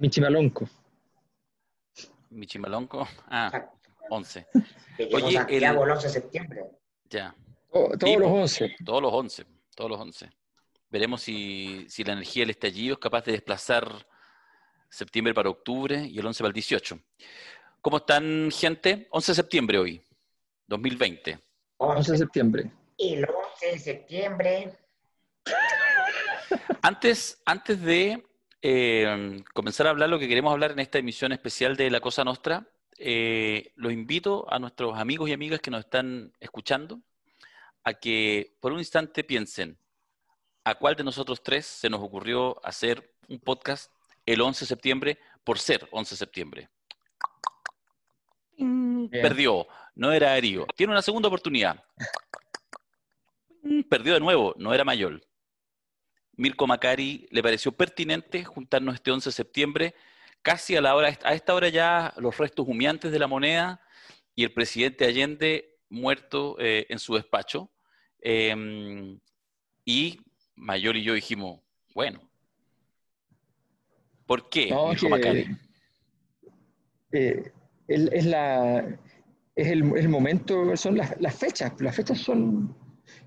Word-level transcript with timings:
Michimalonco. 0.00 0.68
Michimalonco. 2.30 3.06
Ah, 3.28 3.70
11. 4.08 4.46
Que 4.96 5.04
llegó 5.06 5.16
Oye, 5.26 5.36
Santiago 5.36 5.82
el- 5.84 5.90
el 5.90 5.96
11 5.96 6.06
de 6.06 6.12
septiembre. 6.12 6.64
Ya. 7.04 7.34
To- 7.70 7.90
todos 7.98 8.16
los 8.18 8.28
po. 8.30 8.34
11. 8.40 8.76
Todos 8.84 9.02
los 9.02 9.12
11. 9.12 9.46
Todos 9.76 9.90
los 9.90 10.00
11. 10.00 10.30
Veremos 10.88 11.20
si, 11.22 11.86
si 11.88 12.02
la 12.02 12.14
energía 12.14 12.42
del 12.42 12.50
estallido 12.50 12.94
es 12.94 12.98
capaz 12.98 13.24
de 13.24 13.32
desplazar 13.32 14.06
septiembre 14.88 15.34
para 15.34 15.50
octubre 15.50 16.02
y 16.04 16.18
el 16.18 16.26
11 16.26 16.42
para 16.42 16.48
el 16.48 16.54
18. 16.54 16.98
¿Cómo 17.82 17.98
están, 17.98 18.50
gente? 18.50 19.06
11 19.10 19.32
de 19.32 19.36
septiembre 19.36 19.78
hoy, 19.78 20.02
2020. 20.66 21.38
11 21.76 22.12
de 22.12 22.18
septiembre. 22.18 22.70
El 22.98 23.24
11 23.24 23.66
de 23.66 23.78
septiembre, 23.78 24.76
Antes, 26.82 27.40
antes 27.44 27.80
de 27.82 28.24
eh, 28.62 29.42
comenzar 29.54 29.86
a 29.86 29.90
hablar 29.90 30.08
lo 30.08 30.18
que 30.18 30.28
queremos 30.28 30.52
hablar 30.52 30.72
en 30.72 30.80
esta 30.80 30.98
emisión 30.98 31.32
especial 31.32 31.76
de 31.76 31.90
La 31.90 32.00
Cosa 32.00 32.24
Nostra, 32.24 32.66
eh, 32.98 33.72
los 33.76 33.92
invito 33.92 34.46
a 34.52 34.58
nuestros 34.58 34.98
amigos 34.98 35.28
y 35.28 35.32
amigas 35.32 35.60
que 35.60 35.70
nos 35.70 35.80
están 35.80 36.32
escuchando 36.40 37.00
a 37.82 37.94
que 37.94 38.56
por 38.60 38.72
un 38.72 38.78
instante 38.78 39.24
piensen 39.24 39.78
a 40.64 40.74
cuál 40.74 40.96
de 40.96 41.04
nosotros 41.04 41.42
tres 41.42 41.64
se 41.64 41.88
nos 41.88 42.00
ocurrió 42.02 42.64
hacer 42.64 43.14
un 43.28 43.40
podcast 43.40 43.90
el 44.26 44.42
11 44.42 44.60
de 44.60 44.68
septiembre 44.68 45.18
por 45.44 45.58
ser 45.58 45.88
11 45.90 46.14
de 46.14 46.18
septiembre. 46.18 46.68
Mm, 48.58 49.08
Bien. 49.08 49.22
Perdió, 49.22 49.66
no 49.94 50.12
era 50.12 50.30
Darío. 50.30 50.66
Tiene 50.76 50.92
una 50.92 51.00
segunda 51.00 51.28
oportunidad. 51.28 51.82
Perdió 53.88 54.12
de 54.12 54.20
nuevo, 54.20 54.54
no 54.58 54.74
era 54.74 54.84
Mayol. 54.84 55.26
Mirko 56.40 56.66
Macari 56.66 57.28
le 57.30 57.42
pareció 57.42 57.70
pertinente 57.70 58.44
juntarnos 58.46 58.94
este 58.94 59.10
11 59.10 59.28
de 59.28 59.32
septiembre, 59.32 59.94
casi 60.40 60.74
a 60.74 60.80
la 60.80 60.94
hora, 60.96 61.08
a 61.22 61.34
esta 61.34 61.54
hora 61.54 61.68
ya 61.68 62.14
los 62.16 62.38
restos 62.38 62.66
humeantes 62.66 63.12
de 63.12 63.18
la 63.18 63.26
moneda 63.26 63.78
y 64.34 64.44
el 64.44 64.52
presidente 64.54 65.04
Allende 65.04 65.76
muerto 65.90 66.56
eh, 66.58 66.86
en 66.88 66.98
su 66.98 67.14
despacho. 67.14 67.70
Eh, 68.22 69.18
y 69.84 70.18
Mayor 70.56 70.96
y 70.96 71.02
yo 71.02 71.12
dijimos, 71.12 71.60
bueno, 71.94 72.22
¿por 74.24 74.48
qué, 74.48 74.70
No, 74.70 74.88
Mirko 74.88 75.02
que- 75.02 75.10
Macari? 75.10 75.46
eh, 77.12 77.52
es, 77.86 78.24
la, 78.24 78.78
es 79.56 79.66
el, 79.68 79.94
el 79.94 80.08
momento, 80.08 80.74
son 80.74 80.96
las, 80.96 81.20
las 81.20 81.38
fechas. 81.38 81.78
Las 81.80 81.94
fechas 81.96 82.18
son. 82.18 82.74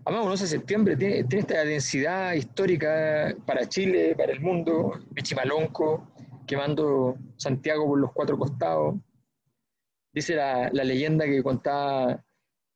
Además, 0.06 0.26
un 0.26 0.32
11 0.32 0.44
de 0.44 0.50
septiembre 0.50 0.96
tiene, 0.98 1.24
tiene 1.24 1.42
esta 1.42 1.64
densidad 1.64 2.34
histórica 2.34 3.34
para 3.46 3.68
Chile, 3.68 4.16
para 4.18 4.32
el 4.34 4.42
mundo. 4.42 5.00
Michimalonco, 5.16 6.08
quemando 6.46 7.16
Santiago 7.38 7.88
por 7.88 8.00
los 8.00 8.12
cuatro 8.12 8.38
costados. 8.38 8.96
Dice 10.14 10.36
la, 10.36 10.70
la 10.72 10.84
leyenda 10.84 11.26
que 11.26 11.42
contaba. 11.42 12.24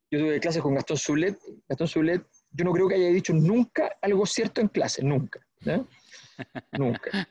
Yo 0.10 0.20
tuve 0.20 0.40
clases 0.40 0.62
con 0.62 0.74
Gastón 0.76 0.98
Zulet. 0.98 1.38
Gastón 1.68 1.88
Zulet, 1.88 2.24
yo 2.52 2.64
no 2.66 2.72
creo 2.72 2.88
que 2.88 2.96
haya 2.96 3.10
dicho 3.10 3.34
nunca 3.34 3.92
algo 4.02 4.26
cierto 4.26 4.62
en 4.62 4.70
clase, 4.70 5.04
nunca. 5.04 5.40
Nunca. 6.74 7.28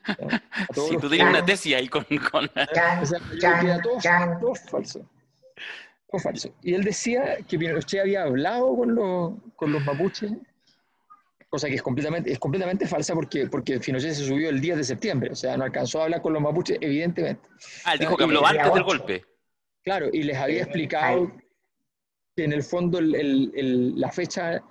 los 0.75 0.89
tú 0.99 1.09
tenías 1.09 1.29
una 1.29 1.45
tesis 1.45 1.73
ahí 1.75 1.87
con... 1.87 2.03
con- 2.29 2.49
chan, 2.73 3.01
o 3.01 3.05
sea, 3.05 3.19
falso. 4.69 5.09
Todo 6.09 6.19
falso. 6.21 6.53
Y 6.61 6.73
él 6.73 6.83
decía 6.83 7.37
que 7.47 7.57
Pinochet 7.57 8.01
había 8.01 8.23
hablado 8.23 8.75
con 8.75 8.95
los, 8.95 9.33
con 9.55 9.71
los 9.73 9.83
mapuches, 9.83 10.31
cosa 11.49 11.67
que 11.67 11.75
es 11.75 11.81
completamente, 11.81 12.31
es 12.31 12.39
completamente 12.39 12.87
falsa 12.87 13.13
porque, 13.13 13.47
porque 13.47 13.79
Pinochet 13.79 14.13
se 14.13 14.25
subió 14.25 14.49
el 14.49 14.61
10 14.61 14.77
de 14.77 14.83
septiembre, 14.85 15.31
o 15.31 15.35
sea, 15.35 15.57
no 15.57 15.65
alcanzó 15.65 15.99
a 16.01 16.05
hablar 16.05 16.21
con 16.21 16.33
los 16.33 16.41
mapuches, 16.41 16.77
evidentemente. 16.79 17.47
Ah, 17.83 17.93
él 17.93 17.99
dijo 17.99 18.15
que 18.15 18.23
habló 18.23 18.45
antes 18.45 18.73
del 18.73 18.83
golpe. 18.83 19.25
Claro, 19.83 20.07
y 20.11 20.23
les 20.23 20.37
había 20.37 20.57
Eh, 20.59 20.61
explicado 20.61 21.31
ay. 21.33 21.39
que 22.35 22.43
en 22.45 22.53
el 22.53 22.63
fondo 22.63 22.99
el- 22.99 23.15
el- 23.15 23.51
el- 23.55 23.99
la 23.99 24.11
fecha 24.11 24.61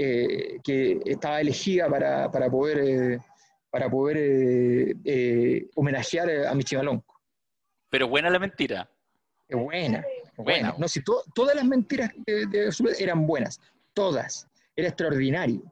eh, 0.00 0.60
que 0.62 1.00
estaba 1.06 1.40
elegida 1.40 1.88
para, 1.90 2.30
para 2.30 2.48
poder, 2.48 2.78
eh, 2.78 3.18
para 3.68 3.90
poder 3.90 4.16
eh, 4.18 4.94
eh, 5.04 5.66
homenajear 5.74 6.46
a 6.46 6.54
Michimalonco. 6.54 7.20
Pero 7.90 8.06
buena 8.06 8.30
la 8.30 8.38
mentira. 8.38 8.88
Qué 9.48 9.56
buena, 9.56 10.04
Buena. 10.44 10.74
No, 10.78 10.88
si 10.88 11.02
to- 11.02 11.24
todas 11.34 11.54
las 11.56 11.64
mentiras 11.64 12.10
de, 12.26 12.46
de 12.46 12.70
eran 12.98 13.26
buenas, 13.26 13.60
todas. 13.92 14.46
Era 14.76 14.88
extraordinario. 14.88 15.62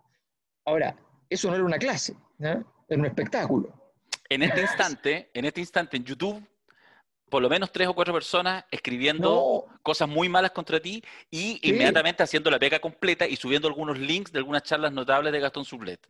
Ahora, 0.64 0.96
eso 1.30 1.48
no 1.48 1.54
era 1.54 1.64
una 1.64 1.78
clase, 1.78 2.16
era 2.40 2.64
un 2.90 3.06
espectáculo. 3.06 3.72
En 4.28 4.42
este 4.42 4.60
instante, 4.60 5.30
en 5.32 5.44
este 5.44 5.60
instante 5.60 5.96
en 5.96 6.04
YouTube, 6.04 6.44
por 7.30 7.42
lo 7.42 7.48
menos 7.48 7.70
tres 7.70 7.86
o 7.86 7.94
cuatro 7.94 8.12
personas 8.12 8.64
escribiendo 8.70 9.66
No, 9.68 9.78
cosas 9.82 10.08
muy 10.08 10.28
malas 10.28 10.50
contra 10.50 10.80
ti 10.80 11.02
y 11.30 11.58
inmediatamente 11.68 12.22
haciendo 12.24 12.50
la 12.50 12.58
pega 12.58 12.80
completa 12.80 13.26
y 13.26 13.36
subiendo 13.36 13.68
algunos 13.68 13.98
links 13.98 14.32
de 14.32 14.38
algunas 14.38 14.62
charlas 14.64 14.92
notables 14.92 15.32
de 15.32 15.40
Gastón 15.40 15.64
Sublet. 15.64 16.00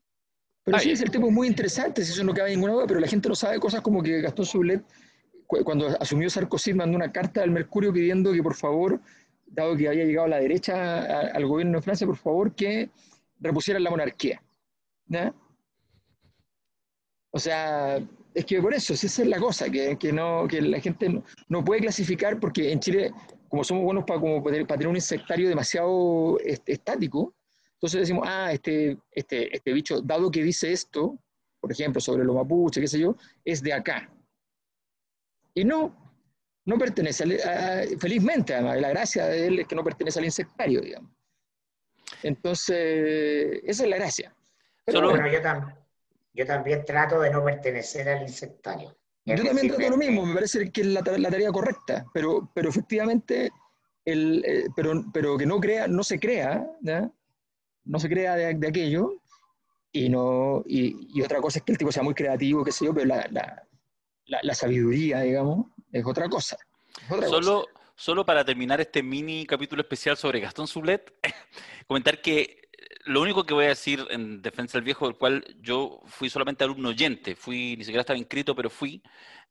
pero 0.65 0.79
sí, 0.79 0.91
es 0.91 1.01
el 1.03 1.11
tipo 1.11 1.31
muy 1.31 1.47
interesante, 1.49 2.05
si 2.05 2.13
eso 2.13 2.25
no 2.25 2.33
cabe 2.35 2.51
ninguna 2.51 2.73
duda, 2.73 2.87
pero 2.87 3.01
la 3.01 3.07
gente 3.09 3.29
no 3.29 3.35
sabe 3.35 3.61
cosas 3.61 3.83
como 3.83 4.03
que 4.03 4.21
Gastón 4.23 4.47
Sublet, 4.47 4.83
cuando 5.47 5.89
asumió 6.01 6.29
Sarkozy, 6.31 6.75
mandó 6.75 6.97
una 6.97 7.13
carta 7.13 7.43
al 7.43 7.51
Mercurio 7.51 7.93
pidiendo 7.93 8.33
que 8.33 8.43
por 8.43 8.55
favor, 8.55 9.01
dado 9.47 9.77
que 9.77 9.89
había 9.89 10.05
llegado 10.05 10.29
la 10.29 10.39
derecha 10.39 11.31
al 11.31 11.47
gobierno 11.47 11.79
de 11.79 11.83
Francia, 11.83 12.07
por 12.07 12.17
favor 12.17 12.55
que 12.55 12.91
repusieran 13.41 13.83
la 13.85 13.91
monarquía. 13.91 14.43
O 17.31 17.39
sea, 17.39 17.99
es 18.35 18.45
que 18.45 18.61
por 18.61 18.75
eso, 18.75 18.95
esa 18.95 19.07
es 19.07 19.29
la 19.29 19.39
cosa, 19.39 19.71
que, 19.71 19.97
que 19.99 20.13
no, 20.13 20.47
que 20.49 20.61
la 20.61 20.81
gente 20.81 21.23
no, 21.49 21.65
puede 21.65 21.83
clasificar, 21.83 22.41
porque 22.41 22.73
en 22.73 22.81
Chile, 22.81 23.13
como 23.49 23.63
somos 23.63 23.85
buenos 23.85 24.05
para, 24.05 24.21
como 24.21 24.43
para 24.43 24.65
tener- 24.65 24.89
un 24.89 24.97
insectario 24.97 25.49
demasiado 25.49 26.39
estático, 26.41 27.35
entonces 27.75 28.01
decimos, 28.01 28.27
ah, 28.27 28.53
este, 28.53 28.99
este, 29.11 29.55
este 29.55 29.73
bicho, 29.73 30.01
dado 30.01 30.31
que 30.31 30.43
dice 30.43 30.73
esto, 30.73 31.19
por 31.61 31.71
ejemplo, 31.73 32.01
sobre 32.01 32.25
los 32.25 32.35
mapuches, 32.35 32.81
qué 32.81 32.89
sé 32.89 32.99
yo, 32.99 33.17
es 33.45 33.63
de 33.63 33.73
acá. 33.73 34.11
Y 35.57 35.65
no, 35.65 35.91
no 36.67 36.77
pertenece, 36.79 37.25
a- 37.43 37.99
felizmente, 37.99 38.53
además, 38.53 38.79
la 38.79 38.91
gracia 38.91 39.25
de 39.27 39.47
él 39.47 39.59
es 39.61 39.67
que 39.67 39.75
no 39.75 39.83
pertenece 39.83 40.19
al 40.19 40.27
insectario, 40.27 40.83
digamos. 40.83 41.11
Entonces, 42.23 43.61
esa 43.65 43.85
es 43.85 43.89
la 43.89 43.97
gracia. 43.97 44.35
Pero 44.85 44.99
Solo- 44.99 45.11
bueno, 45.11 45.25
Bueno, 45.25 45.39
yo, 45.39 45.43
tam- 45.43 45.75
yo 46.35 46.47
también 46.47 46.85
trato 46.85 47.21
de 47.21 47.31
no 47.31 47.43
pertenecer 47.43 48.07
al 48.09 48.23
insectario. 48.23 48.95
Yo 49.25 49.43
también 49.45 49.69
trato 49.69 49.91
lo 49.91 49.97
mismo, 49.97 50.27
me 50.27 50.35
parece 50.35 50.71
que 50.71 50.83
es 50.83 50.87
la, 50.89 51.01
la 51.01 51.31
tarea 51.31 51.51
correcta, 51.51 52.05
pero, 52.13 52.51
pero 52.55 52.69
efectivamente, 52.69 53.51
el, 54.05 54.45
eh, 54.45 54.67
pero, 54.77 55.05
pero 55.13 55.39
que 55.39 55.47
no, 55.47 55.59
crea, 55.59 55.89
no 55.89 56.05
se 56.05 56.21
crea, 56.21 56.65
¿ya? 56.83 57.11
no 57.85 57.99
se 57.99 58.09
crea 58.09 58.37
de, 58.37 58.55
de 58.55 58.69
aquello, 58.69 59.15
y, 59.91 60.11
no, 60.11 60.63
y, 60.67 61.09
y 61.19 61.23
otra 61.23 61.41
cosa 61.41 61.59
es 61.59 61.65
que 61.65 61.73
el 61.73 61.79
tipo 61.79 61.91
sea 61.91 62.03
muy 62.05 62.15
creativo, 62.15 62.63
qué 62.63 62.71
sé 62.71 62.85
yo, 62.85 62.95
pero 62.95 63.07
la, 63.07 63.27
la, 63.31 63.67
la- 64.27 64.41
la 64.43 64.55
sabiduría, 64.55 65.21
digamos, 65.23 65.67
es 65.93 66.05
otra 66.07 66.29
cosa. 66.29 66.57
es 66.89 67.05
otra 67.11 67.27
cosa. 67.27 67.29
Solo, 67.29 67.67
solo 67.95 68.25
para 68.27 68.45
terminar 68.45 68.81
este 68.81 69.03
mini 69.03 69.47
capítulo 69.47 69.83
especial 69.83 70.17
sobre 70.17 70.41
Gastón 70.41 70.67
Sublet, 70.67 71.13
comentar 71.87 72.21
que 72.21 72.41
eh, 72.41 72.59
lo 73.07 73.23
único 73.23 73.45
que 73.45 73.55
voy 73.55 73.67
a 73.67 73.69
decir 73.69 74.05
en 74.11 74.43
defensa 74.43 74.79
del 74.79 74.85
viejo, 74.85 75.07
del 75.07 75.17
cual 75.17 75.45
yo 75.61 76.01
fui 76.07 76.29
solamente 76.31 76.65
alumno 76.65 76.91
oyente, 76.91 77.35
fui, 77.37 77.77
ni 77.77 77.85
siquiera 77.85 78.01
estaba 78.01 78.19
inscrito, 78.19 78.55
pero 78.55 78.69
fui, 78.71 79.03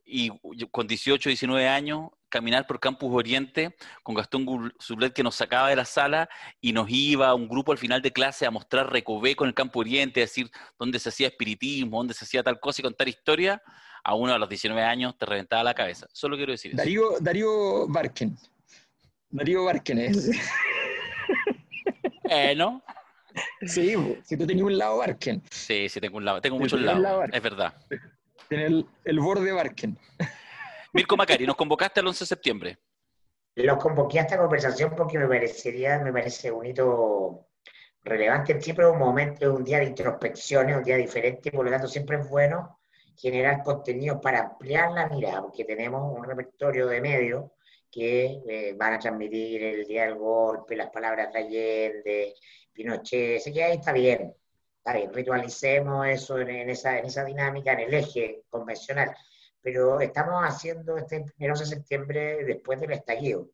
y 0.08 0.30
con 0.69 0.86
18, 0.86 1.30
19 1.30 1.68
años, 1.68 2.09
caminar 2.30 2.68
por 2.68 2.80
Campus 2.80 3.12
Oriente 3.12 3.75
con 4.03 4.13
Gastón 4.13 4.72
Sublet 4.78 5.13
que 5.13 5.24
nos 5.24 5.34
sacaba 5.36 5.69
de 5.69 5.75
la 5.78 5.86
sala 5.86 6.30
y 6.62 6.74
nos 6.74 6.88
iba 6.90 7.30
a 7.30 7.34
un 7.34 7.47
grupo 7.47 7.72
al 7.72 7.78
final 7.80 8.02
de 8.03 8.12
clase 8.12 8.46
a 8.46 8.52
mostrar 8.52 8.92
Recoveco 8.92 9.46
en 9.46 9.47
el 9.47 9.53
Campo 9.56 9.80
Oriente, 9.80 10.19
a 10.19 10.25
decir 10.25 10.52
dónde 10.78 11.00
se 11.00 11.09
hacía 11.09 11.28
espiritismo, 11.28 11.97
dónde 11.97 12.13
se 12.13 12.25
hacía 12.25 12.44
tal 12.44 12.59
cosa 12.59 12.81
y 12.81 12.84
contar 12.84 13.07
historia, 13.07 13.63
a 14.05 14.13
uno 14.13 14.33
a 14.33 14.38
los 14.38 14.47
19 14.47 14.83
años 14.83 15.17
te 15.17 15.25
reventaba 15.25 15.63
la 15.63 15.73
cabeza. 15.73 16.06
Solo 16.13 16.38
quiero 16.38 16.51
decir 16.51 16.71
eso. 16.71 16.77
Darío, 16.77 17.19
Darío 17.19 17.88
Barken. 17.88 18.38
Darío 19.30 19.65
Barken 19.65 20.00
es. 20.00 20.31
Eh, 22.27 22.56
¿no? 22.56 22.81
Sí, 23.68 23.94
si 24.24 24.35
tú 24.35 24.47
tenías 24.47 24.65
un 24.65 24.75
lado 24.80 24.97
Barken, 24.97 25.44
Sí, 25.51 25.88
sí, 25.89 26.01
tengo 26.01 26.18
un 26.18 26.25
lado, 26.25 26.41
tengo 26.41 26.57
muchos 26.57 26.81
lados, 26.81 27.00
lado. 27.00 27.24
es 27.31 27.41
verdad. 27.41 27.71
tienes 28.50 28.68
el, 28.71 28.85
el 29.03 29.19
borde 29.19 29.51
Barken. 29.51 29.95
Mirko 30.94 31.18
Macari, 31.18 31.45
nos 31.45 31.56
convocaste 31.56 32.00
el 32.00 32.07
11 32.07 32.24
de 32.24 32.27
septiembre. 32.27 32.77
Los 33.53 33.77
convoqué 33.77 34.19
a 34.19 34.21
esta 34.24 34.39
conversación 34.39 34.95
porque 34.97 35.19
me 35.19 35.27
parecería, 35.27 36.00
me 36.00 36.12
parece 36.12 36.51
un 36.51 36.65
hito 36.65 37.47
relevante. 38.03 38.59
Siempre 38.59 38.85
es 38.85 38.91
un 38.91 38.97
momento, 38.97 39.53
un 39.53 39.63
día 39.63 39.77
de 39.77 39.85
introspección, 39.85 40.69
es 40.69 40.77
un 40.77 40.83
día 40.83 40.95
diferente, 40.97 41.51
por 41.51 41.65
lo 41.65 41.69
tanto 41.71 41.88
siempre 41.88 42.18
es 42.18 42.27
bueno 42.27 42.80
generar 43.17 43.63
contenidos 43.63 44.19
para 44.21 44.39
ampliar 44.41 44.91
la 44.91 45.07
mirada, 45.07 45.41
porque 45.41 45.63
tenemos 45.65 46.17
un 46.17 46.23
repertorio 46.23 46.88
de 46.88 47.01
medios 47.01 47.51
que 47.91 48.41
eh, 48.47 48.73
van 48.77 48.94
a 48.94 49.00
transmitir 49.00 49.63
el 49.63 49.85
día 49.85 50.06
del 50.06 50.15
golpe, 50.15 50.75
las 50.75 50.89
palabras 50.89 51.31
de 51.31 51.39
Allende, 51.39 52.35
Pinochet, 52.73 53.38
así 53.38 53.53
que 53.53 53.63
ahí 53.63 53.77
está 53.77 53.94
bien, 53.94 54.35
está 54.77 54.94
bien, 54.94 55.13
ritualicemos 55.13 56.06
eso 56.07 56.38
en, 56.39 56.50
en 56.50 56.69
esa, 56.69 57.00
en 57.00 57.06
esa 57.06 57.23
dinámica, 57.23 57.73
en 57.73 57.81
el 57.81 57.94
eje 57.94 58.44
convencional. 58.50 59.15
pero 59.61 60.00
estamos 60.01 60.44
haciendo 60.44 60.97
este 60.97 61.25
1 61.39 61.57
de 61.57 61.65
septiembre 61.65 62.44
después 62.45 62.79
del 62.79 62.91
estallido. 62.91 63.50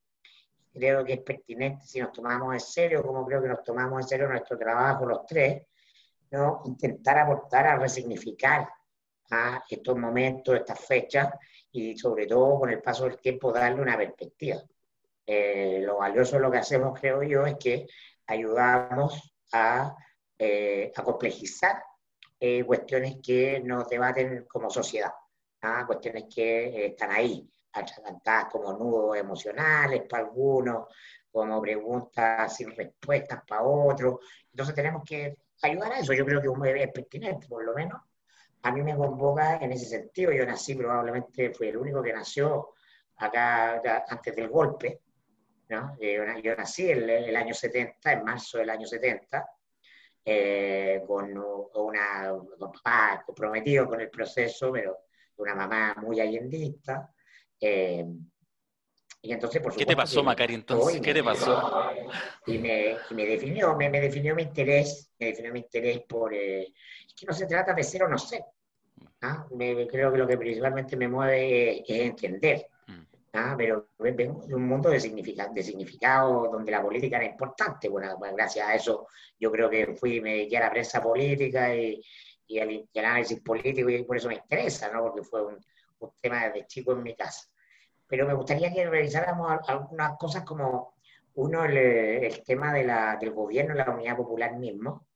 Creo 0.74 1.06
que 1.06 1.14
es 1.14 1.22
pertinente 1.22 1.86
si 1.86 2.00
nos 2.00 2.12
tomamos 2.12 2.54
en 2.54 2.60
serio, 2.62 3.04
como 3.04 3.26
creo 3.26 3.42
que 3.42 3.50
nos 3.50 3.64
tomamos 3.64 4.02
en 4.02 4.08
serio 4.08 4.28
nuestro 4.28 4.58
trabajo 4.58 5.06
los 5.06 5.26
tres, 5.26 5.68
¿no? 6.32 6.62
intentar 6.66 7.20
aportar 7.20 7.68
a 7.68 7.76
resignificar 7.78 8.68
a 9.32 9.64
estos 9.70 9.98
momentos, 9.98 10.56
estas 10.56 10.80
fechas, 10.80 11.30
y 11.72 11.98
sobre 11.98 12.28
todo 12.28 12.60
con 12.60 12.70
el 12.70 12.82
paso 12.82 13.06
del 13.06 13.20
tiempo 13.20 13.52
darle 13.52 13.82
una 13.82 13.98
perspectiva. 13.98 14.62
Eh, 15.26 15.80
lo 15.82 15.98
valioso 15.98 16.36
de 16.36 16.42
lo 16.42 16.52
que 16.52 16.58
hacemos, 16.58 17.00
creo 17.00 17.24
yo, 17.24 17.46
es 17.46 17.56
que 17.56 17.88
ayudamos 18.28 19.34
a, 19.54 19.96
eh, 20.38 20.92
a 20.96 21.04
complejizar 21.04 21.82
eh, 22.40 22.64
cuestiones 22.64 23.18
que 23.24 23.62
nos 23.62 23.88
debaten 23.88 24.46
como 24.46 24.70
sociedad, 24.70 25.14
¿ah? 25.62 25.86
cuestiones 25.86 26.26
que 26.34 26.88
están 26.88 27.12
ahí, 27.12 27.48
atragantadas 27.74 28.46
como 28.52 28.74
nudos 28.74 29.16
emocionales 29.16 30.04
para 30.10 30.24
algunos, 30.24 30.88
como 31.32 31.62
preguntas 31.62 32.56
sin 32.56 32.76
respuestas 32.76 33.42
para 33.48 33.64
otros. 33.64 34.20
Entonces 34.52 34.76
tenemos 34.76 35.04
que 35.06 35.38
ayudar 35.62 35.94
a 35.94 36.00
eso. 36.00 36.14
Yo 36.14 36.26
creo 36.26 36.42
que 36.42 36.84
es 36.84 36.92
pertinente, 36.92 37.48
por 37.48 37.64
lo 37.64 37.74
menos. 37.74 38.02
A 38.64 38.72
mí 38.72 38.82
me 38.82 38.96
convoca 38.96 39.58
en 39.58 39.72
ese 39.72 39.86
sentido. 39.86 40.32
Yo 40.32 40.46
nací, 40.46 40.76
probablemente 40.76 41.54
fui 41.54 41.70
el 41.70 41.78
único 41.78 42.02
que 42.04 42.14
nació 42.14 42.74
acá 43.18 43.82
antes 44.08 44.36
del 44.36 44.50
golpe. 44.50 45.02
¿no? 45.70 45.96
Eh, 46.00 46.42
yo, 46.44 46.56
nací 46.56 46.92
en 46.92 47.10
el, 47.10 47.36
año 47.36 47.54
70, 47.54 48.12
en 48.12 48.24
marzo 48.24 48.58
del 48.58 48.70
año 48.70 48.86
70, 48.86 49.50
eh, 50.26 51.02
con 51.08 51.36
una, 51.76 52.34
con 52.58 52.72
papá 52.72 53.24
comprometido 53.26 53.88
con 53.88 54.02
el 54.02 54.10
proceso, 54.10 54.72
pero 54.72 54.98
una 55.38 55.56
mamá 55.56 55.96
muy 55.98 56.20
allendista. 56.20 57.10
Eh, 57.60 58.06
y 59.24 59.34
entonces, 59.34 59.62
por 59.62 59.76
¿Qué 59.76 59.86
te 59.86 59.96
pasó, 59.96 60.24
Macari, 60.24 60.56
entonces? 60.56 61.00
¿Qué 61.00 61.14
te 61.14 61.24
pasó? 61.24 61.92
Y 62.48 62.58
me, 62.58 62.98
me 63.12 63.26
definió, 63.26 63.76
me, 63.76 63.88
me, 63.88 64.02
definió 64.02 64.34
mi 64.34 64.42
interés, 64.42 65.12
me 65.20 65.28
definió 65.28 65.54
mi 65.54 65.60
interés 65.60 66.02
por... 66.02 66.34
Eh, 66.34 66.74
es 67.06 67.14
que 67.16 67.28
no 67.28 67.34
se 67.34 67.46
trata 67.46 67.74
de 67.74 67.84
ser 67.84 68.04
o 68.04 68.08
no 68.08 68.18
ser. 68.18 68.44
¿ah? 69.22 69.46
Me, 69.52 69.88
creo 69.88 70.12
que 70.12 70.18
lo 70.18 70.28
que 70.28 70.38
principalmente 70.38 70.98
me 70.98 71.08
mueve 71.08 71.82
es, 71.82 71.84
entender. 71.88 72.66
Mm. 72.88 73.02
¿ah? 73.34 73.54
Pero 73.56 73.90
vengo 74.00 74.44
de 74.48 74.56
un 74.56 74.68
mundo 74.68 74.90
de, 74.90 75.00
significado, 75.00 75.54
de 75.54 75.62
significado 75.62 76.50
donde 76.52 76.72
la 76.72 76.82
política 76.82 77.18
era 77.18 77.26
importante. 77.26 77.90
Bueno, 77.90 78.16
pues, 78.18 78.34
gracias 78.34 78.68
a 78.68 78.74
eso 78.74 79.08
yo 79.40 79.52
creo 79.52 79.70
que 79.70 79.94
fui, 79.94 80.20
me 80.20 80.32
dediqué 80.32 80.58
a 80.58 80.62
la 80.62 80.72
prensa 80.72 81.00
política 81.00 81.76
y, 81.76 82.02
y 82.48 82.58
al, 82.58 82.90
análisis 82.96 83.40
político 83.42 83.88
y 83.88 84.04
por 84.04 84.18
eso 84.18 84.30
me 84.30 84.36
interesa, 84.36 84.92
¿no? 84.92 85.04
Porque 85.04 85.22
fue 85.22 85.46
un, 85.46 85.60
un 86.00 86.12
tema 86.20 86.48
desde 86.48 86.66
chico 86.66 86.94
en 86.94 87.04
mi 87.04 87.16
casa 87.16 87.51
pero 88.12 88.28
me 88.28 88.34
gustaría 88.34 88.74
que 88.74 88.90
revisáramos 88.90 89.62
algunas 89.70 90.18
cosas 90.18 90.44
como, 90.44 90.96
uno, 91.36 91.64
el, 91.64 92.44
tema 92.44 92.74
de 92.74 92.84
la, 92.84 93.16
del 93.16 93.32
gobierno 93.32 93.74
la 93.74 93.90
Unidad 93.90 94.18
Popular 94.18 94.58
mismo, 94.58 95.08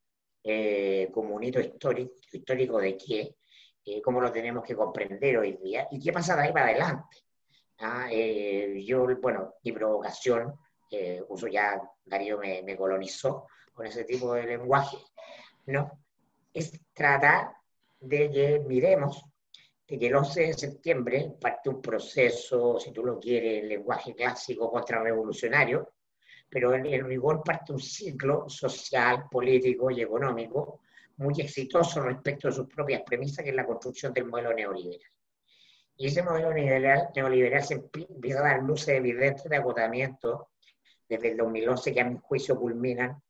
eh, 0.42 1.10
como 1.14 1.36
un 1.36 1.44
hito 1.44 1.60
histórico, 1.60 2.14
histórico 2.32 2.78
de 2.78 2.96
qué, 2.96 3.36
eh, 3.84 4.02
cómo 4.02 4.22
lo 4.22 4.32
tenemos 4.32 4.64
que 4.64 4.78
comprender 4.78 5.38
hoy 5.38 5.58
día 5.62 5.90
y 5.92 6.00
qué 6.00 6.14
pasa 6.14 6.38
de 6.38 6.44
ahí 6.44 6.54
para 6.54 6.68
adelante. 6.68 7.18
¿ah? 7.80 8.08
Eh, 8.10 8.82
yo, 8.86 9.06
bueno, 9.22 9.56
mi 9.62 9.74
provocación, 9.74 10.54
uso 11.28 11.48
ya, 11.48 11.78
Darío 12.06 12.38
me, 12.38 12.64
me 12.64 12.78
colonizó 12.78 13.48
con 13.74 13.88
ese 13.88 14.06
tipo 14.06 14.36
de 14.36 14.46
lenguaje, 14.46 14.96
¿no? 15.66 16.00
Es 16.54 16.72
tratar 16.94 17.52
de 18.00 18.32
que 18.32 18.60
miremos 18.66 19.22
de 19.88 20.00
que 20.00 20.08
el 20.08 20.16
11 20.16 20.42
de 20.42 20.54
septiembre 20.54 21.36
parte 21.40 21.70
un 21.70 21.82
proceso, 21.82 22.80
si 22.80 22.92
tú 22.92 23.06
lo 23.06 23.20
quieres, 23.20 23.64
el 23.64 23.70
lenguaje 23.70 24.16
clásico 24.16 24.72
contrarrevolucionario, 24.72 25.94
pero 26.50 26.74
en 26.74 26.86
el 26.88 27.06
rigor 27.06 27.44
parte 27.44 27.72
un 27.72 27.80
ciclo 27.80 28.50
social, 28.50 29.26
político 29.30 29.92
y 29.92 30.02
económico 30.02 30.82
muy 31.18 31.34
exitoso 31.40 32.02
respecto 32.02 32.48
de 32.48 32.54
sus 32.54 32.68
propias 32.68 33.04
premisas, 33.04 33.44
que 33.44 33.52
es 33.52 33.56
la 33.56 33.66
construcción 33.66 34.14
del 34.14 34.26
modelo 34.26 34.54
neoliberal. 34.54 35.12
Y 35.98 36.08
ese 36.08 36.24
modelo 36.24 36.52
neoliberal, 36.52 37.10
neoliberal 37.16 37.64
se 37.64 37.76
empieza 37.76 38.40
a 38.40 38.44
dar 38.44 38.64
luces 38.64 38.90
evidentes 38.90 39.46
de 39.46 39.56
agotamiento 39.56 40.50
desde 41.08 41.32
el 41.32 41.38
2011, 41.38 41.94
que 41.94 42.02
a 42.02 42.06
mi 42.06 42.18
juicio 42.18 42.60
culminan 42.60 43.22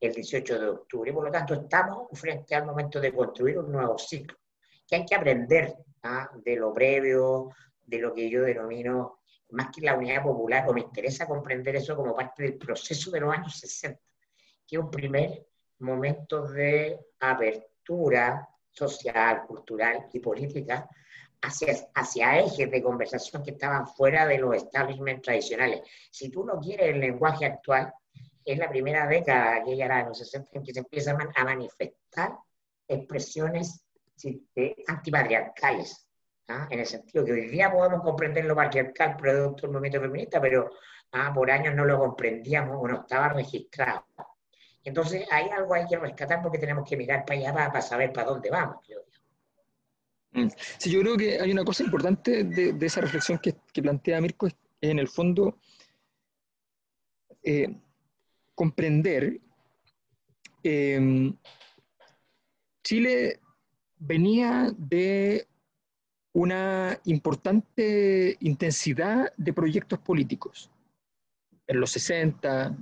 el 0.00 0.12
18 0.12 0.58
de 0.58 0.68
octubre. 0.68 1.12
Por 1.12 1.24
lo 1.24 1.30
tanto, 1.30 1.54
estamos 1.54 2.08
frente 2.12 2.54
al 2.54 2.64
momento 2.64 3.00
de 3.00 3.12
construir 3.12 3.58
un 3.58 3.72
nuevo 3.72 3.98
ciclo, 3.98 4.38
que 4.86 4.96
hay 4.96 5.04
que 5.04 5.14
aprender 5.14 5.74
¿ah? 6.04 6.30
de 6.34 6.56
lo 6.56 6.72
previo, 6.72 7.50
de 7.84 7.98
lo 7.98 8.14
que 8.14 8.28
yo 8.30 8.42
denomino, 8.42 9.20
más 9.50 9.68
que 9.74 9.82
la 9.82 9.96
unidad 9.96 10.22
popular, 10.22 10.64
o 10.68 10.72
me 10.72 10.80
interesa 10.80 11.26
comprender 11.26 11.76
eso 11.76 11.96
como 11.96 12.14
parte 12.14 12.42
del 12.42 12.54
proceso 12.54 13.10
de 13.10 13.20
los 13.20 13.32
años 13.32 13.58
60, 13.58 14.00
que 14.66 14.76
es 14.76 14.82
un 14.82 14.90
primer 14.90 15.46
momento 15.78 16.46
de 16.48 16.98
apertura 17.20 18.48
social, 18.70 19.42
cultural 19.46 20.06
y 20.12 20.20
política 20.20 20.88
hacia, 21.42 21.74
hacia 21.94 22.40
ejes 22.40 22.70
de 22.70 22.82
conversación 22.82 23.42
que 23.42 23.52
estaban 23.52 23.86
fuera 23.86 24.26
de 24.26 24.38
los 24.38 24.56
establishments 24.56 25.22
tradicionales. 25.22 25.82
Si 26.10 26.30
tú 26.30 26.44
no 26.44 26.58
quieres 26.58 26.90
el 26.90 27.00
lenguaje 27.00 27.46
actual, 27.46 27.92
es 28.44 28.58
la 28.58 28.68
primera 28.68 29.06
década, 29.06 29.56
aquella 29.56 29.86
era 29.86 29.98
de 29.98 30.04
los 30.08 30.18
60, 30.18 30.50
en 30.52 30.64
que 30.64 30.72
se 30.72 30.80
empiezan 30.80 31.18
a 31.34 31.44
manifestar 31.44 32.36
expresiones 32.86 33.84
antipatriarcales, 34.86 36.06
¿ah? 36.48 36.66
en 36.70 36.80
el 36.80 36.86
sentido 36.86 37.24
que 37.24 37.32
hoy 37.32 37.48
día 37.48 37.70
podemos 37.70 38.02
comprender 38.02 38.44
lo 38.44 38.54
patriarcal 38.54 39.16
producto 39.16 39.62
del 39.62 39.72
movimiento 39.72 40.00
feminista, 40.00 40.40
pero 40.40 40.70
¿ah? 41.12 41.32
por 41.34 41.50
años 41.50 41.74
no 41.74 41.84
lo 41.84 41.98
comprendíamos 41.98 42.76
o 42.80 42.88
no 42.88 43.00
estaba 43.00 43.30
registrado. 43.30 44.06
Entonces 44.82 45.26
hay 45.30 45.48
algo 45.48 45.74
hay 45.74 45.86
que 45.86 45.96
rescatar 45.96 46.42
porque 46.42 46.58
tenemos 46.58 46.88
que 46.88 46.96
mirar 46.96 47.24
para 47.24 47.40
allá 47.40 47.54
para, 47.54 47.82
saber 47.82 48.12
para 48.12 48.28
dónde 48.28 48.50
vamos, 48.50 48.76
mm. 50.32 50.48
Sí, 50.78 50.90
yo 50.90 51.00
creo 51.00 51.16
que 51.16 51.40
hay 51.40 51.50
una 51.50 51.64
cosa 51.64 51.84
importante 51.84 52.44
de, 52.44 52.76
esa 52.84 53.00
reflexión 53.00 53.38
que, 53.38 53.54
plantea 53.82 54.20
Mirko, 54.20 54.46
es 54.46 54.54
en 54.80 54.98
el 54.98 55.08
fondo 55.08 55.58
eh, 57.42 57.74
comprender 58.54 59.40
eh, 60.62 61.32
Chile 62.82 63.40
venía 64.06 64.72
de 64.76 65.46
una 66.34 66.98
importante 67.04 68.36
intensidad 68.40 69.32
de 69.36 69.52
proyectos 69.52 69.98
políticos 70.00 70.70
en 71.66 71.80
los 71.80 71.90
60, 71.92 72.76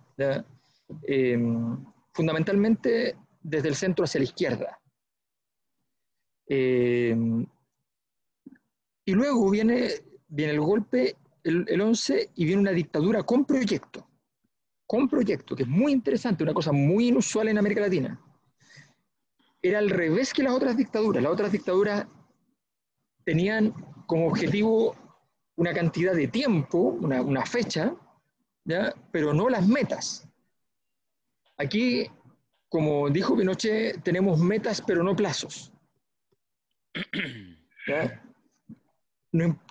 em, 1.02 1.84
fundamentalmente 2.12 3.16
desde 3.40 3.68
el 3.68 3.76
centro 3.76 4.04
hacia 4.04 4.20
la 4.20 4.24
izquierda. 4.24 4.80
Em, 6.48 7.46
y 9.04 9.12
luego 9.12 9.50
viene, 9.50 9.90
viene 10.28 10.52
el 10.52 10.60
golpe, 10.60 11.16
el, 11.44 11.64
el 11.68 11.80
11, 11.80 12.30
y 12.34 12.44
viene 12.44 12.62
una 12.62 12.72
dictadura 12.72 13.22
con 13.22 13.44
proyecto, 13.44 14.08
con 14.86 15.08
proyecto, 15.08 15.54
que 15.54 15.62
es 15.64 15.68
muy 15.68 15.92
interesante, 15.92 16.42
una 16.42 16.54
cosa 16.54 16.72
muy 16.72 17.08
inusual 17.08 17.48
en 17.48 17.58
América 17.58 17.82
Latina 17.82 18.20
era 19.62 19.78
al 19.78 19.88
revés 19.90 20.32
que 20.32 20.42
las 20.42 20.52
otras 20.52 20.76
dictaduras. 20.76 21.22
Las 21.22 21.32
otras 21.32 21.52
dictaduras 21.52 22.06
tenían 23.24 23.72
como 24.06 24.26
objetivo 24.26 24.96
una 25.56 25.72
cantidad 25.72 26.14
de 26.14 26.28
tiempo, 26.28 26.78
una, 26.78 27.46
fecha, 27.46 27.94
¿ya? 28.64 28.92
pero 29.12 29.32
no 29.32 29.48
las 29.48 29.66
metas. 29.66 30.28
Aquí, 31.56 32.06
como 32.68 33.08
dijo 33.08 33.36
Pinochet, 33.36 34.02
tenemos 34.02 34.38
metas 34.40 34.82
pero 34.84 35.04
no 35.04 35.14
plazos. 35.14 35.72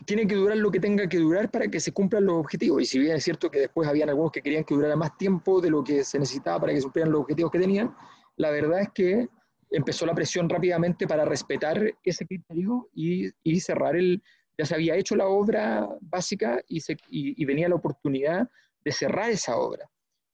tiene 0.05 0.27
que 0.27 0.35
durar 0.35 0.57
lo 0.57 0.71
que 0.71 0.79
tenga 0.79 1.07
que 1.07 1.19
durar 1.19 1.51
para 1.51 1.67
que 1.67 1.79
se 1.79 1.91
cumplan 1.91 2.25
los 2.25 2.35
objetivos. 2.35 2.81
Y 2.81 2.85
si 2.85 2.99
bien 2.99 3.17
es 3.17 3.23
cierto 3.23 3.51
que 3.51 3.59
después 3.59 3.87
habían 3.87 4.09
algunos 4.09 4.31
que 4.31 4.41
querían 4.41 4.63
que 4.63 4.73
durara 4.73 4.95
más 4.95 5.17
tiempo 5.17 5.61
de 5.61 5.69
lo 5.69 5.83
que 5.83 6.03
se 6.03 6.17
necesitaba 6.17 6.59
para 6.61 6.73
que 6.73 6.79
se 6.79 6.83
cumplieran 6.83 7.11
los 7.11 7.21
objetivos 7.21 7.51
que 7.51 7.59
tenían, 7.59 7.95
la 8.37 8.49
verdad 8.49 8.81
es 8.81 8.89
que 8.89 9.29
empezó 9.71 10.05
la 10.05 10.13
presión 10.13 10.49
rápidamente 10.49 11.07
para 11.07 11.25
respetar 11.25 11.81
ese 12.03 12.27
criterio 12.27 12.89
y, 12.93 13.31
cerrar 13.59 13.95
el, 13.95 14.21
ya 14.57 14.65
se 14.65 14.75
había 14.75 14.95
hecho 14.95 15.15
la 15.15 15.27
obra 15.27 15.87
básica 16.01 16.61
y, 16.67 16.81
se, 16.81 16.97
y, 17.09 17.43
venía 17.45 17.69
la 17.69 17.75
oportunidad 17.75 18.49
de 18.83 18.91
cerrar 18.91 19.29
esa 19.29 19.55
obra. 19.55 19.89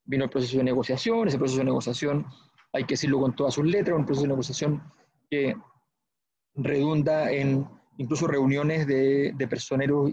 Vino 0.06 0.24
el 0.24 0.30
proceso 0.30 0.58
de 0.58 0.64
negociación, 0.64 1.28
ese 1.28 1.38
proceso 1.38 1.60
de 1.60 1.66
negociación, 1.66 2.26
hay 2.74 2.84
que 2.84 2.94
decirlo 2.94 3.20
con 3.20 3.36
todas 3.36 3.54
sus 3.54 3.66
letras, 3.66 3.98
un 3.98 4.06
proceso 4.06 4.24
de 4.24 4.30
negociación 4.30 4.82
que 5.30 5.56
redunda 6.56 7.32
en 7.32 7.68
incluso 7.98 8.28
reuniones 8.28 8.88
de, 8.88 9.34
de 9.36 9.48
personeros 9.48 10.12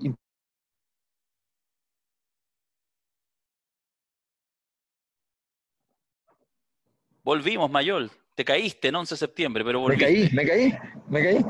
Volvimos, 7.23 7.71
Mayol. 7.71 8.11
Te 8.34 8.44
caíste 8.44 8.88
en 8.88 8.96
11 8.96 9.14
de 9.14 9.18
septiembre, 9.18 9.64
pero 9.64 9.80
volviste. 9.80 10.06
Me 10.06 10.12
caí, 10.12 10.30
me 10.32 10.46
caí, 10.46 10.74
me 11.08 11.22
caí. 11.22 11.44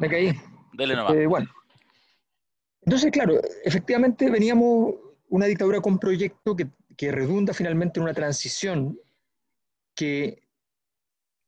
me 0.00 0.08
caí. 0.10 0.40
Dele 0.72 0.96
nomás. 0.96 1.14
Eh, 1.14 1.26
bueno, 1.26 1.48
Entonces, 2.82 3.10
claro, 3.12 3.40
efectivamente 3.64 4.28
veníamos 4.30 4.94
una 5.28 5.46
dictadura 5.46 5.80
con 5.80 5.98
proyecto 5.98 6.56
que, 6.56 6.68
que 6.96 7.12
redunda 7.12 7.52
finalmente 7.52 8.00
en 8.00 8.04
una 8.04 8.14
transición 8.14 8.98
que, 9.94 10.42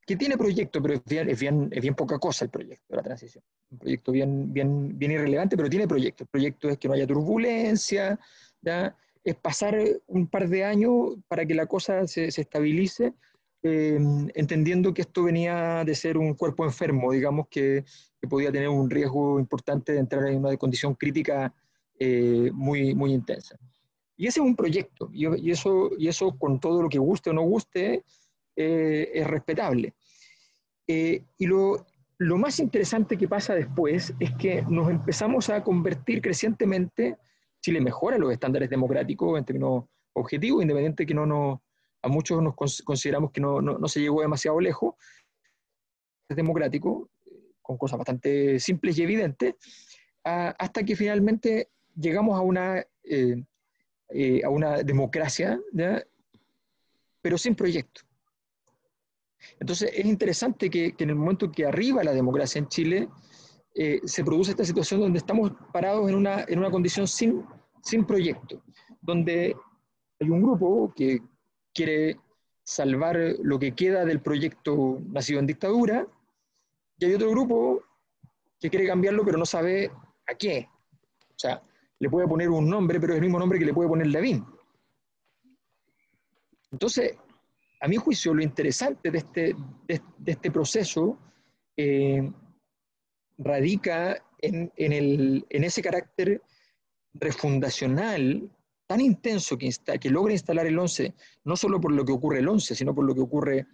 que 0.07 0.17
tiene 0.17 0.37
proyecto, 0.37 0.81
pero 0.81 0.95
es 0.95 1.05
bien, 1.05 1.29
es, 1.29 1.41
bien, 1.41 1.69
es 1.73 1.81
bien 1.81 1.95
poca 1.95 2.19
cosa 2.19 2.45
el 2.45 2.51
proyecto 2.51 2.87
de 2.89 2.97
la 2.97 3.03
transición. 3.03 3.43
Un 3.71 3.79
proyecto 3.79 4.13
bien, 4.13 4.53
bien, 4.53 4.99
bien 4.99 5.13
irrelevante, 5.13 5.57
pero 5.57 5.69
tiene 5.69 5.89
proyecto. 5.89 6.25
El 6.25 6.29
proyecto 6.29 6.69
es 6.69 6.79
que 6.79 6.89
no 6.89 6.95
haya 6.95 7.07
turbulencia, 7.07 8.19
¿ya? 8.61 8.97
es 9.23 9.35
pasar 9.37 9.79
un 10.07 10.27
par 10.29 10.49
de 10.49 10.65
años 10.65 11.17
para 11.29 11.45
que 11.45 11.55
la 11.55 11.67
cosa 11.67 12.07
se, 12.07 12.31
se 12.31 12.41
estabilice, 12.41 13.13
eh, 13.63 13.99
entendiendo 14.35 14.95
que 14.95 15.03
esto 15.03 15.25
venía 15.25 15.85
de 15.85 15.95
ser 15.95 16.17
un 16.17 16.35
cuerpo 16.35 16.65
enfermo, 16.65 17.13
digamos 17.13 17.49
que, 17.49 17.85
que, 18.21 18.29
podía 18.29 18.51
tener 18.51 18.69
un 18.69 18.89
riesgo 18.89 19.39
importante 19.39 19.93
de 19.93 19.99
entrar 19.99 20.27
en 20.29 20.39
una 20.39 20.57
condición 20.57 20.95
crítica 20.95 21.55
eh, 21.99 22.51
muy, 22.53 22.95
muy 22.95 23.13
intensa. 23.13 23.59
Y 24.17 24.27
ese 24.27 24.41
es 24.41 24.47
un 24.47 24.57
proyecto, 24.57 25.11
y, 25.13 25.27
y, 25.47 25.51
eso, 25.51 25.91
y 25.99 26.09
eso 26.09 26.37
con 26.39 26.61
todo 26.61 26.83
lo 26.83 26.89
que 26.89 26.99
guste 26.99 27.31
o 27.31 27.33
no 27.33 27.43
guste, 27.43 28.05
eh, 28.57 29.11
es 29.15 29.27
respetable. 29.27 29.95
Eh, 30.87 31.23
y 31.39 31.47
lo, 31.47 31.87
lo 32.19 32.37
más 32.37 32.59
interesante 32.59 33.17
que 33.17 33.29
pasa 33.29 33.55
después 33.55 34.13
es 34.19 34.33
que 34.33 34.63
nos 34.69 34.91
empezamos 34.91 35.49
a 35.49 35.63
convertir 35.63 36.21
crecientemente 36.21 37.17
Chile 37.63 37.81
mejora 37.81 38.19
los 38.19 38.33
estándares 38.33 38.69
democráticos 38.69 39.39
en 39.39 39.45
términos 39.45 39.85
objetivos, 40.15 40.63
independiente 40.63 41.07
que 41.07 41.15
no 41.15 41.27
nos, 41.27 41.61
a 42.03 42.09
muchos 42.09 42.43
nos 42.43 42.55
consideramos 42.85 43.31
que 43.31 43.41
no, 43.41 43.61
no, 43.61 43.79
no 43.79 43.89
se 43.89 44.01
llegó 44.01 44.23
demasiado 44.23 44.61
lejos, 44.61 44.95
es 46.29 46.37
democrático, 46.37 47.11
con 47.61 47.77
cosas 47.77 47.99
bastante 47.99 48.59
simples 48.59 48.99
y 48.99 49.03
evidentes, 49.03 49.55
a, 50.25 50.49
hasta 50.51 50.83
que 50.85 50.97
finalmente 50.97 51.71
llegamos 51.95 52.39
a 52.39 52.43
una, 52.43 52.85
eh, 53.05 53.45
eh, 54.11 54.43
a 54.45 54.49
una 54.49 54.83
democracia, 54.83 55.61
¿ya? 55.73 56.03
pero 57.21 57.37
sin 57.39 57.55
proyecto. 57.55 58.03
Entonces 59.59 59.91
es 59.95 60.05
interesante 60.05 60.69
que, 60.71 60.93
que, 60.93 61.05
en 61.05 61.11
el 61.11 61.17
momento 61.17 61.51
que 61.51 61.67
arriba 61.67 62.05
la 62.05 62.13
democracia 62.13 62.59
en 62.59 62.69
Chile, 62.69 63.09
eh, 63.75 64.01
se 64.05 64.25
produce 64.25 64.51
esta 64.51 64.65
situación 64.65 65.01
donde 65.01 65.19
estamos 65.19 65.53
parados 65.73 66.09
en 66.09 66.17
una, 66.17 66.45
en 66.49 66.59
una 66.59 66.71
condición 66.71 67.07
sin, 67.07 67.45
sin 67.83 68.05
proyecto, 68.05 68.63
donde 69.01 69.55
hay 70.19 70.29
un 70.29 70.43
grupo 70.43 70.93
que 70.95 71.21
quiere 71.75 72.19
salvar 72.65 73.19
lo 73.43 73.59
que 73.59 73.75
queda 73.75 74.05
del 74.05 74.21
proyecto 74.21 75.01
nacido 75.11 75.41
en 75.41 75.47
dictadura, 75.47 76.07
y 76.99 77.05
hay 77.07 77.15
otro 77.15 77.31
grupo 77.31 77.83
que 78.61 78.71
quiere 78.71 78.87
cambiarlo 78.87 79.25
pero 79.25 79.39
no 79.39 79.47
sabe 79.47 79.91
a 80.27 80.35
qué. 80.35 80.69
O 81.31 81.39
sea, 81.39 81.63
le 81.99 82.11
puede 82.11 82.29
poner 82.29 82.51
un 82.51 82.69
nombre, 82.69 83.01
pero 83.01 83.13
es 83.13 83.17
el 83.17 83.23
mismo 83.23 83.39
nombre 83.39 83.59
que 83.59 83.65
le 83.65 83.75
puede 83.75 83.89
poner 83.89 84.07
Levin. 84.09 84.45
Entonces, 86.71 87.17
a 87.81 87.89
mi 87.89 87.97
juicio, 87.97 88.35
lo 88.35 88.43
interesante 88.43 89.11
de 89.11 89.19
este, 89.19 89.57
de 89.87 90.33
este 90.33 90.51
proceso 90.51 91.19
eh, 91.77 92.31
radica 93.39 94.23
en, 94.39 94.71
en, 94.77 94.93
el, 94.93 95.47
en, 95.49 95.65
ese 95.65 95.83
carácter 95.83 96.43
refundacional 97.15 98.51
tan 98.91 99.01
intenso 99.01 99.57
que, 99.57 99.67
insta, 99.67 99.99
que, 99.99 100.11
logra 100.11 100.33
instalar 100.33 100.67
el 100.67 100.77
11, 100.77 101.15
no 101.45 101.55
solo 101.55 101.81
por 101.81 101.93
lo 101.93 102.05
que 102.05 102.11
ocurre 102.11 102.41
el 102.41 102.49
11, 102.49 102.75
sino 102.75 102.93
por 102.93 103.05
lo 103.05 103.15
que 103.15 103.21
ocurre 103.21 103.69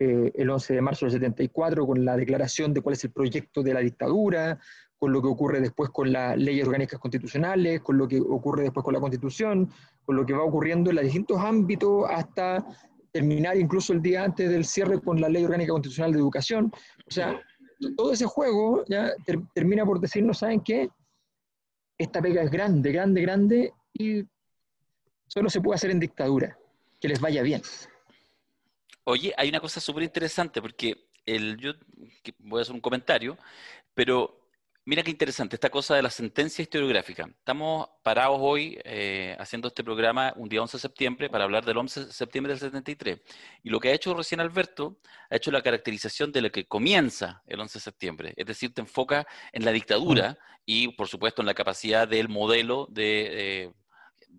eh, 0.00 0.32
el 0.34 0.50
11 0.50 0.74
de 0.74 0.80
marzo 0.82 1.06
del 1.06 1.12
74 1.12 1.86
con 1.86 2.04
la 2.04 2.16
declaración 2.16 2.74
de 2.74 2.80
cuál 2.80 2.94
es 2.94 3.04
el 3.04 3.12
proyecto 3.12 3.62
de 3.62 3.72
la 3.72 3.78
dictadura, 3.78 4.58
con 4.98 5.12
lo 5.12 5.22
que 5.22 5.28
ocurre 5.28 5.60
después 5.60 5.90
con 5.90 6.10
las 6.10 6.36
leyes 6.36 6.66
orgánicas 6.66 6.98
constitucionales, 6.98 7.80
con 7.80 7.96
lo 7.96 8.08
que 8.08 8.20
ocurre 8.20 8.64
después 8.64 8.82
con 8.82 8.92
la 8.92 8.98
constitución, 8.98 9.70
con 10.04 10.16
lo 10.16 10.26
que 10.26 10.32
va 10.32 10.42
ocurriendo 10.42 10.90
en 10.90 10.96
los 10.96 11.04
distintos 11.04 11.38
ámbitos 11.38 12.04
hasta 12.10 12.66
terminar 13.12 13.56
incluso 13.56 13.92
el 13.92 14.02
día 14.02 14.24
antes 14.24 14.50
del 14.50 14.64
cierre 14.64 15.00
con 15.00 15.20
la 15.20 15.28
ley 15.28 15.44
orgánica 15.44 15.70
constitucional 15.70 16.10
de 16.10 16.18
educación. 16.18 16.72
O 17.06 17.10
sea, 17.12 17.40
todo 17.96 18.12
ese 18.12 18.26
juego 18.26 18.82
ya 18.88 19.12
ter 19.24 19.38
termina 19.54 19.86
por 19.86 20.00
decirnos, 20.00 20.38
¿saben 20.38 20.60
qué? 20.60 20.90
Esta 21.96 22.20
pega 22.20 22.42
es 22.42 22.50
grande, 22.50 22.90
grande, 22.90 23.20
grande 23.20 23.72
y 23.94 24.24
solo 25.26 25.50
se 25.50 25.60
puede 25.60 25.76
hacer 25.76 25.90
en 25.90 26.00
dictadura. 26.00 26.58
Que 27.00 27.08
les 27.08 27.20
vaya 27.20 27.42
bien. 27.42 27.62
Oye, 29.04 29.34
hay 29.36 29.48
una 29.48 29.60
cosa 29.60 29.80
súper 29.80 30.02
interesante 30.02 30.62
porque 30.62 31.08
el, 31.26 31.58
yo 31.58 31.72
voy 32.38 32.60
a 32.60 32.62
hacer 32.62 32.74
un 32.74 32.80
comentario, 32.80 33.36
pero 33.94 34.46
Mira 34.88 35.02
qué 35.02 35.10
interesante 35.10 35.56
esta 35.56 35.68
cosa 35.68 35.96
de 35.96 36.02
la 36.02 36.10
sentencia 36.10 36.62
historiográfica. 36.62 37.26
Estamos 37.26 37.88
parados 38.04 38.38
hoy 38.40 38.78
eh, 38.84 39.36
haciendo 39.40 39.66
este 39.66 39.82
programa 39.82 40.32
un 40.36 40.48
día 40.48 40.62
11 40.62 40.76
de 40.76 40.80
septiembre 40.80 41.28
para 41.28 41.42
hablar 41.42 41.64
del 41.64 41.76
11 41.76 42.04
de 42.04 42.12
septiembre 42.12 42.52
del 42.52 42.60
73. 42.60 43.18
Y 43.64 43.70
lo 43.70 43.80
que 43.80 43.88
ha 43.88 43.94
hecho 43.94 44.14
recién 44.14 44.38
Alberto, 44.38 45.00
ha 45.28 45.34
hecho 45.34 45.50
la 45.50 45.60
caracterización 45.60 46.30
de 46.30 46.40
lo 46.40 46.52
que 46.52 46.68
comienza 46.68 47.42
el 47.48 47.58
11 47.58 47.80
de 47.80 47.82
septiembre. 47.82 48.34
Es 48.36 48.46
decir, 48.46 48.72
te 48.72 48.80
enfoca 48.80 49.26
en 49.50 49.64
la 49.64 49.72
dictadura 49.72 50.30
mm. 50.30 50.36
y, 50.66 50.88
por 50.92 51.08
supuesto, 51.08 51.42
en 51.42 51.46
la 51.46 51.54
capacidad 51.54 52.06
del 52.06 52.28
modelo 52.28 52.86
de, 52.88 53.64
eh, 53.64 53.72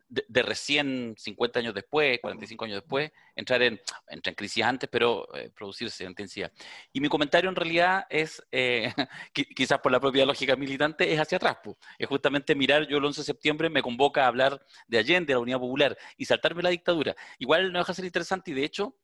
de, 0.08 0.26
de, 0.28 0.42
recién 0.44 1.16
50 1.18 1.60
años 1.60 1.74
después, 1.74 2.20
45 2.22 2.66
años 2.66 2.82
después, 2.82 3.12
entrar 3.36 3.62
en, 3.62 3.80
entrar 4.08 4.32
en 4.32 4.36
crisis 4.36 4.64
antes, 4.64 4.90
pero 4.90 5.28
eh, 5.36 5.50
producirse 5.50 6.04
en 6.04 6.12
intensidad. 6.12 6.52
Y 6.94 7.02
mi 7.02 7.10
comentario 7.10 7.50
en 7.50 7.56
realidad 7.56 8.06
es, 8.10 8.42
eh, 8.52 8.94
quizás 9.56 9.80
por 9.80 9.92
la 9.92 10.00
propia 10.00 10.26
lógica 10.26 10.56
militante, 10.56 11.12
es 11.14 11.20
hacia 11.20 11.38
atrás. 11.38 11.58
Pues. 11.64 11.78
Es 11.98 12.08
justamente 12.08 12.56
mirar, 12.56 12.88
yo 12.88 12.98
el 12.98 13.06
11 13.06 13.22
de 13.22 13.26
septiembre 13.26 13.70
me 13.70 13.82
convoca 13.82 14.26
a 14.26 14.28
hablar 14.28 14.64
de 14.88 14.98
Allende, 14.98 15.28
de 15.28 15.34
la 15.34 15.40
Unidad 15.40 15.60
Popular, 15.60 15.98
y 16.18 16.26
saltarme 16.26 16.64
la 16.64 16.70
dictadura. 16.70 17.16
Igual 17.40 17.72
no 17.72 17.80
deja 17.80 17.92
de 17.92 17.96
ser 17.96 18.06
interesante 18.06 18.52
y 18.52 18.54
de 18.54 18.64
hecho 18.64 18.96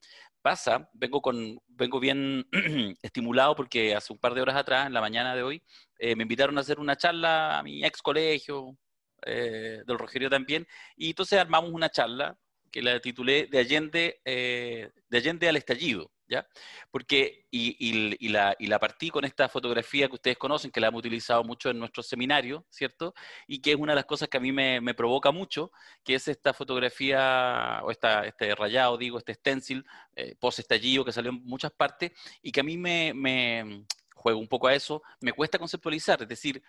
pasa, 0.43 0.89
vengo, 0.93 1.21
con, 1.21 1.57
vengo 1.67 1.99
bien 1.99 2.45
estimulado 3.01 3.55
porque 3.55 3.95
hace 3.95 4.11
un 4.11 4.19
par 4.19 4.33
de 4.33 4.41
horas 4.41 4.57
atrás, 4.57 4.87
en 4.87 4.93
la 4.93 5.01
mañana 5.01 5.35
de 5.35 5.41
hoy, 5.41 5.63
eh, 5.97 6.15
me 6.15 6.23
invitaron 6.23 6.57
a 6.57 6.61
hacer 6.61 6.79
una 6.79 6.97
charla 6.97 7.59
a 7.59 7.63
mi 7.63 7.83
ex 7.83 8.01
colegio, 8.01 8.77
eh, 9.25 9.81
del 9.85 9.99
Rogerio 9.99 10.29
también, 10.29 10.67
y 10.95 11.09
entonces 11.09 11.39
armamos 11.39 11.71
una 11.71 11.89
charla 11.89 12.37
que 12.73 12.81
la 12.81 12.99
titulé 12.99 13.45
De 13.45 13.59
Allende, 13.59 14.19
eh, 14.25 14.89
de 15.07 15.17
Allende 15.17 15.47
al 15.47 15.57
estallido, 15.57 16.11
¿ya? 16.27 16.47
Porque, 16.89 17.45
y, 17.51 18.29
la, 18.29 18.79
partí 18.79 19.11
con 19.11 19.25
esta 19.25 19.47
fotografía 19.47 20.07
que 20.07 20.15
ustedes 20.15 20.37
conocen, 20.37 20.71
que 20.71 20.79
la 20.79 20.87
hemos 20.87 20.99
utilizado 20.99 21.43
mucho 21.43 21.69
en 21.69 21.77
nuestro 21.77 22.01
seminario, 22.01 22.65
¿cierto? 22.71 23.13
Y 23.47 23.61
que 23.61 23.73
es 23.73 23.77
una 23.77 23.91
de 23.91 23.97
las 23.97 24.05
cosas 24.05 24.27
que 24.27 24.37
a 24.37 24.39
mí 24.39 24.51
me, 24.51 24.81
me 24.81 24.95
provoca 24.95 25.31
mucho, 25.31 25.71
que 26.03 26.15
es 26.15 26.27
esta 26.27 26.51
fotografía, 26.51 27.79
o 27.83 27.91
esta, 27.91 28.25
este 28.25 28.55
rayado, 28.55 28.97
digo, 28.97 29.19
este 29.19 29.35
stencil, 29.35 29.85
eh, 30.15 30.35
post-estallido, 30.39 31.05
que 31.05 31.11
salió 31.11 31.29
en 31.29 31.43
muchas 31.43 31.71
partes, 31.71 32.11
y 32.41 32.51
que 32.51 32.61
a 32.61 32.63
mí 32.63 32.75
me, 32.75 33.13
me 33.13 33.85
juego 34.15 34.39
un 34.39 34.47
poco 34.47 34.67
a 34.67 34.73
eso, 34.73 35.03
me 35.21 35.31
cuesta 35.31 35.59
conceptualizar, 35.59 36.23
es 36.23 36.27
decir, 36.27 36.63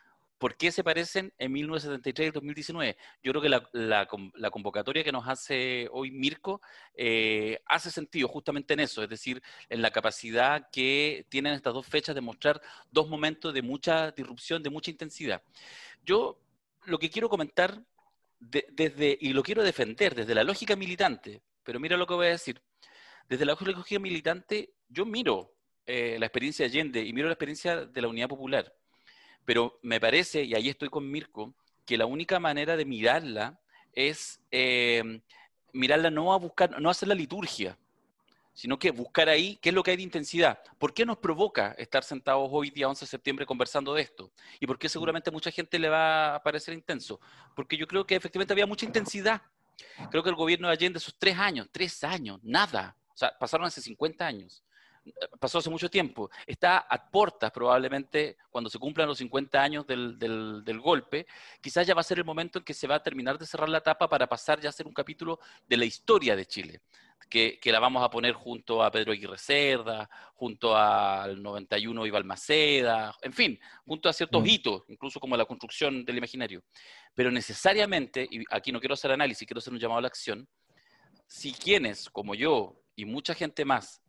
¿Por 0.44 0.58
qué 0.58 0.70
se 0.70 0.84
parecen 0.84 1.32
en 1.38 1.52
1973 1.52 2.28
y 2.28 2.30
2019? 2.30 2.96
Yo 3.22 3.32
creo 3.32 3.40
que 3.40 3.48
la, 3.72 4.50
convocatoria 4.50 5.02
que 5.02 5.10
nos 5.10 5.26
hace 5.26 5.88
hoy 5.90 6.10
Mirko 6.10 6.60
eh, 6.94 7.62
hace 7.64 7.90
sentido 7.90 8.28
justamente 8.28 8.74
en 8.74 8.80
eso, 8.80 9.02
es 9.02 9.08
decir, 9.08 9.42
en 9.70 9.80
la 9.80 9.90
capacidad 9.90 10.68
que 10.70 11.24
tienen 11.30 11.54
estas 11.54 11.72
dos 11.72 11.86
fechas 11.86 12.14
de 12.14 12.20
mostrar 12.20 12.60
dos 12.90 13.08
momentos 13.08 13.54
de 13.54 13.62
mucha 13.62 14.10
disrupción, 14.10 14.62
de 14.62 14.68
mucha 14.68 14.90
intensidad. 14.90 15.42
Yo 16.04 16.38
lo 16.84 16.98
que 16.98 17.08
quiero 17.08 17.30
comentar 17.30 17.82
de, 18.38 18.66
desde, 18.70 19.16
y 19.18 19.32
lo 19.32 19.42
quiero 19.42 19.62
defender 19.62 20.14
desde 20.14 20.34
la 20.34 20.44
lógica 20.44 20.76
militante, 20.76 21.40
pero 21.62 21.80
mira 21.80 21.96
lo 21.96 22.06
que 22.06 22.12
voy 22.12 22.26
a 22.26 22.32
decir. 22.32 22.60
Desde 23.30 23.46
la 23.46 23.56
lógica 23.58 23.98
militante, 23.98 24.74
yo 24.90 25.06
miro 25.06 25.54
eh, 25.86 26.18
la 26.20 26.26
experiencia 26.26 26.66
de 26.66 26.70
Allende 26.70 27.02
y 27.02 27.14
miro 27.14 27.28
la 27.28 27.32
experiencia 27.32 27.86
de 27.86 28.02
la 28.02 28.08
Unidad 28.08 28.28
Popular 28.28 28.74
pero 29.44 29.78
me 29.82 30.00
parece, 30.00 30.44
y 30.44 30.54
ahí 30.54 30.68
estoy 30.68 30.88
con 30.88 31.10
Mirko, 31.10 31.54
que 31.84 31.98
la 31.98 32.06
única 32.06 32.40
manera 32.40 32.76
de 32.76 32.84
mirarla 32.84 33.60
es 33.92 34.40
eh, 34.50 35.20
mirarla 35.72 36.10
no 36.10 36.32
a 36.32 36.38
buscar, 36.38 36.80
no 36.80 36.88
a 36.88 36.92
hacer 36.92 37.08
la 37.08 37.14
liturgia, 37.14 37.76
sino 38.54 38.78
que 38.78 38.92
buscar 38.92 39.28
ahí 39.28 39.58
qué 39.60 39.70
es 39.70 39.74
lo 39.74 39.82
que 39.82 39.90
hay 39.90 39.96
de 39.96 40.04
intensidad. 40.04 40.60
¿Por 40.78 40.94
qué 40.94 41.04
nos 41.04 41.18
provoca 41.18 41.74
estar 41.76 42.04
sentados 42.04 42.48
hoy, 42.50 42.70
día 42.70 42.88
11 42.88 43.04
de 43.04 43.08
septiembre, 43.08 43.44
conversando 43.44 43.92
de 43.92 44.02
esto? 44.02 44.30
¿Y 44.60 44.66
por 44.66 44.78
qué 44.78 44.88
seguramente 44.88 45.30
a 45.30 45.32
mucha 45.32 45.50
gente 45.50 45.78
le 45.78 45.88
va 45.88 46.36
a 46.36 46.42
parecer 46.42 46.72
intenso? 46.72 47.20
Porque 47.54 47.76
yo 47.76 47.86
creo 47.86 48.06
que 48.06 48.14
efectivamente 48.14 48.54
había 48.54 48.66
mucha 48.66 48.86
intensidad. 48.86 49.42
Creo 50.10 50.22
que 50.22 50.30
el 50.30 50.36
gobierno 50.36 50.68
de 50.68 50.74
Allende, 50.74 50.98
esos 50.98 51.16
tres 51.18 51.36
años, 51.36 51.68
tres 51.72 52.04
años, 52.04 52.38
nada. 52.44 52.96
O 53.12 53.16
sea, 53.16 53.36
pasaron 53.36 53.66
hace 53.66 53.82
50 53.82 54.24
años. 54.24 54.62
Pasó 55.38 55.58
hace 55.58 55.70
mucho 55.70 55.90
tiempo. 55.90 56.30
Está 56.46 56.78
a 56.78 57.10
puertas 57.10 57.50
probablemente 57.50 58.36
cuando 58.50 58.70
se 58.70 58.78
cumplan 58.78 59.08
los 59.08 59.18
50 59.18 59.62
años 59.62 59.86
del, 59.86 60.18
del, 60.18 60.80
golpe, 60.80 61.26
quizás 61.60 61.86
ya 61.86 61.94
va 61.94 62.00
a 62.00 62.04
ser 62.04 62.18
el 62.18 62.24
momento 62.24 62.58
en 62.58 62.64
que 62.64 62.74
se 62.74 62.86
va 62.86 62.96
a 62.96 63.02
terminar 63.02 63.38
de 63.38 63.46
cerrar 63.46 63.68
la 63.68 63.78
etapa 63.78 64.08
para 64.08 64.26
pasar 64.26 64.60
ya 64.60 64.68
a 64.68 64.72
ser 64.72 64.86
un 64.86 64.94
capítulo 64.94 65.38
de 65.66 65.76
la 65.76 65.84
historia 65.84 66.36
de 66.36 66.46
Chile. 66.46 66.80
Que, 67.30 67.58
que, 67.58 67.72
la 67.72 67.80
vamos 67.80 68.04
a 68.04 68.10
poner 68.10 68.34
junto 68.34 68.82
a 68.82 68.90
Pedro 68.90 69.12
Aguirre 69.12 69.38
Cerda, 69.38 70.08
junto 70.34 70.76
al 70.76 71.42
91 71.42 72.06
Iba 72.06 72.22
Maceda, 72.22 73.16
en 73.22 73.32
fin, 73.32 73.58
junto 73.86 74.08
a 74.10 74.12
ciertos 74.12 74.42
mm. 74.42 74.46
hitos, 74.46 74.82
incluso 74.88 75.18
como 75.18 75.36
la 75.36 75.46
construcción 75.46 76.04
del 76.04 76.18
imaginario. 76.18 76.62
Pero 77.14 77.30
necesariamente, 77.30 78.28
y 78.30 78.44
aquí 78.50 78.72
no 78.72 78.78
quiero 78.78 78.92
hacer 78.92 79.10
análisis, 79.10 79.48
quiero 79.48 79.58
hacer 79.58 79.72
un 79.72 79.78
llamado 79.78 79.98
a 79.98 80.02
la 80.02 80.08
acción, 80.08 80.46
si 81.26 81.52
quienes, 81.52 82.10
como 82.10 82.34
yo 82.34 82.76
y 82.94 83.06
mucha 83.06 83.34
gente 83.34 83.64
más, 83.64 84.03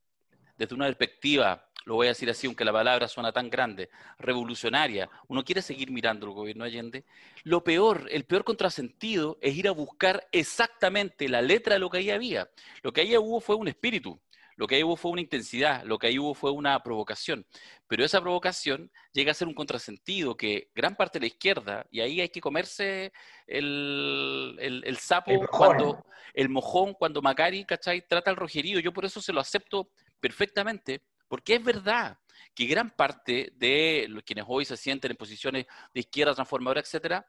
desde 0.57 0.75
una 0.75 0.85
perspectiva, 0.85 1.67
lo 1.85 1.95
voy 1.95 2.07
a 2.07 2.09
decir 2.09 2.29
así, 2.29 2.47
aunque 2.47 2.65
la 2.65 2.73
palabra 2.73 3.07
suena 3.07 3.31
tan 3.31 3.49
grande, 3.49 3.89
revolucionaria, 4.17 5.09
uno 5.27 5.43
quiere 5.43 5.61
seguir 5.61 5.91
mirando 5.91 6.25
el 6.25 6.33
gobierno 6.33 6.63
Allende, 6.63 7.05
lo 7.43 7.63
peor, 7.63 8.07
el 8.09 8.25
peor 8.25 8.43
contrasentido 8.43 9.37
es 9.39 9.55
ir 9.55 9.67
a 9.67 9.71
buscar 9.71 10.27
exactamente 10.31 11.29
la 11.29 11.43
letra 11.43 11.75
de 11.75 11.79
lo 11.79 11.89
que 11.89 11.99
ahí 11.99 12.09
había. 12.09 12.49
Lo 12.81 12.91
que 12.91 13.01
ahí 13.01 13.15
hubo 13.15 13.39
fue 13.39 13.55
un 13.55 13.67
espíritu, 13.67 14.19
lo 14.55 14.67
que 14.67 14.75
ahí 14.75 14.83
hubo 14.83 14.95
fue 14.95 15.11
una 15.11 15.21
intensidad, 15.21 15.83
lo 15.83 15.97
que 15.97 16.07
ahí 16.07 16.19
hubo 16.19 16.33
fue 16.33 16.51
una 16.51 16.81
provocación. 16.81 17.45
Pero 17.87 18.05
esa 18.05 18.21
provocación 18.21 18.91
llega 19.11 19.31
a 19.31 19.35
ser 19.35 19.47
un 19.47 19.53
contrasentido 19.53 20.37
que 20.37 20.69
gran 20.73 20.95
parte 20.95 21.19
de 21.19 21.23
la 21.23 21.27
izquierda, 21.27 21.85
y 21.91 21.99
ahí 21.99 22.21
hay 22.21 22.29
que 22.29 22.41
comerse 22.41 23.11
el, 23.47 24.57
el, 24.59 24.97
sapo 24.97 25.45
cuando, 25.51 26.05
el 26.33 26.49
mojón, 26.49 26.93
cuando 26.93 27.21
Macari, 27.21 27.65
¿cachai? 27.65 28.07
Trata 28.07 28.31
el 28.31 28.37
rojerío. 28.37 28.79
Yo 28.79 28.93
por 28.93 29.05
eso 29.05 29.21
se 29.21 29.33
lo 29.33 29.41
acepto 29.41 29.89
perfectamente, 30.19 31.01
porque 31.27 31.55
es 31.55 31.63
verdad 31.63 32.17
que 32.53 32.65
gran 32.65 32.91
parte 32.91 33.51
de 33.55 34.05
los 34.09 34.23
quienes 34.23 34.45
hoy 34.47 34.65
se 34.65 34.77
sienten 34.77 35.11
en 35.11 35.17
posiciones 35.17 35.65
de 35.93 35.99
izquierda 35.99 36.33
transformadora, 36.33 36.79
etcétera, 36.79 37.25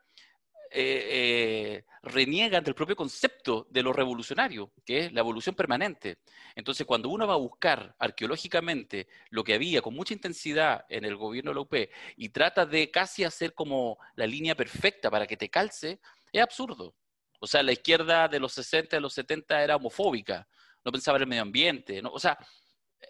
eh, 0.78 1.08
eh, 1.10 1.84
reniegan 2.02 2.62
del 2.62 2.74
propio 2.74 2.94
concepto 2.94 3.66
de 3.70 3.82
lo 3.82 3.94
revolucionario, 3.94 4.72
que 4.84 5.06
es 5.06 5.12
la 5.14 5.20
evolución 5.20 5.54
permanente. 5.54 6.18
Entonces, 6.54 6.86
cuando 6.86 7.08
uno 7.08 7.26
va 7.26 7.32
a 7.32 7.38
buscar 7.38 7.96
arqueológicamente 7.98 9.08
lo 9.30 9.42
que 9.42 9.54
había 9.54 9.80
con 9.80 9.94
mucha 9.94 10.12
intensidad 10.12 10.84
en 10.90 11.06
el 11.06 11.16
gobierno 11.16 11.50
de 11.50 11.54
la 11.54 11.60
UP 11.62 11.74
y 12.18 12.28
trata 12.28 12.66
de 12.66 12.90
casi 12.90 13.24
hacer 13.24 13.54
como 13.54 13.98
la 14.16 14.26
línea 14.26 14.54
perfecta 14.54 15.10
para 15.10 15.26
que 15.26 15.38
te 15.38 15.48
calce, 15.48 15.98
es 16.30 16.42
absurdo. 16.42 16.94
O 17.40 17.46
sea, 17.46 17.62
la 17.62 17.72
izquierda 17.72 18.28
de 18.28 18.38
los 18.38 18.52
60, 18.52 18.96
de 18.96 19.00
los 19.00 19.14
70 19.14 19.64
era 19.64 19.76
homofóbica, 19.76 20.46
no 20.84 20.92
pensaba 20.92 21.16
en 21.16 21.22
el 21.22 21.28
medio 21.28 21.42
ambiente, 21.42 22.02
¿no? 22.02 22.10
o 22.10 22.18
sea, 22.18 22.36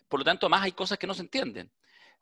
por 0.09 0.21
lo 0.21 0.25
tanto, 0.25 0.49
más 0.49 0.63
hay 0.63 0.73
cosas 0.73 0.99
que 0.99 1.07
no 1.09 1.15
se 1.15 1.23
entienden. 1.23 1.73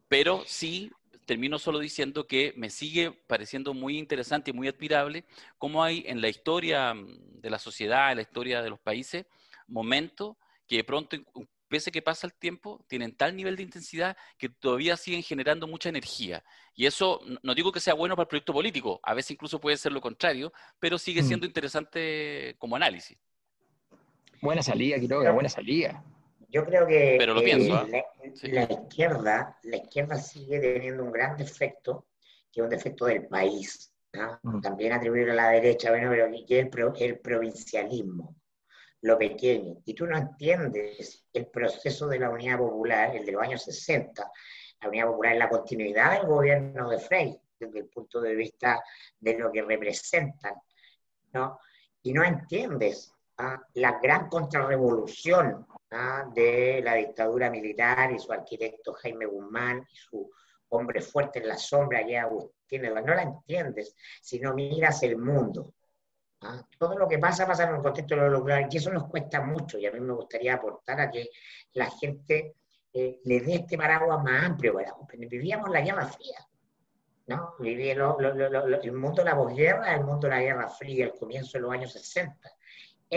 Pero 0.08 0.42
sí, 0.46 0.90
termino 1.24 1.58
solo 1.58 1.78
diciendo 1.78 2.26
que 2.26 2.52
me 2.56 2.70
sigue 2.70 3.12
pareciendo 3.12 3.74
muy 3.74 3.98
interesante 3.98 4.50
y 4.50 4.54
muy 4.54 4.68
admirable 4.68 5.24
cómo 5.58 5.82
hay 5.82 6.04
en 6.06 6.20
la 6.20 6.28
historia 6.28 6.94
mm, 6.94 7.40
de 7.40 7.50
la 7.50 7.58
sociedad, 7.58 8.10
en 8.10 8.16
la 8.16 8.22
historia 8.22 8.62
de 8.62 8.70
los 8.70 8.80
países, 8.80 9.26
momentos 9.66 10.36
que 10.66 10.76
de 10.76 10.84
pronto, 10.84 11.16
pese 11.68 11.90
que 11.92 12.02
pasa 12.02 12.26
el 12.26 12.34
tiempo, 12.34 12.84
tienen 12.88 13.16
tal 13.16 13.36
nivel 13.36 13.56
de 13.56 13.62
intensidad 13.62 14.16
que 14.38 14.48
todavía 14.48 14.96
siguen 14.96 15.22
generando 15.22 15.66
mucha 15.66 15.88
energía. 15.88 16.42
Y 16.74 16.86
eso 16.86 17.20
no 17.42 17.54
digo 17.54 17.72
que 17.72 17.80
sea 17.80 17.94
bueno 17.94 18.16
para 18.16 18.24
el 18.24 18.28
proyecto 18.28 18.52
político, 18.52 19.00
a 19.02 19.14
veces 19.14 19.32
incluso 19.32 19.60
puede 19.60 19.76
ser 19.76 19.92
lo 19.92 20.00
contrario, 20.00 20.52
pero 20.78 20.98
sigue 20.98 21.22
mm. 21.22 21.26
siendo 21.26 21.46
interesante 21.46 22.54
como 22.58 22.76
análisis. 22.76 23.18
Buena 24.40 24.62
salida, 24.62 24.98
Quiroga, 24.98 25.32
buena 25.32 25.48
salida. 25.48 26.04
Yo 26.54 26.64
creo 26.64 26.86
que 26.86 27.16
Pero 27.18 27.36
eh, 27.40 28.04
La, 28.44 28.62
izquierda, 28.62 29.58
la 29.64 29.76
izquierda 29.76 30.14
sigue 30.14 30.60
teniendo 30.60 31.02
un 31.02 31.10
gran 31.10 31.36
defecto, 31.36 32.06
que 32.52 32.60
es 32.60 32.64
un 32.64 32.70
defecto 32.70 33.06
del 33.06 33.26
país. 33.26 33.92
Mm. 34.12 34.60
También 34.60 34.92
atribuir 34.92 35.30
a 35.30 35.34
la 35.34 35.48
derecha, 35.48 35.90
bueno, 35.90 36.10
pero 36.10 36.92
que 36.92 37.06
es 37.06 37.10
el, 37.10 37.18
provincialismo, 37.18 38.36
lo 39.00 39.18
pequeño. 39.18 39.82
Y 39.84 39.94
tú 39.94 40.06
no 40.06 40.16
entiendes 40.16 41.26
el 41.32 41.48
proceso 41.48 42.06
de 42.06 42.20
la 42.20 42.30
Unidad 42.30 42.58
Popular, 42.58 43.16
el 43.16 43.26
de 43.26 43.32
los 43.32 43.42
años 43.42 43.64
60. 43.64 44.30
La 44.80 44.88
Unidad 44.88 45.06
Popular 45.06 45.32
es 45.32 45.38
la 45.40 45.48
continuidad 45.48 46.12
del 46.12 46.28
gobierno 46.28 46.88
de 46.88 46.98
Frey, 47.00 47.36
desde 47.58 47.80
el 47.80 47.86
punto 47.86 48.20
de 48.20 48.32
vista 48.36 48.80
de 49.18 49.36
lo 49.36 49.50
que 49.50 49.62
representan. 49.62 50.54
¿no? 51.32 51.58
Y 52.04 52.12
no 52.12 52.22
entiendes 52.22 53.12
la 53.74 53.98
gran 54.00 54.28
contrarrevolución 54.28 55.66
de 56.34 56.80
la 56.82 56.94
dictadura 56.94 57.50
militar 57.50 58.12
y 58.12 58.18
su 58.18 58.32
arquitecto 58.32 58.94
Jaime 58.94 59.26
Guzmán 59.26 59.86
y 59.92 59.96
su 59.96 60.30
hombre 60.70 61.00
fuerte 61.00 61.38
en 61.38 61.48
la 61.48 61.56
sombra, 61.56 62.06
ya 62.06 62.22
Agustín 62.22 62.82
No 62.82 63.14
la 63.14 63.22
entiendes 63.22 63.94
si 64.20 64.40
no 64.40 64.54
miras 64.54 65.02
el 65.04 65.16
mundo. 65.16 65.74
Todo 66.78 66.98
lo 66.98 67.08
que 67.08 67.18
pasa 67.18 67.46
pasa 67.46 67.64
en 67.64 67.76
el 67.76 67.82
contexto 67.82 68.16
de 68.16 68.22
lo 68.22 68.28
local 68.28 68.68
y 68.70 68.76
eso 68.76 68.92
nos 68.92 69.08
cuesta 69.08 69.40
mucho 69.40 69.78
y 69.78 69.86
a 69.86 69.92
mí 69.92 70.00
me 70.00 70.12
gustaría 70.12 70.54
aportar 70.54 71.00
a 71.00 71.10
que 71.10 71.30
la 71.72 71.90
gente 71.90 72.56
eh, 72.92 73.20
le 73.24 73.40
dé 73.40 73.54
este 73.54 73.78
paraguas 73.78 74.22
más 74.22 74.44
amplio. 74.44 74.76
Vivíamos 75.16 75.70
la 75.70 75.80
Guerra 75.80 76.06
Fría. 76.06 76.38
¿no? 77.26 77.54
el 77.62 78.92
mundo 78.92 79.22
de 79.22 79.30
la 79.30 79.36
posguerra, 79.36 79.94
el 79.94 80.04
mundo 80.04 80.26
de 80.26 80.34
la 80.34 80.42
Guerra 80.42 80.68
Fría, 80.68 81.06
el 81.06 81.14
comienzo 81.14 81.56
de 81.56 81.62
los 81.62 81.72
años 81.72 81.92
60 81.92 82.50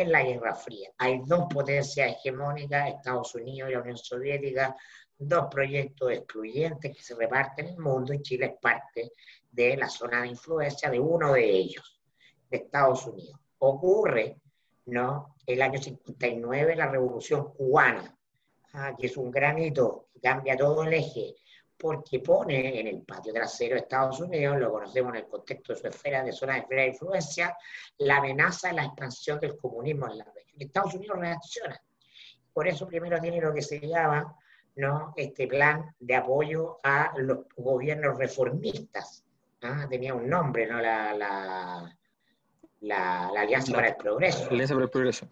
en 0.02 0.12
la 0.12 0.24
Guerra 0.24 0.54
Fría. 0.54 0.92
Hay 1.00 1.22
dos 1.26 1.48
potencias 1.52 2.12
hegemónicas, 2.12 2.90
Estados 2.90 3.34
Unidos 3.34 3.70
y 3.70 3.74
la 3.74 3.82
Unión 3.82 3.98
Soviética, 3.98 4.76
dos 5.18 5.48
proyectos 5.50 6.12
excluyentes 6.12 6.96
que 6.96 7.02
se 7.02 7.16
reparten 7.16 7.66
en 7.66 7.74
el 7.74 7.80
mundo 7.80 8.14
y 8.14 8.22
Chile 8.22 8.46
es 8.46 8.60
parte 8.62 9.14
de 9.52 9.76
la 9.76 9.90
zona 9.90 10.22
de 10.22 10.28
influencia 10.28 10.92
de 10.92 11.00
uno 11.00 11.34
de 11.34 11.50
ellos, 11.50 12.00
de 12.48 12.58
Estados 12.58 13.08
Unidos. 13.08 13.40
Ocurre, 13.58 14.38
¿no? 14.86 15.36
El 15.48 15.64
año 15.64 15.82
59, 15.82 16.76
la 16.76 16.92
Revolución 16.92 17.52
Cubana, 17.54 18.16
ah, 18.74 18.96
que 18.96 19.08
es 19.08 19.18
un 19.18 19.32
granito 19.32 20.10
que 20.14 20.20
cambia 20.20 20.56
todo 20.56 20.84
el 20.84 20.94
eje 20.94 21.34
porque 21.78 22.20
pone 22.20 22.80
en 22.80 22.88
el 22.88 23.02
patio 23.04 23.32
trasero 23.32 23.76
de 23.76 23.82
Estados 23.82 24.20
Unidos, 24.20 24.58
lo 24.58 24.72
conocemos 24.72 25.14
en 25.14 25.20
el 25.20 25.28
contexto 25.28 25.74
de 25.74 25.80
su 25.80 25.88
esfera, 25.88 26.24
de 26.24 26.32
zona 26.32 26.54
de 26.54 26.60
esfera 26.60 26.82
de 26.82 26.88
influencia, 26.88 27.58
la 28.00 28.18
amenaza 28.18 28.70
de 28.70 28.76
la 28.76 28.86
expansión 28.86 29.40
del 29.40 29.56
comunismo 29.58 30.10
en 30.10 30.18
la 30.18 30.26
región. 30.26 30.62
Estados 30.62 30.96
Unidos 30.96 31.20
reacciona. 31.20 31.80
Por 32.52 32.68
eso 32.68 32.88
primero 32.88 33.20
tiene 33.20 33.40
lo 33.40 33.54
que 33.54 33.62
se 33.62 33.80
llama 33.80 34.36
¿no? 34.76 35.14
este 35.16 35.48
plan 35.48 35.96
de 36.00 36.16
apoyo 36.16 36.80
a 36.84 37.14
los 37.18 37.46
gobiernos 37.56 38.18
reformistas. 38.18 39.24
Tenía 39.90 40.14
un 40.16 40.28
nombre, 40.28 40.66
¿no? 40.66 40.80
La, 40.80 41.14
la, 41.14 41.98
la, 42.82 43.28
Alianza 43.28 43.74
para 43.74 43.90
el 43.90 43.96
Progreso. 43.96 44.50
Alianza 44.50 44.74
para 44.74 44.86
el 44.86 44.92
Progreso. 44.92 45.28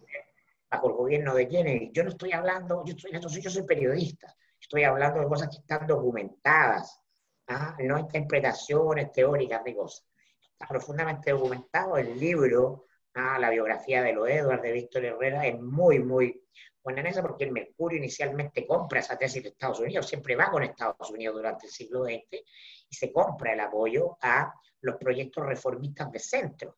Bajo 0.70 0.88
el 0.88 0.94
gobierno 0.94 1.34
de 1.34 1.48
Kennedy. 1.48 1.90
Yo 1.92 2.02
no 2.04 2.10
estoy 2.10 2.32
hablando, 2.32 2.84
yo, 2.84 2.94
estoy, 2.94 3.40
yo 3.40 3.50
soy 3.50 3.62
periodista 3.62 4.34
Estoy 4.66 4.82
hablando 4.82 5.20
de 5.20 5.28
cosas 5.28 5.48
que 5.48 5.58
están 5.58 5.86
documentadas, 5.86 7.00
¿ah? 7.46 7.76
no 7.78 8.00
interpretaciones 8.00 9.12
teóricas 9.12 9.62
de 9.62 9.76
cosas. 9.76 10.04
Está 10.42 10.66
profundamente 10.66 11.30
documentado 11.30 11.96
el 11.98 12.18
libro, 12.18 12.86
¿ah? 13.14 13.38
la 13.38 13.50
biografía 13.50 14.02
de 14.02 14.12
lo 14.12 14.26
Edward 14.26 14.62
de 14.62 14.72
Víctor 14.72 15.04
Herrera, 15.04 15.46
es 15.46 15.56
muy, 15.60 16.00
muy 16.00 16.42
buena 16.82 16.98
en 16.98 17.06
eso 17.06 17.22
porque 17.22 17.44
el 17.44 17.52
Mercurio 17.52 17.98
inicialmente 17.98 18.66
compra 18.66 18.98
esa 18.98 19.16
tesis 19.16 19.40
de 19.40 19.50
Estados 19.50 19.78
Unidos, 19.78 20.08
siempre 20.08 20.34
va 20.34 20.50
con 20.50 20.64
Estados 20.64 21.10
Unidos 21.12 21.36
durante 21.36 21.66
el 21.66 21.72
siglo 21.72 22.04
XX 22.04 22.24
y 22.32 22.96
se 22.96 23.12
compra 23.12 23.52
el 23.52 23.60
apoyo 23.60 24.18
a 24.20 24.52
los 24.80 24.96
proyectos 24.96 25.46
reformistas 25.46 26.10
de 26.10 26.18
centro. 26.18 26.76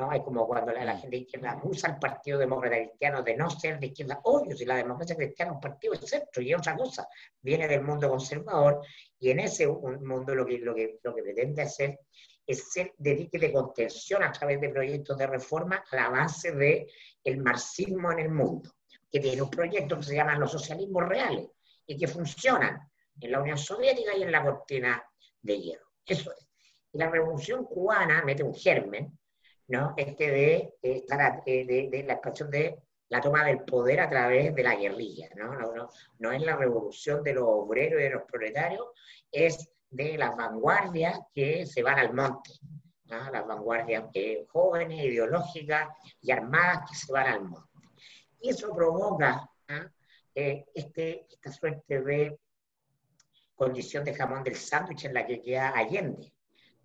¿No? 0.00 0.12
Es 0.12 0.22
como 0.22 0.46
cuando 0.46 0.72
la, 0.72 0.96
gente 0.96 1.16
de 1.16 1.22
izquierda 1.22 1.52
acusa 1.52 1.88
al 1.88 1.98
Partido 1.98 2.38
Demócrata 2.38 2.76
Cristiano 2.76 3.22
de 3.22 3.36
no 3.36 3.50
ser 3.50 3.78
de 3.78 3.86
izquierda. 3.86 4.20
Obvio, 4.24 4.56
si 4.56 4.64
la 4.64 4.76
democracia 4.76 5.14
cristiana 5.14 5.52
es 5.52 5.54
un 5.56 5.60
partido 5.60 5.94
de 5.94 6.06
centro 6.06 6.42
y 6.42 6.52
es 6.52 6.58
otra 6.58 6.76
cosa, 6.76 7.06
viene 7.40 7.68
del 7.68 7.82
mundo 7.82 8.08
conservador 8.08 8.80
y 9.18 9.30
en 9.30 9.40
ese 9.40 9.66
mundo 9.68 10.34
lo 10.34 10.46
que, 10.46 10.58
lo 10.58 10.74
que, 10.74 10.98
lo 11.02 11.14
que 11.14 11.22
pretende 11.22 11.62
hacer 11.62 12.00
es 12.46 12.72
ser 12.72 12.92
de 12.98 13.28
de 13.30 13.52
contención 13.52 14.22
a 14.22 14.32
través 14.32 14.60
de 14.60 14.70
proyectos 14.70 15.16
de 15.16 15.26
reforma 15.26 15.84
a 15.90 15.96
la 15.96 16.08
base 16.08 16.52
del 16.52 16.86
el 17.22 17.38
marxismo 17.38 18.10
en 18.12 18.18
el 18.18 18.30
mundo, 18.30 18.70
que 19.10 19.20
tiene 19.20 19.42
un 19.42 19.50
proyecto 19.50 19.96
que 19.96 20.02
se 20.02 20.16
llama 20.16 20.38
los 20.38 20.50
socialismos 20.50 21.08
reales 21.08 21.48
y 21.86 21.96
que 21.96 22.08
funcionan 22.08 22.80
en 23.20 23.32
la 23.32 23.40
Unión 23.40 23.58
Soviética 23.58 24.16
y 24.16 24.22
en 24.22 24.32
la 24.32 24.42
cortina 24.42 25.02
de 25.42 25.60
hierro. 25.60 25.86
Eso 26.04 26.32
es. 26.32 26.48
Y 26.92 26.98
la 26.98 27.08
revolución 27.08 27.64
cubana 27.64 28.22
mete 28.24 28.42
un 28.42 28.54
germen 28.54 29.19
¿no? 29.70 29.94
Este 29.96 30.30
de, 30.30 30.74
de, 30.82 32.04
la 32.04 32.14
expansión 32.14 32.50
de 32.50 32.76
la 33.08 33.20
toma 33.20 33.44
del 33.44 33.60
poder 33.60 34.00
a 34.00 34.10
través 34.10 34.52
de 34.54 34.62
la 34.64 34.74
guerrilla, 34.74 35.28
¿no? 35.36 35.54
No, 35.54 35.72
no, 35.72 35.88
no 36.18 36.32
es 36.32 36.42
la 36.42 36.56
revolución 36.56 37.22
de 37.22 37.34
los 37.34 37.44
obreros 37.46 38.00
y 38.00 38.04
de 38.04 38.10
los 38.10 38.22
proletarios, 38.24 38.88
es 39.30 39.70
de 39.88 40.18
las 40.18 40.36
vanguardias 40.36 41.20
que 41.32 41.66
se 41.66 41.84
van 41.84 42.00
al 42.00 42.12
monte, 42.12 42.50
¿no? 43.04 43.30
las 43.30 43.46
vanguardias 43.46 44.04
eh, 44.12 44.44
jóvenes, 44.48 45.04
ideológicas 45.04 45.88
y 46.20 46.32
armadas 46.32 46.90
que 46.90 46.96
se 46.96 47.12
van 47.12 47.26
al 47.26 47.44
monte. 47.44 47.68
Y 48.40 48.50
eso 48.50 48.74
provoca 48.74 49.48
eh, 50.34 50.64
este, 50.74 51.26
esta 51.30 51.52
suerte 51.52 52.02
de 52.02 52.40
condición 53.54 54.04
de 54.04 54.14
jamón 54.14 54.42
del 54.42 54.56
sándwich 54.56 55.04
en 55.04 55.14
la 55.14 55.26
que 55.26 55.40
queda 55.40 55.76
Allende, 55.76 56.32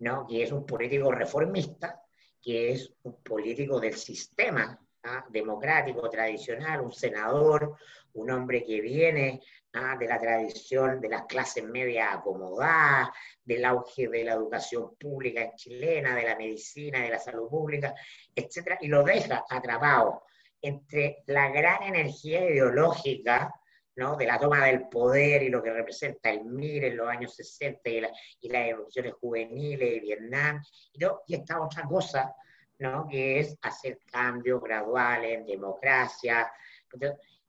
¿no? 0.00 0.24
que 0.26 0.42
es 0.42 0.52
un 0.52 0.64
político 0.66 1.10
reformista, 1.10 2.05
que 2.46 2.70
es 2.70 2.92
un 3.02 3.20
político 3.24 3.80
del 3.80 3.96
sistema 3.96 4.78
¿ah? 5.02 5.26
democrático 5.28 6.08
tradicional, 6.08 6.80
un 6.80 6.92
senador, 6.92 7.76
un 8.12 8.30
hombre 8.30 8.62
que 8.62 8.80
viene 8.80 9.42
¿ah? 9.72 9.96
de 9.98 10.06
la 10.06 10.20
tradición 10.20 11.00
de 11.00 11.08
las 11.08 11.26
clases 11.26 11.64
medias 11.64 12.14
acomodadas, 12.14 13.08
del 13.42 13.64
auge 13.64 14.06
de 14.06 14.22
la 14.22 14.34
educación 14.34 14.94
pública 14.94 15.56
chilena, 15.56 16.14
de 16.14 16.22
la 16.22 16.36
medicina, 16.36 17.02
de 17.02 17.10
la 17.10 17.18
salud 17.18 17.48
pública, 17.48 17.92
etc., 18.32 18.78
y 18.80 18.86
lo 18.86 19.02
deja 19.02 19.44
atrapado 19.50 20.22
entre 20.62 21.24
la 21.26 21.48
gran 21.48 21.82
energía 21.82 22.48
ideológica 22.48 23.52
¿no? 23.96 24.16
de 24.16 24.26
la 24.26 24.38
toma 24.38 24.66
del 24.66 24.88
poder 24.88 25.42
y 25.42 25.48
lo 25.48 25.62
que 25.62 25.72
representa 25.72 26.30
el 26.30 26.44
MIR 26.44 26.84
en 26.84 26.96
los 26.96 27.08
años 27.08 27.34
60 27.34 27.90
y, 27.90 28.02
y 28.42 28.48
las 28.48 28.68
erupciones 28.68 29.14
juveniles 29.14 29.90
de 29.90 30.00
Vietnam, 30.00 30.62
y, 30.92 31.04
y 31.26 31.34
esta 31.34 31.60
otra 31.60 31.84
cosa, 31.84 32.34
¿no? 32.78 33.06
que 33.08 33.40
es 33.40 33.56
hacer 33.62 33.98
cambios 34.10 34.62
graduales 34.62 35.38
en 35.38 35.46
democracia. 35.46 36.50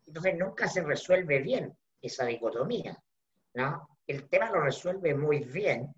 Entonces, 0.05 0.37
nunca 0.37 0.67
se 0.67 0.81
resuelve 0.81 1.39
bien 1.39 1.75
esa 2.01 2.25
dicotomía. 2.25 2.97
¿no? 3.53 3.99
El 4.07 4.27
tema 4.29 4.49
lo 4.49 4.61
resuelve 4.61 5.13
muy 5.13 5.39
bien 5.39 5.93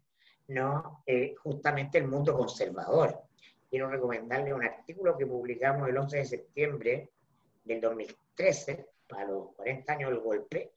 ¿no? 0.49 1.03
Eh, 1.05 1.35
justamente 1.43 1.99
el 1.99 2.07
mundo 2.07 2.35
conservador. 2.35 3.23
Quiero 3.69 3.89
recomendarle 3.89 4.53
un 4.53 4.63
artículo 4.63 5.15
que 5.15 5.27
publicamos 5.27 5.87
el 5.87 5.97
11 5.97 6.17
de 6.17 6.25
septiembre 6.25 7.09
del 7.63 7.79
2013 7.79 8.87
para 9.09 9.25
los 9.25 9.53
40 9.55 9.91
años 9.91 10.11
del 10.11 10.19
golpe, 10.19 10.71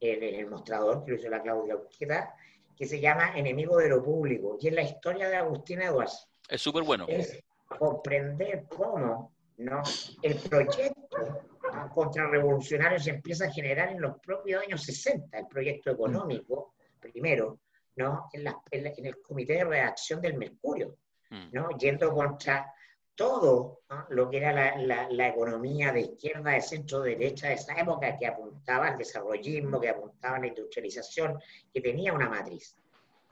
en, 0.00 0.22
el 0.22 0.46
mostrador 0.48 1.04
que 1.04 1.12
lo 1.12 1.16
hizo 1.16 1.30
la 1.30 1.40
Claudia 1.40 1.76
Urqueta, 1.76 2.34
que 2.76 2.84
se 2.84 3.00
llama 3.00 3.32
Enemigo 3.34 3.78
de 3.78 3.88
lo 3.88 4.02
Público, 4.02 4.58
y 4.60 4.68
es 4.68 4.74
la 4.74 4.82
historia 4.82 5.28
de 5.28 5.36
Agustín 5.36 5.80
Edwards. 5.80 6.28
Es 6.48 6.60
súper 6.60 6.82
bueno. 6.82 7.06
Es 7.08 7.42
comprender 7.66 8.66
cómo 8.68 9.32
¿no? 9.56 9.82
el 10.22 10.34
proyecto 10.36 11.46
contrarrevolucionario 11.94 12.98
se 12.98 13.10
empieza 13.10 13.46
a 13.46 13.52
generar 13.52 13.90
en 13.90 14.00
los 14.00 14.18
propios 14.20 14.62
años 14.62 14.82
60, 14.82 15.38
el 15.38 15.46
proyecto 15.46 15.90
económico, 15.90 16.74
primero, 17.00 17.60
¿no? 17.96 18.28
en, 18.32 18.46
en 18.70 19.06
el 19.06 19.20
comité 19.22 19.54
de 19.54 19.64
redacción 19.64 20.20
del 20.20 20.36
Mercurio, 20.36 20.96
mm. 21.30 21.48
¿no? 21.52 21.70
yendo 21.70 22.12
contra 22.12 22.72
todo 23.16 23.80
lo 24.10 24.30
que 24.30 24.36
era 24.36 24.76
la, 24.76 25.28
economía 25.28 25.90
de 25.90 26.02
izquierda, 26.02 26.52
de 26.52 26.60
centro, 26.60 27.00
derecha 27.00 27.48
de 27.48 27.54
esa 27.54 27.74
época, 27.74 28.16
que 28.18 28.26
apuntaba 28.26 28.88
al 28.88 28.98
desarrollismo, 28.98 29.80
que 29.80 29.88
apuntaba 29.88 30.36
a 30.36 30.40
la 30.40 30.46
industrialización, 30.48 31.40
que 31.72 31.80
tenía 31.80 32.12
una 32.12 32.28
matriz. 32.28 32.76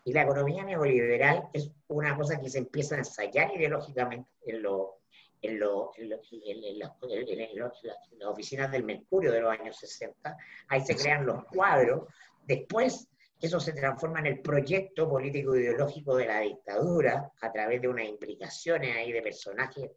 Y 0.05 0.13
la 0.13 0.23
economía 0.23 0.65
neoliberal 0.65 1.49
es 1.53 1.71
una 1.89 2.17
cosa 2.17 2.41
que 2.41 2.49
se 2.49 2.59
empieza 2.59 2.95
a 2.95 2.99
ensayar 2.99 3.55
ideológicamente 3.55 4.29
en, 4.47 4.63
lo, 4.63 5.01
en, 5.43 5.59
lo, 5.59 5.93
en, 5.97 6.79
las 6.79 6.93
oficinas 8.27 8.73
del 8.73 8.85
Mercurio 8.85 9.33
de 9.33 9.41
los 9.41 9.53
años 9.53 9.77
60. 9.77 10.37
Ahí 10.69 10.81
se 10.81 10.97
crean 10.97 11.27
los 11.27 11.45
cuadros. 11.45 12.09
Después 12.47 13.09
eso 13.41 13.61
se 13.61 13.73
transforma 13.73 14.21
en 14.21 14.27
el 14.27 14.41
proyecto 14.41 15.09
político 15.09 15.57
ideológico 15.57 16.17
de 16.17 16.27
la 16.27 16.41
dictadura 16.41 17.33
a 17.41 17.53
través 17.53 17.81
de 17.83 17.89
unas 17.89 18.07
implicaciones 18.07 18.97
ahí 18.97 19.13
de 19.13 19.23
personajes 19.23 19.91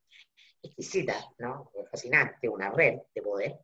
exquisitas, 0.62 1.26
¿no? 1.38 1.72
Fascinante, 1.90 2.50
una 2.50 2.70
red 2.70 3.00
de 3.14 3.22
poder, 3.22 3.60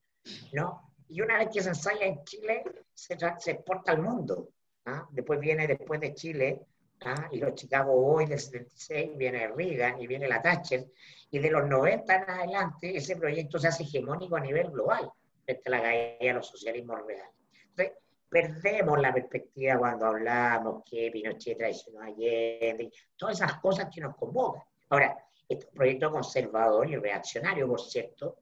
¿no? 0.53 0.93
Y 1.09 1.21
una 1.21 1.37
vez 1.37 1.49
que 1.51 1.61
se 1.61 1.69
ensaya 1.69 2.05
en 2.05 2.23
Chile, 2.23 2.63
se, 2.93 3.17
se 3.39 3.51
exporta 3.51 3.91
al 3.91 4.01
mundo. 4.01 4.49
¿ah? 4.85 5.07
Después 5.11 5.39
viene, 5.39 5.67
después 5.67 5.99
de 5.99 6.13
Chile, 6.13 6.61
¿ah? 7.05 7.27
y 7.31 7.39
los 7.39 7.55
Chicago 7.55 7.95
Boys 7.95 8.29
del 8.29 8.39
76, 8.39 9.17
viene 9.17 9.47
Reagan 9.49 10.01
y 10.01 10.07
viene 10.07 10.27
la 10.27 10.41
Thatcher, 10.41 10.85
y 11.29 11.39
de 11.39 11.51
los 11.51 11.67
90 11.67 12.15
en 12.15 12.29
adelante 12.29 12.97
ese 12.97 13.15
proyecto 13.15 13.59
se 13.59 13.67
hace 13.67 13.83
hegemónico 13.83 14.35
a 14.35 14.39
nivel 14.39 14.71
global 14.71 15.11
frente 15.45 15.63
a 15.65 15.69
la 15.71 15.81
caída 15.81 16.15
de 16.19 16.33
los 16.33 16.47
socialismos 16.47 17.05
reales. 17.05 17.33
Entonces, 17.69 17.97
perdemos 18.33 18.99
la 18.99 19.13
perspectiva 19.13 19.77
cuando 19.77 20.07
hablamos 20.07 20.83
que 20.89 21.11
Pinochet 21.11 21.55
traicionó 21.55 22.01
a 22.01 22.05
Allende, 22.05 22.91
todas 23.15 23.39
esas 23.39 23.59
cosas 23.59 23.89
que 23.93 24.01
nos 24.01 24.15
convocan. 24.15 24.63
Ahora, 24.89 25.15
este 25.47 25.67
proyecto 25.67 26.11
conservador 26.11 26.89
y 26.89 26.95
reaccionario, 26.95 27.67
por 27.67 27.79
cierto, 27.79 28.39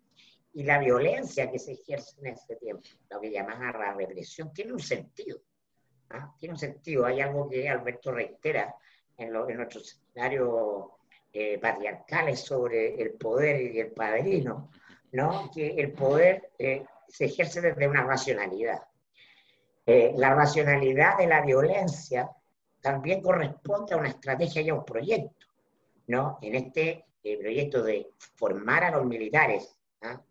y 0.54 0.64
la 0.64 0.80
violencia 0.80 1.52
que 1.52 1.60
se 1.60 1.74
ejerce 1.74 2.16
en 2.22 2.28
ese 2.28 2.56
tiempo, 2.56 2.88
lo 3.10 3.20
que 3.20 3.32
llaman 3.32 3.62
la 3.62 3.94
represión, 3.94 4.54
tiene 4.54 4.72
un 4.72 4.80
sentido. 4.80 5.42
¿ah? 6.10 6.34
Tiene 6.40 6.54
un 6.54 6.60
sentido. 6.60 7.06
Hay 7.06 7.20
algo 7.20 7.50
que 7.50 7.68
Alberto 7.68 8.14
reitera 8.14 8.74
en, 9.18 9.34
lo, 9.34 9.50
en 9.50 9.58
nuestros 9.58 9.90
seminarios 9.90 10.86
eh, 11.34 11.60
patriarcales 11.60 12.40
sobre 12.40 13.02
el 13.02 13.12
poder 13.12 13.74
y 13.74 13.80
el 13.82 13.92
padrino, 13.92 14.72
¿no? 15.12 15.52
que 15.54 15.68
el 15.68 15.92
poder 15.92 16.52
eh, 16.58 16.86
se 17.10 17.26
ejerce 17.26 17.60
desde 17.60 17.88
una 17.90 18.04
racionalidad. 18.06 18.82
Eh, 19.86 20.14
la 20.16 20.36
racionalidad 20.36 21.18
de 21.18 21.28
la 21.28 21.42
violencia 21.42 22.30
también 22.82 23.22
corresponde 23.22 23.94
a 23.94 23.98
una 23.98 24.10
estrategia 24.10 24.62
y 24.62 24.70
a 24.70 24.76
un 24.76 24.86
proyecto, 24.86 25.48
¿no? 26.08 26.38
En 26.42 26.56
este 26.56 27.06
eh, 27.24 27.38
proyecto 27.40 27.84
de 27.84 28.10
formar 28.36 28.84
a 28.84 28.92
los 28.92 29.06
militares 29.06 29.76
¿ah? 30.02 30.22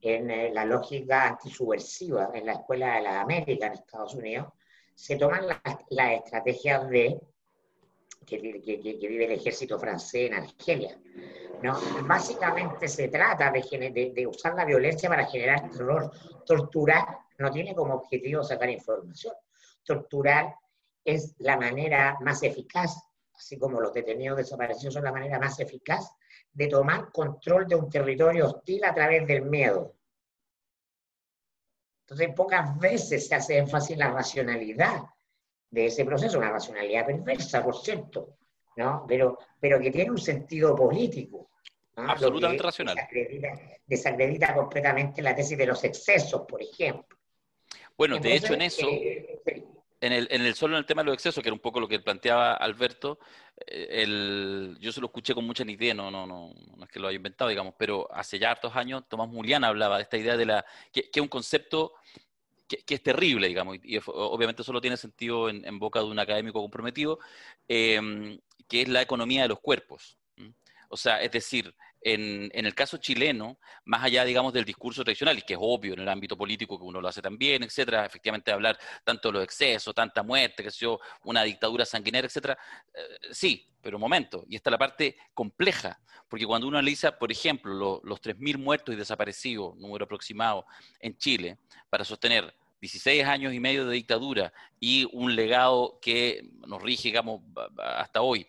en 0.00 0.30
eh, 0.30 0.50
la 0.52 0.64
lógica 0.64 1.28
antisubversiva 1.28 2.30
en 2.34 2.46
la 2.46 2.52
Escuela 2.52 2.96
de 2.96 3.02
la 3.02 3.20
América 3.20 3.66
en 3.66 3.74
Estados 3.74 4.14
Unidos, 4.14 4.52
se 4.94 5.16
toman 5.16 5.46
las 5.46 6.12
estrategias 6.12 6.88
de 6.88 7.20
que, 8.26 8.38
vive 8.38 9.24
el 9.24 9.32
ejército 9.32 9.78
francés 9.78 10.28
en 10.28 10.34
Argelia. 10.34 10.98
¿no? 11.62 11.78
Básicamente 12.06 12.88
se 12.88 13.08
trata 13.08 13.50
de, 13.50 14.12
de 14.14 14.26
usar 14.26 14.54
la 14.54 14.64
violencia 14.64 15.08
para 15.08 15.26
generar 15.26 15.70
terror, 15.70 16.10
torturar 16.44 17.18
no 17.40 17.50
tiene 17.50 17.74
como 17.74 17.94
objetivo 17.94 18.44
sacar 18.44 18.68
información. 18.68 19.34
Torturar 19.82 20.54
es 21.02 21.34
la 21.38 21.56
manera 21.56 22.18
más 22.20 22.42
eficaz, 22.42 23.02
así 23.34 23.58
como 23.58 23.80
los 23.80 23.94
detenidos 23.94 24.36
desaparecidos 24.36 24.94
son 24.94 25.04
la 25.04 25.12
manera 25.12 25.38
más 25.38 25.58
eficaz 25.58 26.12
de 26.52 26.68
tomar 26.68 27.10
control 27.10 27.66
de 27.66 27.76
un 27.76 27.88
territorio 27.88 28.46
hostil 28.46 28.84
a 28.84 28.94
través 28.94 29.26
del 29.26 29.42
miedo. 29.42 29.96
Entonces, 32.02 32.34
pocas 32.34 32.78
veces 32.78 33.26
se 33.26 33.34
hace 33.34 33.56
énfasis 33.56 33.92
en 33.92 34.00
la 34.00 34.10
racionalidad 34.10 35.04
de 35.70 35.86
ese 35.86 36.04
proceso, 36.04 36.38
una 36.38 36.50
racionalidad 36.50 37.06
perversa, 37.06 37.62
por 37.62 37.76
cierto, 37.76 38.36
¿no? 38.76 39.04
pero, 39.06 39.38
pero 39.60 39.80
que 39.80 39.90
tiene 39.90 40.10
un 40.10 40.18
sentido 40.18 40.74
político. 40.74 41.50
Absolutamente 41.96 42.62
racional. 42.62 42.96
desacredita 43.86 44.54
completamente 44.54 45.20
la 45.22 45.34
tesis 45.34 45.58
de 45.58 45.66
los 45.66 45.84
excesos, 45.84 46.42
por 46.48 46.62
ejemplo. 46.62 47.18
Bueno, 47.96 48.18
de 48.18 48.34
hecho 48.34 48.54
en 48.54 48.62
eso, 48.62 48.88
eh, 48.88 49.40
en 50.00 50.12
el, 50.12 50.28
en 50.30 50.42
el, 50.42 50.54
solo 50.54 50.74
en 50.74 50.78
el 50.78 50.86
tema 50.86 51.02
de 51.02 51.06
los 51.06 51.14
excesos, 51.14 51.42
que 51.42 51.48
era 51.50 51.54
un 51.54 51.60
poco 51.60 51.80
lo 51.80 51.88
que 51.88 52.00
planteaba 52.00 52.54
Alberto, 52.54 53.18
eh, 53.66 54.02
el, 54.02 54.78
yo 54.80 54.92
se 54.92 55.00
lo 55.00 55.08
escuché 55.08 55.34
con 55.34 55.46
mucha 55.46 55.64
nitidez, 55.64 55.94
no, 55.94 56.10
no, 56.10 56.26
no, 56.26 56.54
no 56.76 56.84
es 56.84 56.90
que 56.90 56.98
lo 56.98 57.08
haya 57.08 57.16
inventado, 57.16 57.50
digamos, 57.50 57.74
pero 57.76 58.08
hace 58.12 58.38
ya 58.38 58.50
hartos 58.50 58.74
años 58.74 59.04
Tomás 59.08 59.28
Muliana 59.28 59.68
hablaba 59.68 59.98
de 59.98 60.04
esta 60.04 60.16
idea 60.16 60.36
de 60.36 60.46
la, 60.46 60.64
que, 60.90 61.10
es 61.12 61.20
un 61.20 61.28
concepto 61.28 61.92
que, 62.78 62.94
es 62.94 63.02
terrible, 63.02 63.48
digamos, 63.48 63.78
y, 63.82 63.98
obviamente 64.06 64.62
solo 64.62 64.80
tiene 64.80 64.96
sentido 64.96 65.48
en, 65.48 65.78
boca 65.78 66.00
de 66.00 66.06
un 66.06 66.18
académico 66.18 66.60
comprometido, 66.60 67.18
em, 67.68 68.38
que 68.68 68.82
es 68.82 68.88
la 68.88 69.02
economía 69.02 69.42
de 69.42 69.48
los 69.48 69.60
cuerpos. 69.60 70.18
O 70.88 70.96
sea, 70.96 71.22
es 71.22 71.30
decir, 71.30 71.74
en, 72.02 72.50
el 72.52 72.74
caso 72.74 72.96
chileno, 72.96 73.58
más 73.84 74.04
allá, 74.04 74.24
digamos, 74.24 74.52
del 74.52 74.64
discurso 74.64 75.04
tradicional, 75.04 75.44
que 75.44 75.54
es 75.54 75.58
obvio 75.60 75.94
en 75.94 76.00
el 76.00 76.08
ámbito 76.08 76.36
político 76.36 76.78
que 76.78 76.84
uno 76.84 77.00
lo 77.00 77.08
hace 77.08 77.20
también, 77.20 77.62
etcétera, 77.62 78.06
efectivamente 78.06 78.50
hablar 78.50 78.78
tanto 79.04 79.28
de 79.28 79.34
los 79.34 79.44
excesos, 79.44 79.94
tanta 79.94 80.22
muerte, 80.22 80.62
que 80.62 80.70
sea 80.70 80.90
una 81.24 81.42
dictadura 81.42 81.84
sanguinaria, 81.84 82.26
etcétera, 82.26 82.58
eh, 82.94 83.00
sí, 83.32 83.66
pero 83.82 83.96
un 83.96 84.00
momento, 84.00 84.44
y 84.48 84.56
esta 84.56 84.70
es 84.70 84.72
la 84.72 84.78
parte 84.78 85.16
compleja, 85.34 86.00
porque 86.28 86.46
cuando 86.46 86.68
uno 86.68 86.78
analiza, 86.78 87.18
por 87.18 87.32
ejemplo, 87.32 88.00
los 88.04 88.20
3.000 88.20 88.58
muertos 88.58 88.94
y 88.94 88.98
desaparecidos, 88.98 89.76
número 89.76 90.04
aproximado, 90.04 90.64
en 91.00 91.16
Chile, 91.16 91.58
para 91.88 92.04
sostener 92.04 92.54
16 92.80 93.24
años 93.24 93.52
y 93.52 93.60
medio 93.60 93.86
de 93.86 93.94
dictadura 93.94 94.52
y 94.78 95.06
un 95.12 95.34
legado 95.34 95.98
que 96.00 96.48
nos 96.66 96.80
rige, 96.80 97.08
digamos, 97.08 97.42
hasta 97.78 98.22
hoy, 98.22 98.46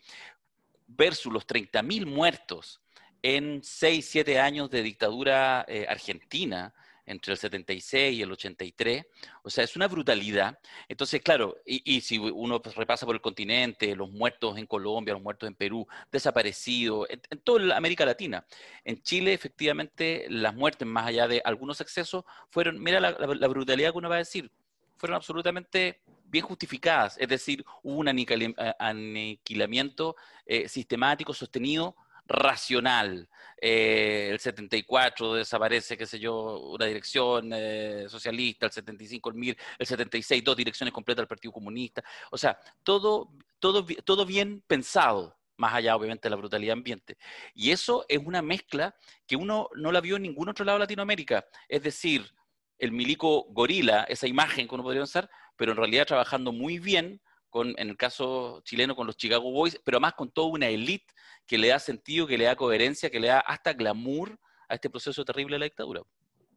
versus 0.87 1.31
los 1.31 1.45
30.000 1.45 2.05
muertos 2.05 2.81
en 3.21 3.62
6, 3.63 4.07
7 4.10 4.39
años 4.39 4.69
de 4.69 4.84
dictadura 4.84 5.65
eh, 5.67 5.86
argentina, 5.88 6.73
entre 7.05 7.34
el 7.34 7.38
76 7.38 8.17
y 8.17 8.21
el 8.21 8.31
83. 8.31 9.05
O 9.43 9.49
sea, 9.49 9.63
es 9.63 9.75
una 9.75 9.88
brutalidad. 9.88 10.60
Entonces, 10.88 11.21
claro, 11.21 11.57
y, 11.65 12.01
si 12.01 12.17
uno 12.17 12.62
pues, 12.62 12.75
repasa 12.75 13.05
por 13.05 13.15
el 13.15 13.21
continente, 13.21 13.95
los 13.95 14.12
muertos 14.12 14.57
en 14.57 14.65
Colombia, 14.65 15.13
los 15.13 15.23
muertos 15.23 15.47
en 15.47 15.55
Perú, 15.55 15.88
desaparecidos, 16.12 17.07
en, 17.10 17.39
toda 17.39 17.75
América 17.75 18.05
Latina. 18.05 18.45
En 18.84 19.01
Chile, 19.01 19.34
efectivamente, 19.34 20.25
las 20.29 20.55
muertes, 20.55 20.88
más 20.88 21.07
allá 21.07 21.27
de 21.27 21.41
algunos 21.43 21.81
excesos, 21.81 22.23
fueron, 22.49 22.81
mira 22.81 22.99
la, 22.99 23.47
brutalidad 23.47 23.91
que 23.91 23.97
uno 23.97 24.10
va 24.10 24.15
a 24.15 24.19
decir, 24.19 24.51
fueron 24.97 25.15
absolutamente 25.15 26.01
bien 26.25 26.45
justificadas. 26.45 27.17
Es 27.19 27.27
decir, 27.27 27.65
hubo 27.84 27.97
un 27.97 28.07
aniquilamiento 28.07 30.15
eh, 30.45 30.69
sistemático, 30.69 31.34
sostenido, 31.34 31.95
racional. 32.32 33.30
Eh, 33.60 34.30
el 34.32 34.39
74 34.39 35.36
desaparece, 35.36 35.98
qué 35.98 36.06
sé 36.06 36.20
yo, 36.20 36.72
una 36.72 36.86
dirección 36.86 37.52
eh, 37.54 38.06
socialista, 38.10 38.65
el 38.65 38.72
75 38.72 39.30
el 39.30 39.36
MIR, 39.36 39.58
el 39.78 39.86
76 39.86 40.44
dos 40.44 40.56
direcciones 40.56 40.94
completas 40.94 41.22
del 41.22 41.28
Partido 41.28 41.52
Comunista. 41.52 42.04
O 42.32 42.38
sea, 42.38 42.58
todo, 42.84 43.32
todo, 43.60 43.86
todo 44.04 44.26
bien 44.26 44.63
pensado, 44.65 45.38
más 45.58 45.74
allá 45.76 45.96
obviamente 45.96 46.28
de 46.28 46.32
la 46.32 46.38
brutalidad 46.38 46.74
ambiente. 46.74 47.17
Y 47.54 47.72
eso 47.72 48.06
es 48.10 48.20
una 48.20 48.41
mezcla 48.41 48.96
que 49.28 49.36
uno 49.36 49.70
no 49.76 49.91
la 49.91 50.02
vio 50.02 50.15
en 50.15 50.24
ningún 50.24 50.50
otro 50.50 50.65
lado 50.65 50.80
de 50.80 50.86
Latinoamérica. 50.86 51.46
Es 51.70 51.84
decir, 51.84 52.32
el 52.80 52.91
milico 52.91 53.46
gorila, 53.50 54.04
esa 54.06 54.28
imagen 54.28 54.67
que 54.67 54.74
uno 54.74 54.84
podría 54.84 55.02
pensar, 55.02 55.30
pero 55.56 55.74
en 55.74 55.78
realidad 55.78 56.08
trabajando 56.08 56.52
muy 56.52 56.80
bien 56.80 57.22
con, 57.51 57.75
en 57.77 57.89
el 57.89 57.97
caso 57.97 58.61
chileno 58.63 58.95
con 58.95 59.05
los 59.05 59.17
Chicago 59.17 59.51
Boys, 59.51 59.79
pero 59.83 59.99
más 59.99 60.13
con 60.13 60.31
toda 60.31 60.47
una 60.47 60.67
élite 60.67 61.13
que 61.45 61.59
le 61.59 61.67
da 61.67 61.77
sentido, 61.77 62.25
que 62.25 62.37
le 62.37 62.45
da 62.45 62.55
coherencia, 62.55 63.11
que 63.11 63.19
le 63.19 63.27
da 63.27 63.41
hasta 63.41 63.73
glamour 63.73 64.39
a 64.67 64.75
este 64.75 64.89
proceso 64.89 65.23
terrible 65.23 65.55
de 65.55 65.59
la 65.59 65.65
dictadura. 65.65 66.01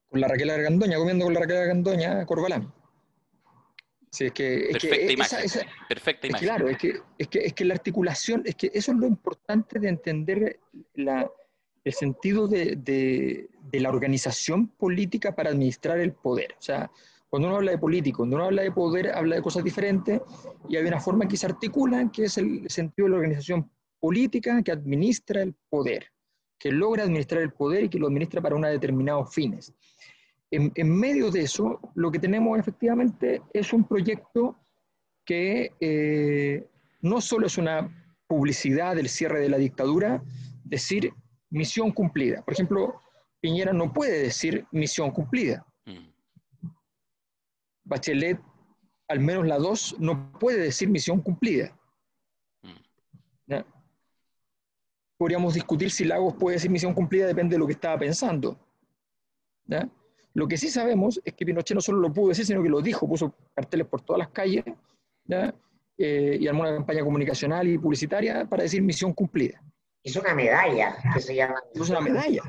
Con 0.08 0.20
la 0.20 0.28
Raquel 0.28 0.48
Argandoña, 0.48 0.96
comiendo 0.96 1.24
con 1.24 1.34
la 1.34 1.40
Raquel 1.40 1.56
Argandoña, 1.56 2.24
Corbalán. 2.24 2.72
Sí, 4.10 4.26
es 4.26 4.32
que, 4.32 4.68
Perfecta 4.70 5.12
imagen. 5.12 5.68
Perfecta 5.88 6.26
imagen. 6.28 6.48
claro, 6.48 6.68
es 6.68 6.78
que, 6.78 7.00
es, 7.18 7.26
que, 7.26 7.38
es 7.40 7.52
que 7.52 7.64
la 7.64 7.74
articulación, 7.74 8.42
es 8.46 8.54
que 8.54 8.70
eso 8.72 8.92
es 8.92 8.98
lo 8.98 9.08
importante 9.08 9.80
de 9.80 9.88
entender 9.88 10.60
la, 10.94 11.28
el 11.82 11.92
sentido 11.92 12.46
de, 12.46 12.76
de, 12.76 13.48
de, 13.60 13.80
la 13.80 13.88
organización 13.88 14.68
política 14.68 15.34
para 15.34 15.50
administrar 15.50 15.98
el 15.98 16.12
poder. 16.12 16.54
O 16.56 16.62
sea, 16.62 16.92
cuando 17.34 17.48
uno 17.48 17.56
habla 17.56 17.72
de 17.72 17.78
político, 17.78 18.18
cuando 18.18 18.36
uno 18.36 18.44
habla 18.44 18.62
de 18.62 18.70
poder, 18.70 19.10
habla 19.10 19.34
de 19.34 19.42
cosas 19.42 19.64
diferentes 19.64 20.20
y 20.68 20.76
hay 20.76 20.84
una 20.84 21.00
forma 21.00 21.26
que 21.26 21.36
se 21.36 21.46
articulan, 21.46 22.12
que 22.12 22.26
es 22.26 22.38
el 22.38 22.70
sentido 22.70 23.06
de 23.06 23.10
la 23.10 23.16
organización 23.16 23.72
política 23.98 24.62
que 24.62 24.70
administra 24.70 25.42
el 25.42 25.56
poder, 25.68 26.06
que 26.60 26.70
logra 26.70 27.02
administrar 27.02 27.42
el 27.42 27.52
poder 27.52 27.82
y 27.82 27.88
que 27.88 27.98
lo 27.98 28.06
administra 28.06 28.40
para 28.40 28.54
unos 28.54 28.70
determinados 28.70 29.34
fines. 29.34 29.74
En, 30.48 30.96
medio 30.96 31.28
de 31.32 31.40
eso, 31.40 31.80
lo 31.96 32.12
que 32.12 32.20
tenemos 32.20 32.56
efectivamente 32.56 33.42
es 33.52 33.72
un 33.72 33.82
proyecto 33.82 34.56
que 35.24 35.72
eh, 35.80 36.68
no 37.00 37.20
solo 37.20 37.48
es 37.48 37.58
una 37.58 38.14
publicidad 38.28 38.94
del 38.94 39.08
cierre 39.08 39.40
de 39.40 39.48
la 39.48 39.58
dictadura, 39.58 40.22
decir 40.62 41.12
misión 41.50 41.90
cumplida. 41.90 42.44
Por 42.44 42.54
ejemplo, 42.54 43.00
Piñera 43.40 43.72
no 43.72 43.92
puede 43.92 44.22
decir 44.22 44.66
misión 44.70 45.10
cumplida. 45.10 45.66
Bachelet, 47.84 48.40
al 49.08 49.20
menos 49.20 49.46
la 49.46 49.58
2, 49.58 49.96
no 50.00 50.32
puede 50.38 50.58
decir 50.58 50.88
misión 50.88 51.20
cumplida. 51.20 51.78
Mm. 52.62 53.60
Podríamos 55.16 55.54
discutir 55.54 55.90
si 55.90 56.04
Lagos 56.04 56.34
puede 56.34 56.56
decir 56.56 56.70
misión 56.70 56.92
cumplida, 56.92 57.26
depende 57.26 57.54
de 57.54 57.58
lo 57.58 57.66
que 57.66 57.74
estaba 57.74 57.98
pensando. 57.98 58.58
Lo 60.34 60.48
que 60.48 60.56
sí 60.56 60.68
sabemos 60.68 61.20
es 61.24 61.32
que 61.34 61.46
Pinochet 61.46 61.76
no 61.76 61.80
solo 61.80 61.98
lo 61.98 62.12
pudo 62.12 62.30
decir, 62.30 62.44
sino 62.44 62.62
que 62.62 62.68
lo 62.68 62.80
dijo, 62.80 63.08
puso 63.08 63.34
carteles 63.54 63.86
por 63.86 64.00
todas 64.00 64.18
las 64.18 64.28
calles 64.28 64.64
eh, 65.96 66.38
y 66.40 66.48
armó 66.48 66.62
una 66.62 66.74
campaña 66.74 67.04
comunicacional 67.04 67.68
y 67.68 67.78
publicitaria 67.78 68.44
para 68.44 68.64
decir 68.64 68.82
misión 68.82 69.12
cumplida. 69.12 69.62
Hizo 70.02 70.20
una 70.20 70.34
medalla 70.34 70.96
que 71.14 71.20
se 71.20 71.34
llama. 71.34 71.62
Hizo 71.72 71.92
una 71.92 72.00
medalla. 72.00 72.42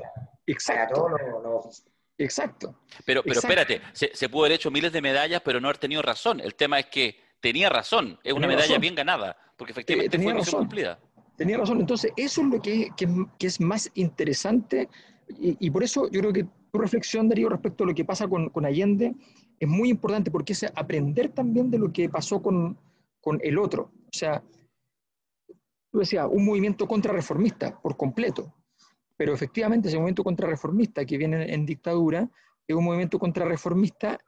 Exacto. 0.47 1.05
Para 1.05 1.29
todos 1.29 1.43
los 1.43 1.85
Exacto. 2.17 2.75
Pero, 3.05 3.23
pero 3.23 3.39
espérate, 3.39 3.81
se, 3.93 4.29
pudo 4.29 4.43
haber 4.43 4.53
hecho 4.53 4.71
miles 4.71 4.91
de 4.93 5.01
medallas, 5.01 5.41
pero 5.43 5.59
no 5.59 5.67
haber 5.67 5.77
tenido 5.77 6.01
razón. 6.01 6.39
El 6.39 6.55
tema 6.55 6.79
es 6.79 6.85
que 6.87 7.17
tenía 7.39 7.69
razón, 7.69 8.19
es 8.23 8.33
una 8.33 8.47
medalla 8.47 8.77
bien 8.77 8.95
ganada, 8.95 9.37
porque 9.57 9.71
efectivamente 9.71 10.17
tenía 10.17 10.31
fue 10.31 10.39
razón. 10.39 10.59
cumplida. 10.61 10.99
Tenía 11.37 11.57
razón, 11.57 11.81
entonces 11.81 12.13
eso 12.15 12.41
es 12.41 12.47
lo 12.47 12.61
que, 12.61 12.89
es 13.39 13.59
más 13.59 13.91
interesante 13.95 14.89
y, 15.39 15.69
por 15.71 15.83
eso 15.83 16.09
yo 16.11 16.21
creo 16.21 16.31
que 16.31 16.45
tu 16.71 16.79
reflexión, 16.79 17.27
Darío, 17.27 17.49
respecto 17.49 17.83
a 17.83 17.87
lo 17.87 17.95
que 17.95 18.05
pasa 18.05 18.27
con, 18.27 18.51
Allende 18.65 19.13
es 19.59 19.67
muy 19.67 19.89
importante 19.89 20.31
porque 20.31 20.53
es 20.53 20.63
aprender 20.75 21.29
también 21.29 21.71
de 21.71 21.79
lo 21.79 21.91
que 21.91 22.09
pasó 22.09 22.41
con, 22.41 22.77
con 23.21 23.39
el 23.43 23.57
otro. 23.57 23.91
O 24.05 24.17
sea, 24.17 24.43
tú 25.91 25.99
decías, 25.99 26.27
un 26.29 26.45
movimiento 26.45 26.87
contrarreformista 26.87 27.79
por 27.81 27.97
completo. 27.97 28.53
Pero 29.17 29.33
efectivamente 29.33 29.87
ese 29.87 29.97
movimiento 29.97 30.23
contrarreformista 30.23 31.05
que 31.05 31.17
viene 31.17 31.53
en 31.53 31.65
dictadura 31.65 32.29
es 32.67 32.75
un 32.75 32.83
movimiento 32.83 33.19
contrarreformista 33.19 34.19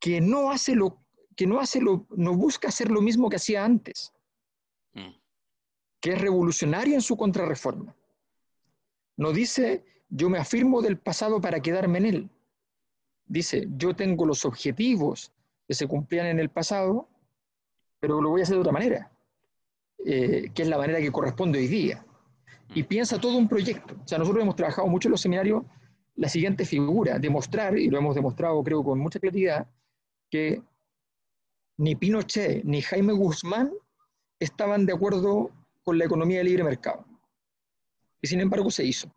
que 0.00 0.20
no 0.20 0.50
hace 0.50 0.74
lo 0.74 0.98
que 1.36 1.46
no 1.46 1.60
hace 1.60 1.80
lo, 1.80 2.06
no 2.10 2.34
busca 2.34 2.68
hacer 2.68 2.90
lo 2.90 3.00
mismo 3.00 3.30
que 3.30 3.36
hacía 3.36 3.64
antes, 3.64 4.12
mm. 4.92 5.14
que 5.98 6.12
es 6.12 6.20
revolucionario 6.20 6.94
en 6.94 7.00
su 7.00 7.16
contrarreforma. 7.16 7.96
No 9.16 9.32
dice 9.32 9.84
yo 10.10 10.28
me 10.28 10.38
afirmo 10.38 10.82
del 10.82 10.98
pasado 10.98 11.40
para 11.40 11.60
quedarme 11.60 11.98
en 11.98 12.06
él. 12.06 12.30
Dice 13.24 13.66
yo 13.76 13.96
tengo 13.96 14.26
los 14.26 14.44
objetivos 14.44 15.32
que 15.66 15.74
se 15.74 15.86
cumplían 15.86 16.26
en 16.26 16.38
el 16.38 16.50
pasado, 16.50 17.08
pero 17.98 18.20
lo 18.20 18.28
voy 18.28 18.42
a 18.42 18.44
hacer 18.44 18.56
de 18.56 18.60
otra 18.60 18.72
manera, 18.72 19.10
eh, 20.04 20.50
que 20.52 20.62
es 20.62 20.68
la 20.68 20.76
manera 20.76 20.98
que 20.98 21.12
corresponde 21.12 21.60
hoy 21.60 21.68
día 21.68 22.04
y 22.74 22.82
piensa 22.82 23.20
todo 23.20 23.36
un 23.36 23.48
proyecto. 23.48 23.94
O 24.02 24.08
sea, 24.08 24.18
nosotros 24.18 24.42
hemos 24.42 24.56
trabajado 24.56 24.88
mucho 24.88 25.08
en 25.08 25.12
los 25.12 25.20
seminarios 25.20 25.62
la 26.14 26.28
siguiente 26.28 26.64
figura, 26.64 27.18
demostrar, 27.18 27.78
y 27.78 27.88
lo 27.88 27.98
hemos 27.98 28.14
demostrado 28.14 28.62
creo 28.62 28.84
con 28.84 28.98
mucha 28.98 29.18
claridad, 29.18 29.66
que 30.30 30.62
ni 31.78 31.94
Pinochet 31.96 32.64
ni 32.64 32.82
Jaime 32.82 33.12
Guzmán 33.12 33.72
estaban 34.38 34.86
de 34.86 34.92
acuerdo 34.92 35.50
con 35.82 35.98
la 35.98 36.04
economía 36.04 36.38
de 36.38 36.44
libre 36.44 36.64
mercado. 36.64 37.04
Y 38.20 38.28
sin 38.28 38.40
embargo 38.40 38.70
se 38.70 38.84
hizo. 38.84 39.12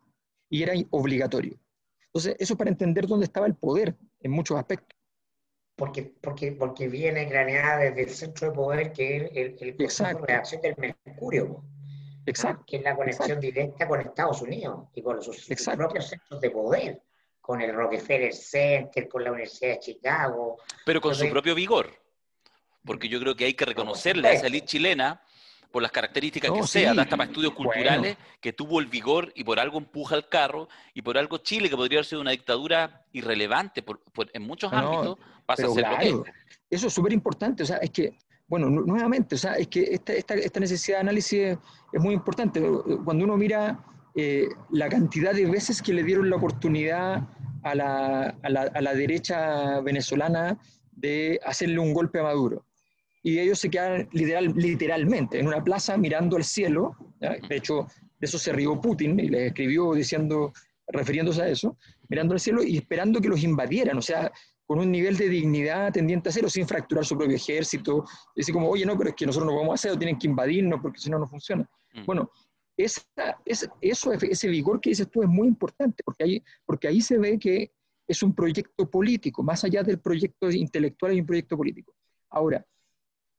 Y 0.48 0.62
era 0.62 0.72
obligatorio. 0.90 1.58
Entonces, 2.06 2.36
eso 2.38 2.56
para 2.56 2.70
entender 2.70 3.06
dónde 3.06 3.26
estaba 3.26 3.46
el 3.46 3.54
poder 3.54 3.96
en 4.20 4.30
muchos 4.30 4.58
aspectos. 4.58 4.96
Porque, 5.76 6.14
porque, 6.22 6.52
porque 6.52 6.88
viene 6.88 7.28
craneada 7.28 7.78
desde 7.78 8.02
el 8.02 8.10
centro 8.10 8.48
de 8.48 8.54
poder 8.54 8.92
que 8.92 9.16
es 9.16 9.22
el, 9.32 9.56
el, 9.60 9.76
de 9.76 10.26
reacción 10.26 10.62
del 10.62 10.74
Mercurio. 10.78 11.62
Exacto. 12.26 12.64
que 12.66 12.76
es 12.76 12.82
la 12.82 12.96
conexión 12.96 13.40
directa 13.40 13.86
con 13.86 14.00
Estados 14.00 14.42
Unidos 14.42 14.88
y 14.94 15.02
con 15.02 15.22
sus, 15.22 15.46
propios 15.76 16.08
centros 16.08 16.40
de 16.40 16.50
poder, 16.50 17.02
con 17.40 17.60
el 17.62 17.74
Rockefeller 17.74 18.34
Center, 18.34 19.08
con 19.08 19.24
la 19.24 19.30
Universidad 19.30 19.74
de 19.74 19.78
Chicago. 19.78 20.58
Pero 20.84 21.00
con 21.00 21.14
su 21.14 21.28
propio 21.30 21.54
vigor, 21.54 21.90
porque 22.84 23.08
yo 23.08 23.20
creo 23.20 23.36
que 23.36 23.44
hay 23.44 23.54
que 23.54 23.64
reconocerle 23.64 24.28
a 24.28 24.32
esa 24.32 24.48
elite 24.48 24.66
chilena 24.66 25.22
por 25.70 25.82
las 25.82 25.92
características 25.92 26.50
que 26.50 26.66
sea, 26.66 26.92
hasta 26.92 27.16
para 27.16 27.24
estudios 27.24 27.52
culturales, 27.52 28.16
que 28.40 28.52
tuvo 28.52 28.80
el 28.80 28.86
vigor 28.86 29.32
y 29.34 29.44
por 29.44 29.60
algo 29.60 29.78
empuja 29.78 30.16
el 30.16 30.28
carro, 30.28 30.68
y 30.94 31.02
por 31.02 31.18
algo 31.18 31.38
Chile, 31.38 31.68
que 31.68 31.76
podría 31.76 31.98
haber 31.98 32.06
sido 32.06 32.20
una 32.20 32.30
dictadura 32.30 33.04
irrelevante 33.12 33.84
en 34.32 34.42
muchos 34.42 34.72
ámbitos, 34.72 35.18
pasa 35.44 35.66
a 35.66 35.70
ser 35.70 35.86
lo 35.86 35.98
que 35.98 36.32
Eso 36.70 36.86
es 36.86 36.92
súper 36.94 37.12
importante, 37.12 37.62
o 37.62 37.66
sea, 37.66 37.76
es 37.76 37.90
que 37.90 38.16
bueno, 38.48 38.70
nuevamente, 38.70 39.34
o 39.34 39.38
sea, 39.38 39.54
es 39.54 39.68
que 39.68 40.00
esta, 40.14 40.60
necesidad 40.60 40.98
de 40.98 41.00
análisis 41.00 41.40
es, 41.92 42.00
muy 42.00 42.14
importante. 42.14 42.62
Cuando 43.04 43.24
uno 43.24 43.36
mira 43.36 43.84
eh, 44.14 44.48
la 44.70 44.88
cantidad 44.88 45.34
de 45.34 45.46
veces 45.46 45.82
que 45.82 45.92
le 45.92 46.04
dieron 46.04 46.30
la 46.30 46.36
oportunidad 46.36 47.26
a 47.62 47.74
la, 47.74 48.36
a 48.42 48.48
la, 48.48 48.62
a 48.62 48.80
la 48.80 48.94
derecha 48.94 49.80
venezolana 49.80 50.58
de 50.92 51.40
hacerle 51.44 51.78
un 51.80 51.92
golpe 51.92 52.20
a 52.20 52.24
Maduro, 52.24 52.64
y 53.26 53.40
ellos 53.40 53.58
se 53.58 53.68
quedan 53.68 54.08
literal, 54.12 54.52
literalmente 54.54 55.40
en 55.40 55.48
una 55.48 55.64
plaza 55.64 55.96
mirando 55.96 56.36
al 56.36 56.44
cielo, 56.44 56.94
de 57.18 57.56
hecho, 57.56 57.88
de 58.20 58.24
eso 58.24 58.38
se 58.38 58.52
rió 58.52 58.80
Putin 58.80 59.18
y 59.18 59.28
le 59.28 59.48
escribió 59.48 59.94
diciendo, 59.94 60.52
refiriéndose 60.86 61.42
a 61.42 61.48
eso, 61.48 61.76
mirando 62.08 62.34
al 62.34 62.40
cielo 62.40 62.62
y 62.62 62.76
esperando 62.76 63.20
que 63.20 63.28
los 63.28 63.42
invadieran, 63.42 63.98
o 63.98 64.02
sea, 64.02 64.30
con 64.66 64.80
un 64.80 64.90
nivel 64.90 65.16
de 65.16 65.28
dignidad 65.28 65.92
tendiente 65.92 66.28
a 66.28 66.32
cero, 66.32 66.50
sin 66.50 66.66
fracturar 66.66 67.04
su 67.04 67.16
propio 67.16 67.36
ejército, 67.36 68.04
decir 68.34 68.52
como, 68.52 68.68
oye, 68.68 68.84
no, 68.84 68.98
pero 68.98 69.10
es 69.10 69.16
que 69.16 69.24
nosotros 69.24 69.46
no 69.46 69.54
podemos 69.54 69.74
hacer, 69.74 69.96
tienen 69.96 70.18
que 70.18 70.26
invadirnos 70.26 70.80
porque 70.80 70.98
si 70.98 71.08
no, 71.08 71.18
no 71.18 71.26
funciona. 71.26 71.68
Mm. 71.94 72.04
Bueno, 72.04 72.30
esa, 72.76 73.02
es, 73.44 73.68
eso, 73.80 74.12
ese 74.12 74.48
vigor 74.48 74.80
que 74.80 74.90
dices 74.90 75.08
tú 75.08 75.22
es 75.22 75.28
muy 75.28 75.46
importante, 75.46 76.02
porque 76.04 76.24
ahí, 76.24 76.44
porque 76.64 76.88
ahí 76.88 77.00
se 77.00 77.16
ve 77.16 77.38
que 77.38 77.70
es 78.08 78.22
un 78.22 78.34
proyecto 78.34 78.90
político, 78.90 79.42
más 79.42 79.62
allá 79.64 79.82
del 79.82 80.00
proyecto 80.00 80.50
intelectual 80.50 81.12
hay 81.12 81.20
un 81.20 81.26
proyecto 81.26 81.56
político. 81.56 81.94
Ahora, 82.30 82.64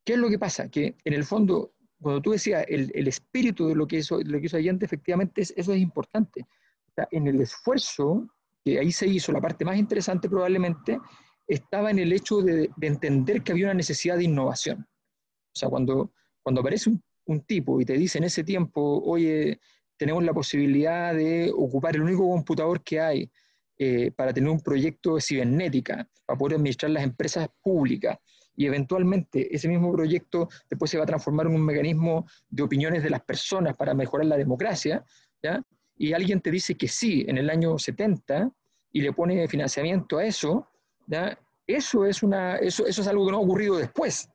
¿qué 0.06 0.14
es 0.14 0.20
lo 0.20 0.30
que 0.30 0.40
pasa? 0.40 0.70
Que 0.70 0.96
en 1.04 1.14
el 1.14 1.26
fondo, 1.26 1.74
cuando 2.02 2.22
tú 2.22 2.32
decías 2.32 2.66
el, 2.68 2.90
el 2.96 3.08
espíritu 3.08 3.68
de 3.68 3.76
lo 3.76 3.86
que 3.86 3.98
hizo, 3.98 4.20
lo 4.22 4.40
que 4.40 4.46
hizo 4.46 4.58
Allende, 4.58 4.86
efectivamente 4.86 5.42
eso 5.42 5.74
es 5.74 5.80
importante. 5.80 6.42
O 6.88 6.94
sea, 6.96 7.08
en 7.12 7.28
el 7.28 7.42
esfuerzo 7.42 8.28
que 8.68 8.80
ahí 8.80 8.92
se 8.92 9.08
hizo 9.08 9.32
la 9.32 9.40
parte 9.40 9.64
más 9.64 9.78
interesante 9.78 10.28
probablemente, 10.28 11.00
estaba 11.48 11.90
en 11.90 12.00
el 12.00 12.12
hecho 12.12 12.42
de, 12.42 12.70
entender 12.82 13.42
que 13.42 13.54
había 13.54 13.68
una 13.68 13.76
necesidad 13.76 14.18
de 14.18 14.26
innovación. 14.26 14.82
O 14.82 15.58
sea, 15.58 15.70
cuando, 15.70 16.12
cuando 16.44 16.60
aparece 16.60 16.90
un, 16.90 17.02
tipo 17.46 17.80
y 17.80 17.86
te 17.86 17.94
dice 17.94 18.18
en 18.18 18.26
ese 18.26 18.44
tiempo, 18.44 19.02
oye, 19.06 19.62
tenemos 19.96 20.22
la 20.24 20.34
posibilidad 20.34 21.14
de 21.14 21.50
ocupar 21.56 21.96
el 21.96 22.02
único 22.02 22.30
computador 22.30 22.84
que 22.84 23.00
hay 23.00 23.32
eh, 23.78 24.12
para 24.12 24.34
tener 24.34 24.50
un 24.50 24.60
proyecto 24.60 25.16
de 25.16 25.22
cibernética, 25.22 26.10
para 26.26 26.38
poder 26.38 26.56
administrar 26.56 26.92
las 26.92 27.04
empresas 27.04 27.48
públicas, 27.62 28.18
y 28.54 28.66
eventualmente 28.66 29.54
ese 29.56 29.70
mismo 29.70 29.94
proyecto 29.94 30.50
después 30.70 30.92
se 30.92 30.98
va 30.98 31.04
a 31.04 31.08
transformar 31.08 31.48
en 31.48 31.56
un 31.56 31.66
mecanismo 31.66 32.26
de 32.50 32.64
opiniones 32.64 33.02
de 33.02 33.12
las 33.12 33.22
personas 33.22 33.78
para 33.78 33.94
mejorar 33.94 34.26
la 34.26 34.36
democracia, 34.36 35.06
¿ya? 35.42 35.64
y 35.98 36.14
alguien 36.14 36.42
te 36.42 36.52
dice 36.52 36.76
que 36.76 36.88
sí 36.88 37.26
en 37.28 37.38
el 37.38 37.50
año 37.50 37.78
70 37.78 38.52
y 38.92 39.02
le 39.02 39.14
pone 39.14 39.48
financiamiento 39.48 40.18
a 40.18 40.26
eso, 40.26 40.68
¿ya? 41.06 41.38
Eso, 41.66 42.06
es 42.06 42.24
una, 42.24 42.56
eso, 42.58 42.86
eso 42.86 43.02
es 43.02 43.08
algo 43.08 43.26
que 43.26 43.32
no 43.32 43.40
ha 43.40 43.42
ocurrido 43.42 43.76
después. 43.76 44.30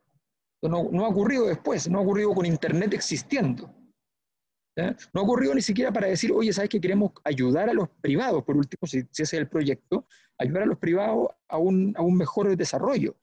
No, 0.63 0.89
no 0.91 1.05
ha 1.05 1.09
ocurrido 1.09 1.47
después, 1.47 1.89
no 1.89 1.99
ha 1.99 2.03
ocurrido 2.03 2.35
con 2.35 2.47
Internet 2.47 2.93
existiendo. 2.93 3.75
No 4.77 5.21
ha 5.21 5.25
ocurrido 5.25 5.55
ni 5.55 5.63
siquiera 5.63 5.93
para 5.93 6.07
decir, 6.07 6.33
oye, 6.33 6.53
¿sabes 6.53 6.71
que 6.71 6.81
queremos 6.81 7.13
ayudar 7.25 7.69
a 7.69 7.75
los 7.75 7.89
privados, 8.01 8.43
por 8.45 8.57
último, 8.57 8.87
si, 8.87 8.99
ese 8.99 9.23
es 9.23 9.33
el 9.35 9.49
proyecto, 9.49 10.07
ayudar 10.39 10.63
a 10.63 10.67
los 10.67 10.79
privados 10.79 11.29
a 11.49 11.59
un, 11.59 11.95
a 11.97 12.03
un 12.03 12.17
mejor 12.17 12.57
desarrollo? 12.57 13.17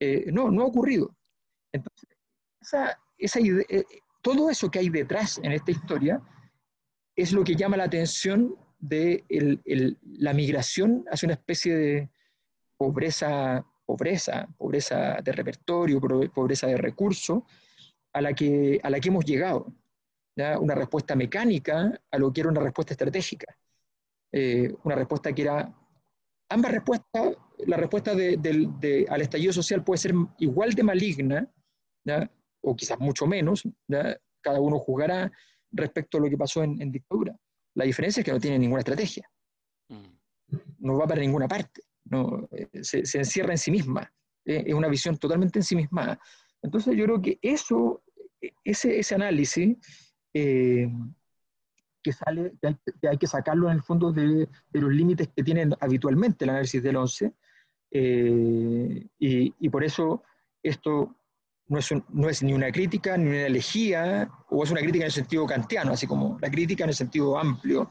Eh, 0.00 0.30
no, 0.32 0.50
no 0.50 0.62
ha 0.62 0.66
ocurrido. 0.66 1.14
Entonces, 1.72 2.08
esa, 2.60 2.98
esa 3.16 3.40
idea, 3.40 3.64
eh, 3.68 3.84
todo 4.20 4.50
eso 4.50 4.70
que 4.70 4.78
hay 4.78 4.90
detrás 4.90 5.38
en 5.38 5.52
esta 5.52 5.70
historia 5.70 6.20
es 7.14 7.32
lo 7.32 7.44
que 7.44 7.54
llama 7.54 7.78
la 7.78 7.84
atención 7.84 8.54
de 8.88 9.24
la 10.18 10.32
migración 10.32 11.04
hacia 11.10 11.26
una 11.26 11.34
especie 11.34 11.76
de 11.76 12.10
pobreza, 12.76 13.64
pobreza, 13.84 14.48
pobreza 14.56 15.18
de 15.22 15.32
repertorio, 15.32 16.00
pobreza 16.00 16.66
de 16.66 16.76
recursos, 16.76 17.42
a 18.12 18.20
la 18.20 18.32
que, 18.32 18.80
a 18.82 18.90
la 18.90 19.00
que 19.00 19.08
hemos 19.08 19.24
llegado 19.24 19.72
una 20.60 20.74
respuesta 20.74 21.14
mecánica 21.14 21.98
a 22.10 22.18
lo 22.18 22.32
que 22.32 22.40
era 22.42 22.50
una 22.50 22.60
respuesta 22.60 22.92
estratégica. 22.92 23.56
Eh, 24.32 24.74
una 24.84 24.94
respuesta 24.94 25.32
que 25.32 25.42
era, 25.42 25.74
ambas 26.50 26.72
respuestas, 26.72 27.36
la 27.66 27.76
respuesta 27.76 28.14
de, 28.14 29.06
al 29.08 29.22
estallido 29.22 29.52
social 29.52 29.82
puede 29.82 29.98
ser 29.98 30.14
igual 30.38 30.74
de 30.74 30.82
maligna, 30.82 31.50
o 32.60 32.76
quizás 32.76 32.98
mucho 33.00 33.26
menos, 33.26 33.62
cada 34.40 34.60
uno 34.60 34.78
juzgará 34.78 35.32
respecto 35.72 36.18
a 36.18 36.20
lo 36.20 36.28
que 36.28 36.36
pasó 36.36 36.62
en, 36.62 36.90
dictadura. 36.92 37.34
La 37.76 37.84
diferencia 37.84 38.20
es 38.20 38.24
que 38.24 38.32
no 38.32 38.40
tiene 38.40 38.58
ninguna 38.58 38.80
estrategia, 38.80 39.30
mm. 39.88 40.56
no 40.80 40.98
va 40.98 41.06
para 41.06 41.20
ninguna 41.20 41.46
parte, 41.46 41.82
no, 42.04 42.48
eh, 42.52 42.68
se, 42.82 43.00
encierra 43.18 43.52
en 43.52 43.58
sí 43.58 43.70
misma, 43.70 44.12
eh, 44.44 44.64
es 44.66 44.74
una 44.74 44.88
visión 44.88 45.16
totalmente 45.18 45.58
en 45.58 45.62
sí 45.62 45.76
misma. 45.76 46.18
Entonces 46.62 46.96
yo 46.96 47.04
creo 47.04 47.22
que 47.22 47.38
eso, 47.42 48.02
e, 48.40 48.52
ese, 48.64 48.98
ese 48.98 49.14
análisis 49.14 49.76
eh, 50.32 50.88
que 52.02 52.12
sale, 52.12 52.52
que 53.00 53.08
hay, 53.08 53.18
que 53.18 53.26
sacarlo 53.26 53.68
en 53.68 53.76
el 53.76 53.82
fondo 53.82 54.12
de, 54.12 54.48
los 54.72 54.92
límites 54.92 55.28
que 55.34 55.42
tiene 55.42 55.68
habitualmente 55.80 56.44
el 56.44 56.50
análisis 56.50 56.82
del 56.82 56.96
11, 56.96 57.32
eh, 57.90 59.06
y, 59.18 59.68
por 59.70 59.84
eso 59.84 60.22
esto 60.62 61.16
no 61.68 61.78
es, 61.78 61.90
no 62.08 62.28
es, 62.28 62.42
ni 62.42 62.52
una 62.52 62.70
crítica 62.70 63.16
ni 63.16 63.28
una 63.28 63.46
elegía, 63.46 64.30
o 64.50 64.62
es 64.62 64.70
una 64.70 64.80
crítica 64.80 65.04
en 65.04 65.06
el 65.06 65.12
sentido 65.12 65.46
kantiano, 65.46 65.92
así 65.92 66.06
como 66.06 66.38
la 66.40 66.50
crítica 66.50 66.84
en 66.84 66.90
el 66.90 66.96
sentido 66.96 67.38
amplio, 67.38 67.90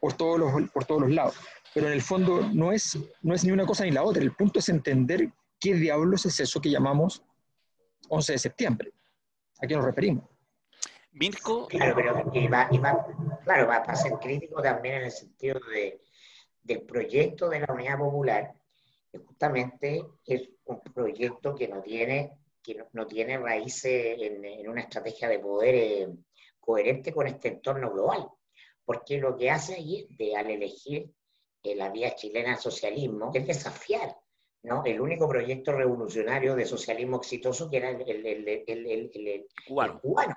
Por, 0.00 0.12
todos 0.12 0.38
los, 0.38 0.70
por 0.70 0.84
todos 0.84 1.02
los 1.02 1.10
lados. 1.10 1.34
Pero 1.72 1.86
en 1.86 1.94
el 1.94 2.02
fondo 2.02 2.48
no 2.52 2.72
es, 2.72 2.98
no 3.22 3.34
es 3.34 3.44
ni 3.44 3.52
una 3.52 3.64
cosa 3.66 3.84
ni 3.84 3.90
la 3.90 4.02
otra, 4.02 4.22
el 4.22 4.32
punto 4.32 4.58
es 4.58 4.68
entender 4.68 5.30
qué 5.58 5.74
diablos 5.74 6.26
es 6.26 6.38
eso 6.40 6.60
que 6.60 6.70
llamamos 6.70 7.22
11 8.08 8.32
de 8.32 8.38
septiembre, 8.38 8.92
a 9.60 9.66
qué 9.66 9.74
nos 9.74 9.84
referimos. 9.84 10.24
Mirko. 11.12 11.68
Claro, 11.68 11.94
pero 11.94 12.30
y 12.34 12.48
va, 12.48 12.68
claro, 13.44 13.68
va 13.68 13.76
a 13.76 13.96
ser 13.96 14.12
crítico 14.14 14.60
también 14.60 14.96
en 14.96 15.02
el 15.04 15.12
sentido 15.12 15.60
de, 15.72 16.00
del 16.62 16.82
proyecto 16.82 17.48
de 17.48 17.60
la 17.60 17.72
Unidad 17.72 17.98
Popular, 17.98 18.52
que 19.10 19.18
justamente 19.18 20.04
es 20.26 20.50
un 20.64 20.80
proyecto 20.80 21.54
que 21.54 21.68
no 21.68 21.80
tiene, 21.82 22.32
que 22.64 22.76
no, 22.92 23.06
tiene 23.06 23.38
raíces 23.38 24.16
en, 24.18 24.68
una 24.68 24.80
estrategia 24.80 25.28
de 25.28 25.38
poder 25.38 25.74
eh, 25.74 26.08
coherente 26.58 27.12
con 27.12 27.26
este 27.26 27.48
entorno 27.48 27.92
global. 27.92 28.26
Porque 28.84 29.18
lo 29.18 29.36
que 29.36 29.50
hace 29.50 29.74
allí, 29.74 30.06
de, 30.10 30.34
al 30.34 30.50
elegir 30.50 31.10
eh, 31.62 31.74
la 31.74 31.90
vía 31.90 32.14
chilena 32.14 32.52
al 32.52 32.58
socialismo, 32.58 33.30
es 33.34 33.46
desafiar 33.46 34.16
¿no? 34.62 34.82
el 34.84 35.00
único 35.00 35.28
proyecto 35.28 35.72
revolucionario 35.72 36.56
de 36.56 36.66
socialismo 36.66 37.18
exitoso 37.18 37.70
que 37.70 37.76
era 37.76 37.90
el, 37.90 38.26
el, 38.26 39.10
el 39.14 39.46
cubano. 39.66 40.34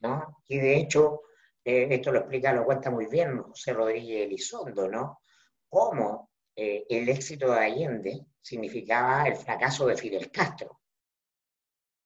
¿no? 0.00 0.42
Y 0.48 0.58
de 0.58 0.76
hecho, 0.76 1.22
eh, 1.64 1.88
esto 1.90 2.12
lo 2.12 2.20
explica, 2.20 2.52
lo 2.52 2.64
cuenta 2.64 2.90
muy 2.90 3.06
bien 3.06 3.38
José 3.42 3.72
Rodríguez 3.72 4.26
Elizondo, 4.26 4.88
¿no? 4.88 5.20
Cómo 5.68 6.30
eh, 6.56 6.86
el 6.88 7.08
éxito 7.08 7.52
de 7.52 7.58
Allende 7.58 8.26
significaba 8.40 9.26
el 9.26 9.36
fracaso 9.36 9.86
de 9.86 9.96
Fidel 9.96 10.30
Castro, 10.30 10.79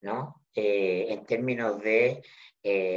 ¿no? 0.05 0.43
Eh, 0.53 1.07
en 1.09 1.25
términos 1.25 1.81
de 1.81 2.21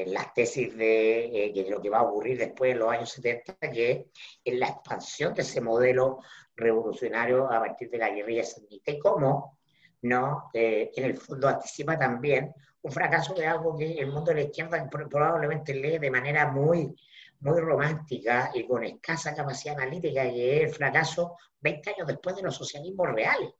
las 0.06 0.32
tesis 0.32 0.74
de, 0.78 1.52
de, 1.54 1.66
lo 1.68 1.78
que 1.78 1.90
va 1.90 1.98
a 1.98 2.04
ocurrir 2.04 2.38
después 2.38 2.72
de 2.72 2.78
los 2.78 2.90
años 2.90 3.10
70, 3.10 3.58
que 3.70 4.06
es 4.42 4.58
la 4.58 4.68
expansión 4.68 5.34
de 5.34 5.42
ese 5.42 5.60
modelo 5.60 6.20
revolucionario 6.56 7.52
a 7.52 7.60
partir 7.60 7.90
de 7.90 7.98
la 7.98 8.08
guerrilla 8.08 8.44
sandinista 8.44 8.92
y 8.92 8.98
cómo, 8.98 9.58
¿no? 10.02 10.48
en 10.54 11.04
el 11.04 11.18
fondo 11.18 11.48
anticipa 11.48 11.98
también 11.98 12.54
un 12.80 12.92
fracaso 12.92 13.34
de 13.34 13.46
algo 13.46 13.76
que 13.76 13.92
el 13.92 14.06
mundo 14.06 14.30
de 14.30 14.36
la 14.36 14.42
izquierda 14.42 14.88
probablemente 14.88 15.74
lee 15.74 15.98
de 15.98 16.10
manera 16.10 16.50
muy, 16.50 16.94
muy 17.40 17.60
romántica 17.60 18.50
y 18.54 18.66
con 18.66 18.84
escasa 18.84 19.34
capacidad 19.34 19.76
analítica, 19.76 20.22
que 20.22 20.56
es 20.56 20.62
el 20.70 20.74
fracaso 20.74 21.36
20 21.60 21.90
años 21.90 22.06
después 22.06 22.36
de 22.36 22.42
los 22.42 22.54
socialismos 22.54 23.08
reales. 23.12 23.50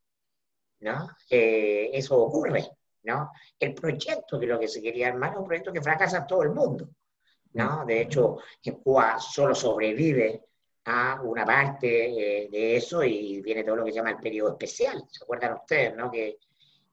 ¿no? 0.80 1.08
Eh, 1.28 1.90
eso 1.92 2.16
ocurre. 2.18 2.68
¿No? 3.04 3.30
El 3.58 3.74
proyecto 3.74 4.38
que 4.38 4.46
lo 4.46 4.58
que 4.58 4.68
se 4.68 4.82
quería 4.82 5.08
armar 5.08 5.32
es 5.32 5.38
un 5.38 5.46
proyecto 5.46 5.72
que 5.72 5.82
fracasa 5.82 6.18
en 6.18 6.26
todo 6.26 6.42
el 6.42 6.50
mundo. 6.50 6.88
¿no? 7.54 7.84
De 7.84 8.02
hecho, 8.02 8.38
en 8.62 8.74
Cuba 8.76 9.18
solo 9.18 9.54
sobrevive 9.54 10.44
a 10.84 11.20
una 11.22 11.44
parte 11.44 12.44
eh, 12.44 12.48
de 12.50 12.76
eso 12.76 13.02
y 13.02 13.40
viene 13.40 13.64
todo 13.64 13.76
lo 13.76 13.84
que 13.84 13.92
se 13.92 13.96
llama 13.96 14.10
el 14.10 14.18
periodo 14.18 14.52
especial. 14.52 15.04
¿Se 15.10 15.24
acuerdan 15.24 15.54
ustedes? 15.54 15.94
¿no? 15.96 16.10
Que 16.10 16.38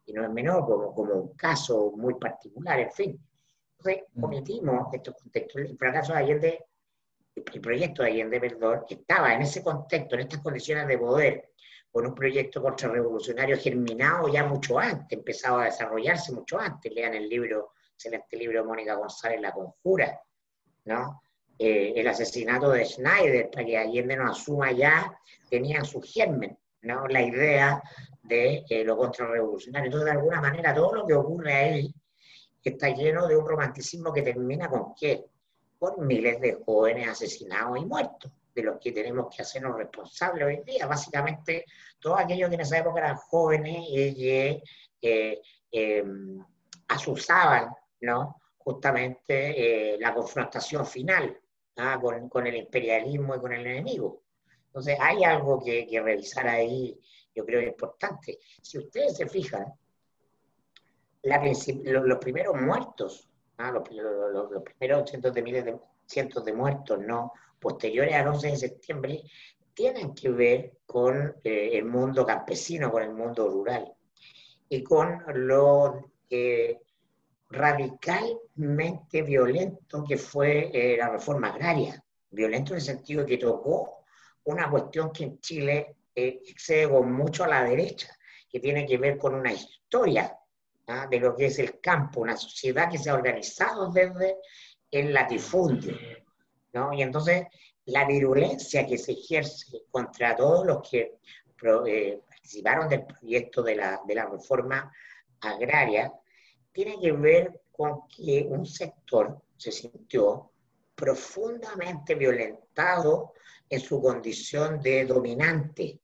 y 0.06 0.13
no 0.13 0.24
es 0.24 0.30
menor, 0.30 0.65
como, 0.65 0.94
como 0.94 1.13
un 1.15 1.36
caso 1.36 1.91
muy 1.96 2.15
particular, 2.15 2.80
en 2.80 2.91
fin. 2.91 3.20
Entonces, 3.78 4.04
mm. 4.13 4.24
omitimos 4.24 4.94
estos 4.94 5.15
contextos. 5.15 5.62
El 5.62 5.78
fracaso 5.78 6.13
de 6.13 6.20
Allende, 6.20 6.65
el 7.36 7.62
proyecto 7.62 8.04
de 8.04 8.10
Allende, 8.10 8.39
perdón, 8.39 8.86
estaba 8.88 9.34
en 9.34 9.41
ese 9.41 9.63
contexto, 9.63 10.15
en 10.15 10.22
estas 10.22 10.41
condiciones 10.41 10.88
de 10.88 10.98
poder, 10.98 11.52
con 11.95 12.05
un 12.05 12.13
proyecto 12.13 12.62
contrarrevolucionario 12.62 13.58
germinado 13.58 14.27
ya 14.27 14.43
mucho 14.43 14.77
antes, 14.77 15.17
empezado 15.17 15.60
a 15.60 15.63
desarrollarse 15.63 16.34
mucho 16.34 16.60
antes. 16.60 16.93
Lean 16.93 17.13
el 17.13 17.29
libro, 17.29 17.71
excelente 17.93 18.36
libro 18.36 18.60
de 18.60 18.67
Mónica 18.67 18.95
González, 18.95 19.39
La 19.39 19.53
Conjura, 19.53 20.21
¿no? 20.84 21.21
Eh, 21.58 21.93
el 21.95 22.05
asesinato 22.05 22.69
de 22.71 22.84
Schneider, 22.84 23.49
para 23.49 23.65
que 23.65 23.77
Allende 23.77 24.17
no 24.17 24.29
asuma 24.29 24.73
ya, 24.73 25.17
tenía 25.49 25.86
su 25.86 26.01
germen, 26.01 26.60
¿no? 26.81 27.08
La 27.08 27.21
idea 27.21 27.81
de 28.23 28.65
eh, 28.69 28.84
lo 28.84 28.97
contrarrevolucionario. 28.97 29.86
Entonces, 29.86 30.12
de 30.12 30.19
alguna 30.19 30.41
manera, 30.41 30.73
todo 30.73 30.95
lo 30.95 31.05
que 31.05 31.13
ocurre 31.13 31.53
ahí 31.53 31.95
está 32.62 32.89
lleno 32.89 33.25
de 33.25 33.38
un 33.38 33.47
romanticismo 33.47 34.12
que 34.12 34.21
termina 34.21 34.67
con 34.67 34.93
qué? 34.99 35.23
Con 35.79 36.05
miles 36.05 36.41
de 36.41 36.62
jóvenes 36.65 37.08
asesinados 37.08 37.79
y 37.79 37.86
muertos, 37.86 38.34
de 38.56 38.63
los 38.63 38.80
que 38.80 38.94
tenemos 38.94 39.28
que 39.36 39.41
hacernos 39.41 39.78
responsables 39.78 40.48
hoy 40.48 40.63
día. 40.65 40.88
Básicamente, 40.88 41.65
todos 42.00 42.20
aquellos 42.20 42.50
que 42.50 42.56
en 42.56 42.62
esa 42.62 42.80
época 42.80 43.02
eran 43.02 43.18
jóvenes 43.18 43.84
y 43.89 44.15
que 44.15 44.63
eh, 45.02 45.41
em, 45.72 46.44
asusaban, 46.88 47.70
¿no? 48.02 48.41
justamente 48.58 49.94
eh, 49.94 49.98
la 50.00 50.13
confrontación 50.13 50.86
final 50.88 51.38
¿ah? 51.76 52.00
con, 52.02 52.30
con, 52.30 52.48
el 52.48 52.56
imperialismo 52.56 53.36
y 53.36 53.39
con 53.39 53.54
el 53.54 53.68
enemigo. 53.68 54.24
Entonces, 54.68 54.98
hay 55.00 55.24
algo 55.24 55.63
que, 55.63 55.86
que 55.86 56.02
revisar 56.02 56.48
ahí 56.48 57.00
yo 57.36 57.46
creo 57.46 57.60
que 57.60 57.65
es 57.65 57.72
importante. 57.74 58.39
Si 58.62 58.78
ustedes 58.78 59.18
se 59.18 59.28
fijan, 59.28 59.65
los, 61.24 62.18
primeros 62.20 62.56
muertos, 62.60 63.30
los, 63.58 63.84
primeros 64.63 65.10
cientos 65.10 65.34
de 65.34 65.41
miles 65.41 65.65
de 65.65 65.78
cientos 66.06 66.46
de 66.46 66.54
muertos, 66.54 67.00
no 67.00 67.34
posteriores 67.60 68.13
al 68.13 68.28
11 68.28 68.48
de 68.48 68.56
septiembre, 68.56 69.24
tienen 69.74 70.13
que 70.13 70.30
ver 70.30 70.78
con 70.86 71.36
eh, 71.44 71.72
el 71.74 71.86
mundo 71.86 72.26
campesino, 72.26 72.91
con 72.91 73.04
el 73.04 73.13
mundo 73.13 73.50
rural 73.50 73.94
y 74.70 74.84
con 74.84 75.21
lo 75.34 76.12
eh, 76.29 76.79
radicalmente 77.50 79.21
violento 79.21 80.04
que 80.08 80.17
fue 80.17 80.71
eh, 80.73 80.98
la 80.98 81.10
reforma 81.10 81.50
agraria. 81.50 82.04
Violento 82.29 82.73
en 82.73 82.77
el 82.77 82.86
sentido 82.86 83.25
que 83.25 83.38
tocó 83.38 84.04
una 84.46 84.69
cuestión 84.69 85.12
que 85.12 85.23
en 85.23 85.40
Chile 85.40 85.96
eh, 86.13 86.42
excede 86.46 86.90
con 86.90 87.12
mucho 87.12 87.44
a 87.44 87.48
la 87.48 87.63
derecha, 87.63 88.10
que 88.50 88.60
tiene 88.60 88.86
que 88.86 88.98
ver 88.98 89.17
con 89.17 89.36
una 89.36 89.52
historia 89.52 90.38
¿ah? 90.88 91.08
de 91.10 91.19
lo 91.19 91.36
que 91.36 91.48
es 91.48 91.60
el 91.60 91.79
campo, 91.79 92.21
una 92.21 92.38
sociedad 92.38 92.90
que 92.90 92.98
se 92.98 93.10
ha 93.10 93.15
organizado 93.15 93.92
desde 93.92 94.38
el 94.92 95.13
latifundio. 95.13 95.96
¿No? 96.76 96.94
Y 96.94 97.02
entonces 97.02 97.48
la 97.86 98.06
virulencia 98.06 98.86
que 98.86 98.98
se 98.98 99.13
ejerce 99.13 99.84
contra 99.90 100.36
todos 100.36 100.65
los 100.65 100.88
que 100.88 101.19
eh, 101.88 102.19
participaron 102.28 102.90
del 102.90 103.06
proyecto 103.06 103.63
de 103.63 103.76
la, 103.76 104.02
de 104.06 104.15
la 104.15 104.26
reforma 104.26 104.92
agraria 105.40 106.12
tiene 106.71 107.00
que 107.00 107.13
ver 107.13 107.62
con 107.71 108.08
que 108.08 108.46
un 108.50 108.65
sector 108.65 109.42
se 109.56 109.71
sintió 109.71 110.52
profundamente 110.94 112.15
violentado 112.15 113.34
en 113.69 113.80
su 113.80 114.02
condición 114.02 114.82
de 114.82 115.06
dominante, 115.06 116.00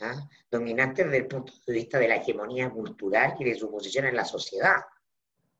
¿ah? 0.00 0.28
dominante 0.50 1.04
desde 1.04 1.16
el 1.16 1.26
punto 1.26 1.54
de 1.66 1.72
vista 1.72 1.98
de 1.98 2.08
la 2.08 2.16
hegemonía 2.16 2.68
cultural 2.70 3.36
y 3.38 3.44
de 3.44 3.54
su 3.54 3.70
posición 3.70 4.06
en 4.06 4.16
la 4.16 4.24
sociedad. 4.24 4.76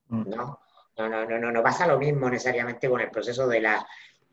Mm. 0.09 0.29
¿no? 0.29 0.61
No, 0.99 1.09
no, 1.09 1.39
no, 1.39 1.51
no, 1.51 1.63
pasa 1.63 1.87
lo 1.87 1.99
mismo 1.99 2.29
necesariamente 2.29 2.91
con 2.91 3.01
el 3.01 3.11
proceso 3.11 3.47
de, 3.49 3.61
la, 3.61 3.87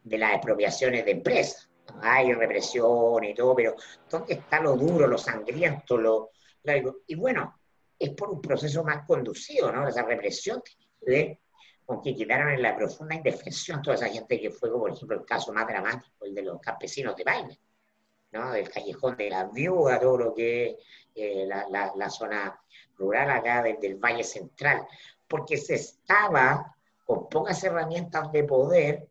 de 0.07 0.17
las 0.17 0.33
expropiaciones 0.35 1.05
de 1.05 1.11
empresas. 1.11 1.69
Hay 2.01 2.33
represión 2.33 3.23
y 3.23 3.33
todo, 3.33 3.55
pero 3.55 3.75
¿dónde 4.09 4.35
está 4.35 4.59
lo 4.59 4.75
duro, 4.75 5.07
lo 5.07 5.17
sangriento, 5.17 5.97
lo, 5.97 6.31
Y 7.07 7.15
bueno, 7.15 7.59
es 7.97 8.09
por 8.11 8.29
un 8.29 8.41
proceso 8.41 8.83
más 8.83 9.05
conducido, 9.05 9.71
¿no? 9.71 9.87
Esa 9.87 10.03
represión 10.03 10.61
ver 11.01 11.39
con 11.85 12.01
que 12.01 12.15
quedaron 12.15 12.49
en 12.49 12.61
la 12.61 12.75
profunda 12.75 13.15
indefensión 13.15 13.81
toda 13.81 13.95
esa 13.95 14.09
gente 14.09 14.39
que 14.39 14.51
fue, 14.51 14.69
por 14.69 14.91
ejemplo, 14.91 15.17
el 15.17 15.25
caso 15.25 15.53
más 15.53 15.65
dramático, 15.65 16.25
el 16.25 16.35
de 16.35 16.41
los 16.43 16.59
campesinos 16.59 17.15
de 17.15 17.23
Paine, 17.23 17.59
¿no? 18.31 18.51
Del 18.51 18.69
callejón 18.69 19.15
de 19.15 19.29
la 19.29 19.45
viuda, 19.45 19.99
todo 19.99 20.17
lo 20.17 20.33
que 20.33 20.65
es 20.65 20.75
eh, 21.15 21.45
la, 21.47 21.91
la, 21.95 22.09
zona 22.09 22.59
rural 22.97 23.31
acá 23.31 23.63
del 23.63 23.95
Valle 23.95 24.23
Central, 24.23 24.85
porque 25.27 25.57
se 25.57 25.75
estaba 25.75 26.75
con 27.05 27.29
pocas 27.29 27.63
herramientas 27.63 28.31
de 28.33 28.43
poder 28.43 29.07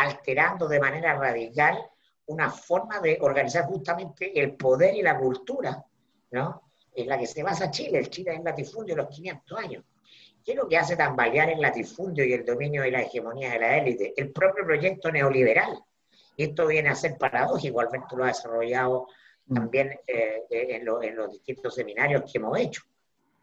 alterando 0.00 0.68
de 0.68 0.80
manera 0.80 1.14
radical 1.14 1.78
una 2.26 2.50
forma 2.50 3.00
de 3.00 3.18
organizar 3.20 3.64
justamente 3.64 4.38
el 4.40 4.54
poder 4.54 4.94
y 4.94 5.02
la 5.02 5.18
cultura, 5.18 5.84
¿no? 6.30 6.62
En 6.94 7.08
la 7.08 7.18
que 7.18 7.26
se 7.26 7.42
basa 7.42 7.70
Chile, 7.70 7.98
el 7.98 8.10
Chile 8.10 8.34
es 8.34 8.42
latifundio 8.42 8.94
de 8.94 9.02
los 9.02 9.14
500 9.14 9.58
años. 9.58 9.84
¿Qué 10.44 10.52
es 10.52 10.56
lo 10.56 10.68
que 10.68 10.78
hace 10.78 10.96
tambalear 10.96 11.50
el 11.50 11.60
latifundio 11.60 12.24
y 12.24 12.32
el 12.32 12.44
dominio 12.44 12.84
y 12.84 12.90
la 12.90 13.02
hegemonía 13.02 13.50
de 13.50 13.58
la 13.58 13.78
élite? 13.78 14.14
El 14.16 14.32
propio 14.32 14.64
proyecto 14.64 15.10
neoliberal. 15.10 15.78
Y 16.36 16.44
esto 16.44 16.66
viene 16.66 16.88
a 16.88 16.94
ser 16.94 17.18
paradójico, 17.18 17.80
Alberto 17.80 18.16
lo 18.16 18.24
ha 18.24 18.28
desarrollado 18.28 19.08
mm. 19.46 19.54
también 19.54 20.00
eh, 20.06 20.44
en, 20.48 20.84
los 20.84 21.32
distintos 21.32 21.74
seminarios 21.74 22.22
que 22.30 22.38
hemos 22.38 22.58
hecho, 22.58 22.82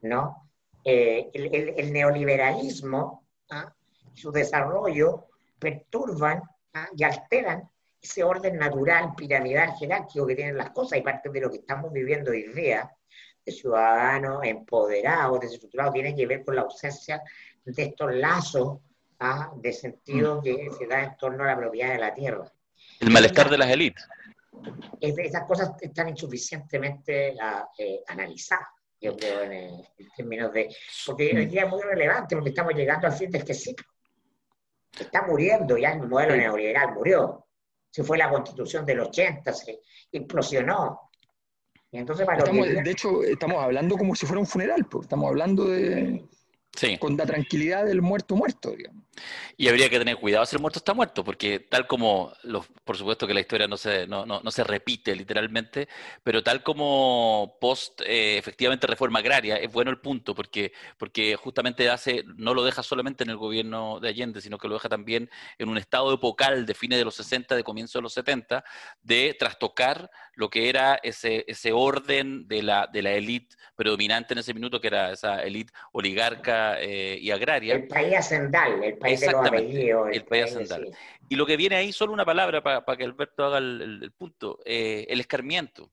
¿no? 0.01 0.49
Eh, 0.83 1.29
el, 1.33 1.91
neoliberalismo 1.91 3.27
¿ah? 3.49 3.73
su 4.13 4.31
desarrollo 4.31 5.26
perturban 5.59 6.41
¿ah? 6.73 6.87
y 6.95 7.03
alteran 7.03 7.69
ese 8.01 8.23
orden 8.23 8.57
natural, 8.57 9.13
piramidal, 9.15 9.73
jerárquico 9.77 10.27
que 10.27 10.35
tienen 10.35 10.57
las 10.57 10.69
cosas 10.71 10.99
y 10.99 11.01
parte 11.01 11.29
de 11.29 11.41
lo 11.41 11.49
que 11.49 11.57
estamos 11.57 11.91
viviendo 11.91 12.31
hoy 12.31 12.43
día 12.53 12.89
de 13.45 13.51
ciudadanos 13.51 14.43
empoderados, 14.43 15.39
desestructurados, 15.39 15.93
tiene 15.93 16.15
que 16.15 16.25
ver 16.25 16.43
con 16.43 16.55
la 16.55 16.61
ausencia 16.61 17.21
de 17.65 17.83
estos 17.83 18.13
lazos 18.13 18.79
¿ah? 19.19 19.51
de 19.55 19.73
sentido 19.73 20.37
mm. 20.37 20.43
que 20.43 20.69
se 20.77 20.87
da 20.87 21.03
en 21.03 21.17
torno 21.17 21.43
a 21.43 21.47
la 21.47 21.57
propiedad 21.57 21.93
de 21.93 21.99
la 21.99 22.13
tierra. 22.13 22.51
El 22.99 23.11
malestar 23.11 23.49
de 23.49 23.57
las 23.57 23.69
élites. 23.69 24.07
esas 25.01 25.43
cosas 25.45 25.71
están 25.81 26.09
insuficientemente 26.09 27.35
ah, 27.41 27.67
eh, 27.77 28.01
analizadas, 28.07 28.67
yo 28.99 29.15
creo, 29.15 29.43
en, 29.43 29.83
términos 30.15 30.51
de... 30.51 30.75
Porque 31.05 31.35
hoy 31.35 31.45
día 31.45 31.63
es 31.63 31.69
muy 31.69 31.81
relevante, 31.81 32.35
porque 32.35 32.49
estamos 32.49 32.73
llegando 32.73 33.07
al 33.07 33.13
fin 33.13 33.29
de 33.29 33.37
este 33.39 33.53
ciclo. 33.53 33.87
Está 34.99 35.25
muriendo, 35.25 35.77
ya 35.77 35.91
el 35.91 36.07
modelo 36.07 36.35
neoliberal 36.35 36.93
murió. 36.93 37.45
Se 37.89 38.03
fue 38.03 38.17
la 38.17 38.29
constitución 38.29 38.85
del 38.85 38.99
80, 38.99 39.53
se 39.53 39.79
implosionó 40.11 41.07
de 41.91 42.91
hecho, 42.91 43.23
estamos 43.23 43.63
hablando 43.63 43.97
como 43.97 44.13
si 44.15 44.25
fuera 44.25 44.39
un 44.39 44.47
funeral, 44.47 44.85
porque 44.85 45.05
estamos 45.05 45.29
hablando 45.29 45.65
de, 45.65 46.25
con 46.99 47.15
la 47.15 47.25
tranquilidad 47.25 47.85
del 47.85 48.01
muerto 48.01 48.35
muerto, 48.35 48.71
digamos. 48.71 49.05
Y 49.55 49.67
habría 49.67 49.89
que 49.89 49.99
tener 49.99 50.17
cuidado 50.17 50.45
si 50.45 50.55
el 50.55 50.61
muerto 50.61 50.79
está 50.79 50.93
muerto, 50.93 51.23
porque 51.23 51.59
tal 51.59 51.87
como, 51.87 52.33
los, 52.43 52.67
por 52.83 52.97
supuesto 52.97 53.25
que 53.27 53.33
la 53.33 53.39
historia 53.39 53.67
no 53.67 53.77
se, 53.77 54.07
no, 54.07 54.25
no, 54.25 54.51
se 54.51 54.63
repite 54.63 55.15
literalmente, 55.15 55.87
pero 56.23 56.43
tal 56.43 56.63
como 56.63 57.57
post, 57.59 58.01
eh, 58.01 58.37
efectivamente, 58.37 58.87
reforma 58.87 59.19
agraria, 59.19 59.57
es 59.57 59.71
bueno 59.71 59.91
el 59.91 59.99
punto, 59.99 60.35
porque, 60.35 60.73
porque 60.97 61.35
justamente 61.35 61.89
hace, 61.89 62.23
no 62.35 62.53
lo 62.53 62.63
deja 62.63 62.83
solamente 62.83 63.23
en 63.23 63.29
el 63.29 63.37
gobierno 63.37 63.99
de 63.99 64.09
Allende, 64.09 64.41
sino 64.41 64.57
que 64.57 64.67
lo 64.67 64.75
deja 64.75 64.89
también 64.89 65.29
en 65.57 65.69
un 65.69 65.77
estado 65.77 66.13
epocal 66.13 66.65
de 66.65 66.73
fines 66.73 66.99
de 66.99 67.05
los 67.05 67.15
60, 67.15 67.55
de 67.55 67.63
comienzo 67.63 67.99
de 67.99 68.03
los 68.03 68.13
70, 68.13 68.63
de 69.01 69.35
trastocar 69.37 70.09
lo 70.33 70.49
que 70.49 70.69
era 70.69 70.99
ese, 71.01 71.45
ese 71.47 71.71
orden 71.71 72.47
de 72.47 72.61
la, 72.61 72.87
de 72.91 73.01
la 73.01 73.11
élite 73.11 73.55
predominante 73.75 74.33
en 74.33 74.39
ese 74.39 74.53
minuto, 74.53 74.81
que 74.81 74.87
era 74.87 75.11
esa 75.11 75.43
élite 75.43 75.73
oligarca 75.91 76.79
eh, 76.79 77.17
y 77.19 77.31
agraria. 77.31 77.75
El 77.75 77.87
país 77.87 78.15
ascendal, 78.15 78.83
el 78.83 78.97
país 78.97 79.06
los 79.11 80.11
el, 80.11 80.23
país 80.25 80.45
ascendal. 80.45 80.89
Y 81.29 81.35
lo 81.35 81.45
que 81.45 81.57
viene 81.57 81.75
ahí, 81.75 81.91
solo 81.91 82.13
una 82.13 82.25
palabra 82.25 82.61
para 82.61 82.97
que 82.97 83.03
Alberto 83.03 83.45
haga 83.45 83.57
el, 83.57 84.11
punto, 84.17 84.59
eh, 84.65 85.05
el 85.09 85.19
escarmiento 85.19 85.91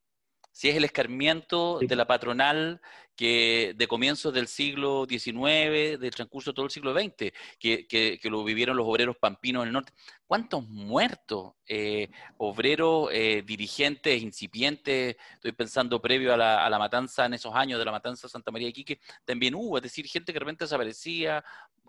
si 0.55 0.69
es 0.69 0.77
el 0.77 0.85
escarmiento 0.85 1.81
de 1.81 1.97
la 1.97 2.07
patronal 2.07 2.81
que 3.17 3.75
de 3.77 3.89
comienzos 3.89 4.33
del 4.33 4.47
siglo 4.47 5.05
XIX, 5.09 5.99
del 5.99 6.13
transcurso 6.15 6.51
de 6.51 6.55
todo 6.55 6.67
el 6.67 6.71
siglo 6.71 6.95
XX, 6.95 7.33
que, 7.59 8.21
lo 8.23 8.45
vivieron 8.45 8.77
los 8.77 8.87
obreros 8.87 9.17
pampinos 9.17 9.63
en 9.63 9.69
el 9.69 9.73
norte. 9.73 9.93
¿Cuántos 10.29 10.65
muertos, 10.69 11.55
eh, 11.67 12.09
obreros, 12.37 13.09
eh, 13.13 13.43
dirigentes, 13.45 14.23
incipientes, 14.23 15.17
estoy 15.35 15.53
pensando 15.53 16.01
previo 16.01 16.33
a 16.33 16.37
la, 16.37 16.79
matanza 16.79 17.27
en 17.27 17.35
esos 17.35 17.53
años 17.53 17.81
de 17.81 17.85
la 17.85 17.93
matanza 17.93 18.29
de 18.29 18.31
Santa 18.31 18.53
María 18.53 18.69
de 18.69 18.75
Quique, 18.75 19.01
también 19.25 19.57
hubo, 19.57 19.79
es 19.79 19.83
decir, 19.83 20.07
gente 20.07 20.33
que 20.33 20.39
de 20.39 20.45
repente 20.45 20.65
desaparecía, 20.67 21.45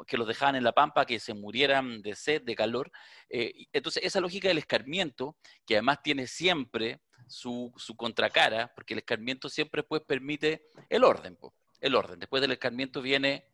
que 0.07 0.17
los 0.17 0.27
dejaban 0.27 0.55
en 0.55 0.63
la 0.63 0.71
pampa, 0.71 1.05
que 1.05 1.19
se 1.19 1.35
murieran 1.35 2.01
de 2.01 2.15
sed, 2.15 2.41
de 2.41 2.55
calor. 2.55 2.91
Eh, 3.29 3.67
entonces, 3.73 4.03
esa 4.03 4.19
lógica 4.19 4.47
del 4.47 4.57
escarmiento, 4.57 5.37
que 5.67 5.75
además 5.75 5.99
tiene 6.03 6.25
siempre 6.25 6.99
su, 7.27 7.73
contracara, 7.97 8.73
porque 8.73 8.93
el 8.93 8.99
escarmiento 8.99 9.49
siempre 9.49 9.83
pues 9.83 10.01
permite 10.01 10.69
el 10.89 11.03
orden, 11.03 11.37
el 11.81 11.95
orden. 11.95 12.19
Después 12.19 12.41
del 12.41 12.51
escarmiento 12.51 13.01
viene 13.01 13.45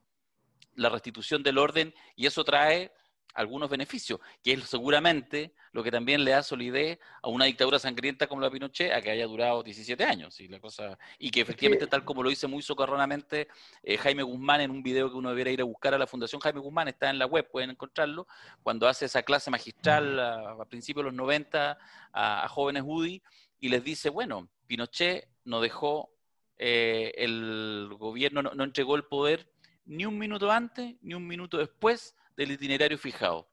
la 0.76 0.89
restitución 0.89 1.43
del 1.43 1.57
orden 1.57 1.93
y 2.15 2.26
eso 2.26 2.43
trae 2.43 2.91
algunos 3.34 3.69
beneficios, 3.69 4.19
que 4.43 4.53
es 4.53 4.63
seguramente 4.65 5.53
lo 5.72 5.84
que 5.84 5.91
también 5.91 6.24
le 6.24 6.32
da 6.32 6.43
solidez 6.43 6.99
a 7.22 7.30
una 7.30 7.45
dictadura 7.45 7.80
sangrienta 7.80 8.28
como 8.28 8.41
la 8.41 8.51
Pinochet, 8.51 8.91
a 8.91 9.01
que 9.01 9.11
haya 9.11 9.26
durado 9.26 9.63
17 9.63 10.03
años, 10.03 10.39
y, 10.39 10.47
la 10.47 10.59
cosa, 10.59 10.97
y 11.17 11.32
que 11.32 11.41
efectivamente, 11.41 11.88
tal 11.88 12.03
como 12.03 12.24
lo 12.24 12.30
dice 12.30 12.47
muy 12.47 12.61
socarronamente 12.61 13.47
eh, 13.84 13.97
Jaime 13.97 14.24
Guzmán 14.24 14.61
en 14.61 14.72
un 14.72 14.84
video 14.84 15.09
que 15.09 15.15
uno 15.15 15.30
debiera 15.30 15.51
ir 15.51 15.61
a 15.61 15.65
buscar 15.65 15.93
a 15.93 15.97
la 15.97 16.07
Fundación 16.07 16.41
Jaime 16.41 16.59
Guzmán, 16.59 16.89
está 16.89 17.09
en 17.09 17.19
la 17.19 17.26
web, 17.26 17.49
pueden 17.49 17.69
encontrarlo, 17.69 18.28
cuando 18.63 18.88
hace 18.88 19.05
esa 19.05 19.24
clase 19.24 19.49
magistral 19.49 20.19
a, 20.19 20.65
principios 20.65 21.05
de 21.05 21.11
los 21.11 21.15
90 21.15 21.78
a, 22.11 22.43
a 22.43 22.47
jóvenes 22.49 22.84
UDI, 22.86 23.22
y 23.62 23.70
les 23.70 23.84
dice, 23.84 24.09
bueno, 24.09 24.49
Pinochet 24.68 25.30
no 25.45 25.62
dejó 25.62 26.12
eh, 26.57 27.14
el 27.16 27.89
gobierno, 27.97 28.41
no, 28.41 28.64
entregó 28.64 28.95
el 28.95 29.05
poder 29.05 29.49
ni 29.86 30.05
un 30.05 30.18
minuto 30.18 30.51
antes 30.51 30.95
ni 31.01 31.14
un 31.14 31.26
minuto 31.26 31.57
después 31.57 32.16
del 32.36 32.51
itinerario 32.51 32.97
fijado. 32.97 33.47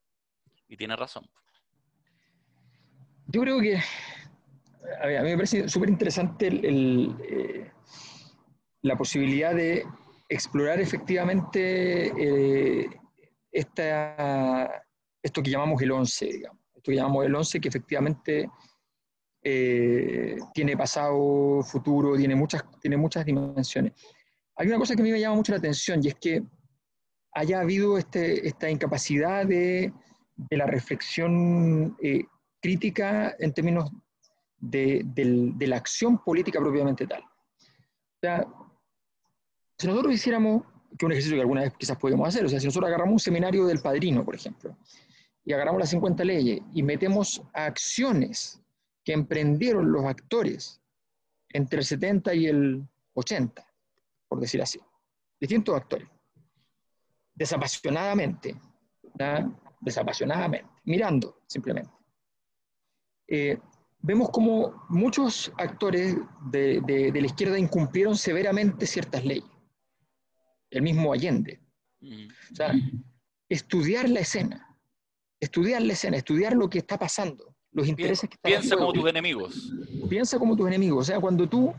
Y 0.67 0.77
tiene 0.77 0.97
razón. 0.97 1.29
Yo 3.27 3.43
creo 3.43 3.61
que 3.61 3.77
a, 3.77 5.07
mí 5.23 5.31
me 5.31 5.37
parece 5.37 5.69
súper 5.69 5.91
interesante 5.91 6.49
eh, 6.51 7.71
la 8.83 8.97
posibilidad 8.97 9.55
de 9.55 9.85
explorar 10.29 10.81
efectivamente 10.81 12.13
eh, 12.17 12.91
esta, 13.53 14.85
esto 15.23 15.43
que 15.43 15.51
llamamos 15.51 15.83
el 15.83 15.93
11, 15.93 16.27
digamos. 16.27 16.63
Esto 16.75 16.91
que 16.91 16.97
llamamos 16.97 17.27
el 17.27 17.35
11, 17.35 17.61
que 17.61 17.69
efectivamente 17.69 18.49
eh, 19.43 20.37
tiene 20.53 20.77
pasado, 20.77 21.63
futuro, 21.63 22.17
tiene 22.17 22.35
muchas, 22.35 22.65
tiene 22.81 22.97
muchas 22.97 23.25
dimensiones. 23.25 23.93
Hay 24.57 24.67
una 24.67 24.79
cosa 24.79 24.95
que 24.95 25.03
a 25.03 25.05
mí 25.05 25.11
me 25.11 25.21
llama 25.21 25.37
mucho 25.37 25.53
la 25.53 25.59
atención 25.59 26.03
y 26.03 26.09
es 26.09 26.15
que 26.17 26.43
haya 27.33 27.61
habido 27.61 27.99
este, 27.99 28.47
esta 28.47 28.69
incapacidad 28.69 29.47
de, 29.47 29.93
de 30.37 30.57
la 30.57 30.67
reflexión 30.67 31.97
eh, 32.03 32.25
crítica 32.61 33.37
en 33.39 33.53
términos 33.53 33.91
de, 34.59 35.03
de, 35.05 35.67
la 35.67 35.77
acción 35.77 36.19
política 36.19 36.59
propiamente 36.59 37.07
tal. 37.07 37.23
O 37.23 38.21
sea, 38.21 38.47
si 39.79 39.87
nosotros 39.87 40.15
hiciéramos, 40.15 40.65
que 40.99 41.07
un 41.07 41.13
ejercicio 41.13 41.37
que 41.37 41.43
alguna 41.43 41.63
vez 41.63 41.75
quizás 41.79 41.97
podemos 41.97 42.27
hacer, 42.27 42.45
o 42.45 42.49
sea, 42.49 42.59
si 42.59 42.67
nosotros 42.67 42.89
agarramos 42.89 43.13
un 43.13 43.21
seminario 43.21 43.67
del 43.67 43.81
padrino, 43.81 44.25
por 44.25 44.35
ejemplo, 44.35 44.77
y 45.45 45.53
agarramos 45.53 45.81
las 45.81 45.91
50 45.91 46.25
leyes 46.25 46.61
y 46.75 46.83
metemos 46.83 47.43
acciones 47.53 48.61
que 49.09 49.15
emprendieron 49.15 49.91
los 49.91 50.05
actores 50.05 50.83
entre 51.49 51.79
el 51.79 51.85
70 51.87 52.35
y 52.35 52.45
el 52.45 52.87
80, 53.15 53.67
por 54.29 54.39
decir 54.39 54.61
así. 54.61 54.79
Distintos 55.41 55.75
actores. 55.75 56.07
Desapasionadamente. 57.35 58.55
Desapasionadamente. 59.81 60.69
Mirando, 60.85 61.41
simplemente. 61.47 61.91
Eh, 63.27 63.59
vemos 64.01 64.29
como 64.29 64.85
muchos 64.91 65.55
actores 65.57 66.15
de, 66.51 66.83
de, 66.83 67.19
la 67.19 67.27
izquierda 67.27 67.59
incumplieron 67.59 68.15
severamente 68.15 68.87
ciertas 68.87 69.25
leyes. 69.25 69.51
El 70.69 70.83
mismo 70.83 71.15
Allende. 71.15 71.63
O 72.03 72.55
sea, 72.55 72.75
estudiar 73.49 74.07
la 74.11 74.21
escena, 74.21 74.79
estudiar 75.41 75.81
la 75.81 75.95
escena, 75.95 76.19
estudiar 76.19 76.53
lo 76.53 76.69
que 76.69 76.81
está 76.81 76.99
pasando, 76.99 77.55
los 77.73 77.87
intereses 77.87 78.29
que 78.29 78.35
están 78.35 78.53
Piensa 78.53 78.77
como 78.77 78.93
tus 78.93 79.09
enemigos. 79.09 79.73
Piensa 80.09 80.39
como 80.39 80.57
tus 80.57 80.67
enemigos. 80.67 81.01
O 81.01 81.05
sea, 81.05 81.21
cuando 81.21 81.49
tú, 81.49 81.75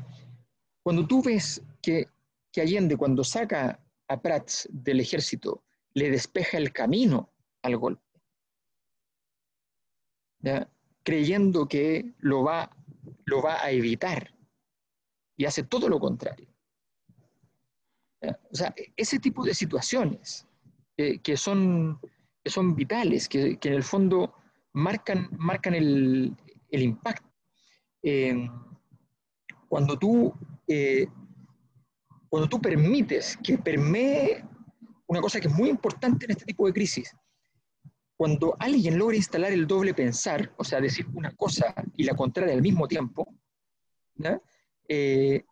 cuando 0.84 1.06
tú 1.08 1.22
ves 1.22 1.62
que, 1.82 2.08
que 2.52 2.62
Allende, 2.62 2.98
cuando 2.98 3.24
saca 3.24 3.80
a 4.08 4.22
Prats 4.22 4.68
del 4.72 5.00
ejército, 5.00 5.64
le 5.94 6.10
despeja 6.10 6.58
el 6.58 6.72
camino 6.72 7.30
al 7.64 7.78
golpe. 7.78 8.04
¿ya? 10.42 10.70
creyendo 11.04 11.68
que 11.68 12.14
lo 12.20 12.44
va, 12.44 12.70
lo 13.26 13.42
va 13.42 13.64
a 13.64 13.72
evitar 13.72 14.32
y 15.38 15.46
hace 15.46 15.64
todo 15.64 15.90
lo 15.90 16.00
contrario. 16.00 16.48
O 18.22 18.56
sea, 18.56 18.76
ese 18.98 19.20
tipo 19.20 19.44
de 19.46 19.54
situaciones 19.56 20.46
eh, 20.98 21.20
que, 21.20 21.38
son, 21.38 22.00
son 22.46 22.76
vitales, 22.76 23.30
que, 23.30 23.58
en 23.60 23.74
el 23.74 23.84
fondo 23.84 24.36
marcan, 24.80 25.30
marcan 25.38 25.74
el, 25.74 26.36
impacto. 26.72 27.30
Eh, 28.02 28.50
cuando, 29.68 30.00
tú, 30.00 30.34
eh, 30.68 31.08
cuando 32.30 32.48
tú 32.48 32.62
permites 32.62 33.38
que 33.44 33.58
permee 33.58 34.44
una 35.08 35.22
cosa 35.22 35.40
que 35.40 35.48
es 35.48 35.54
muy 35.54 35.70
importante 35.70 36.26
en 36.26 36.32
este 36.32 36.46
tipo 36.46 36.66
de 36.66 36.74
crisis, 36.74 37.16
cuando 38.16 38.56
alguien 38.60 38.98
logra 38.98 39.16
instalar 39.16 39.52
el 39.52 39.66
doble 39.66 39.94
pensar, 39.94 40.54
o 40.58 40.64
sea, 40.64 40.82
decir 40.82 41.08
una 41.14 41.32
cosa 41.36 41.74
y 41.96 42.04
la 42.04 42.16
contraria 42.16 42.54
al 42.54 42.62
mismo 42.62 42.88
tiempo, 42.88 43.34
eh, 44.88 45.46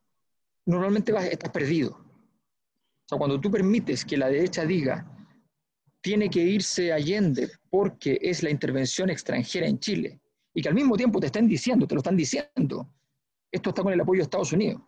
normalmente 0.66 1.12
vas, 1.12 1.26
estás 1.26 1.50
perdido. 1.50 1.92
O 1.92 3.08
sea, 3.08 3.18
cuando 3.18 3.40
tú 3.40 3.50
permites 3.50 4.04
que 4.04 4.18
la 4.18 4.28
derecha 4.28 4.66
diga, 4.66 5.17
tiene 6.08 6.30
que 6.30 6.40
irse 6.40 6.94
Allende 6.94 7.52
porque 7.70 8.18
es 8.22 8.42
la 8.42 8.50
intervención 8.50 9.10
extranjera 9.10 9.68
en 9.68 9.78
Chile, 9.78 10.22
y 10.54 10.62
que 10.62 10.70
al 10.70 10.74
mismo 10.74 10.96
tiempo 10.96 11.20
te 11.20 11.26
están 11.26 11.50
diciendo, 11.50 11.86
te 11.86 11.96
lo 11.96 12.00
están 12.00 12.16
diciendo, 12.16 12.88
esto 13.52 13.72
está 13.72 13.84
con 13.84 13.92
el 13.92 14.00
apoyo 14.00 14.20
de 14.20 14.24
Estados 14.24 14.54
Unidos. 14.54 14.82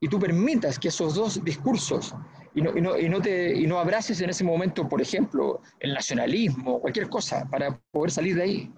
Y 0.00 0.06
tú 0.06 0.18
permitas 0.18 0.78
que 0.78 0.88
esos 0.88 1.14
dos 1.14 1.42
discursos 1.42 2.14
y 2.54 2.60
no, 2.60 2.76
y 2.76 2.82
no, 2.82 2.98
y 2.98 3.08
no, 3.08 3.22
te, 3.22 3.58
y 3.58 3.66
no 3.66 3.78
abraces 3.78 4.20
en 4.20 4.28
ese 4.28 4.44
momento, 4.44 4.86
por 4.86 5.00
ejemplo, 5.00 5.62
el 5.78 5.94
nacionalismo, 5.94 6.78
cualquier 6.78 7.08
cosa, 7.08 7.48
para 7.50 7.80
poder 7.90 8.10
salir 8.10 8.36
de 8.36 8.42
ahí. 8.42 8.74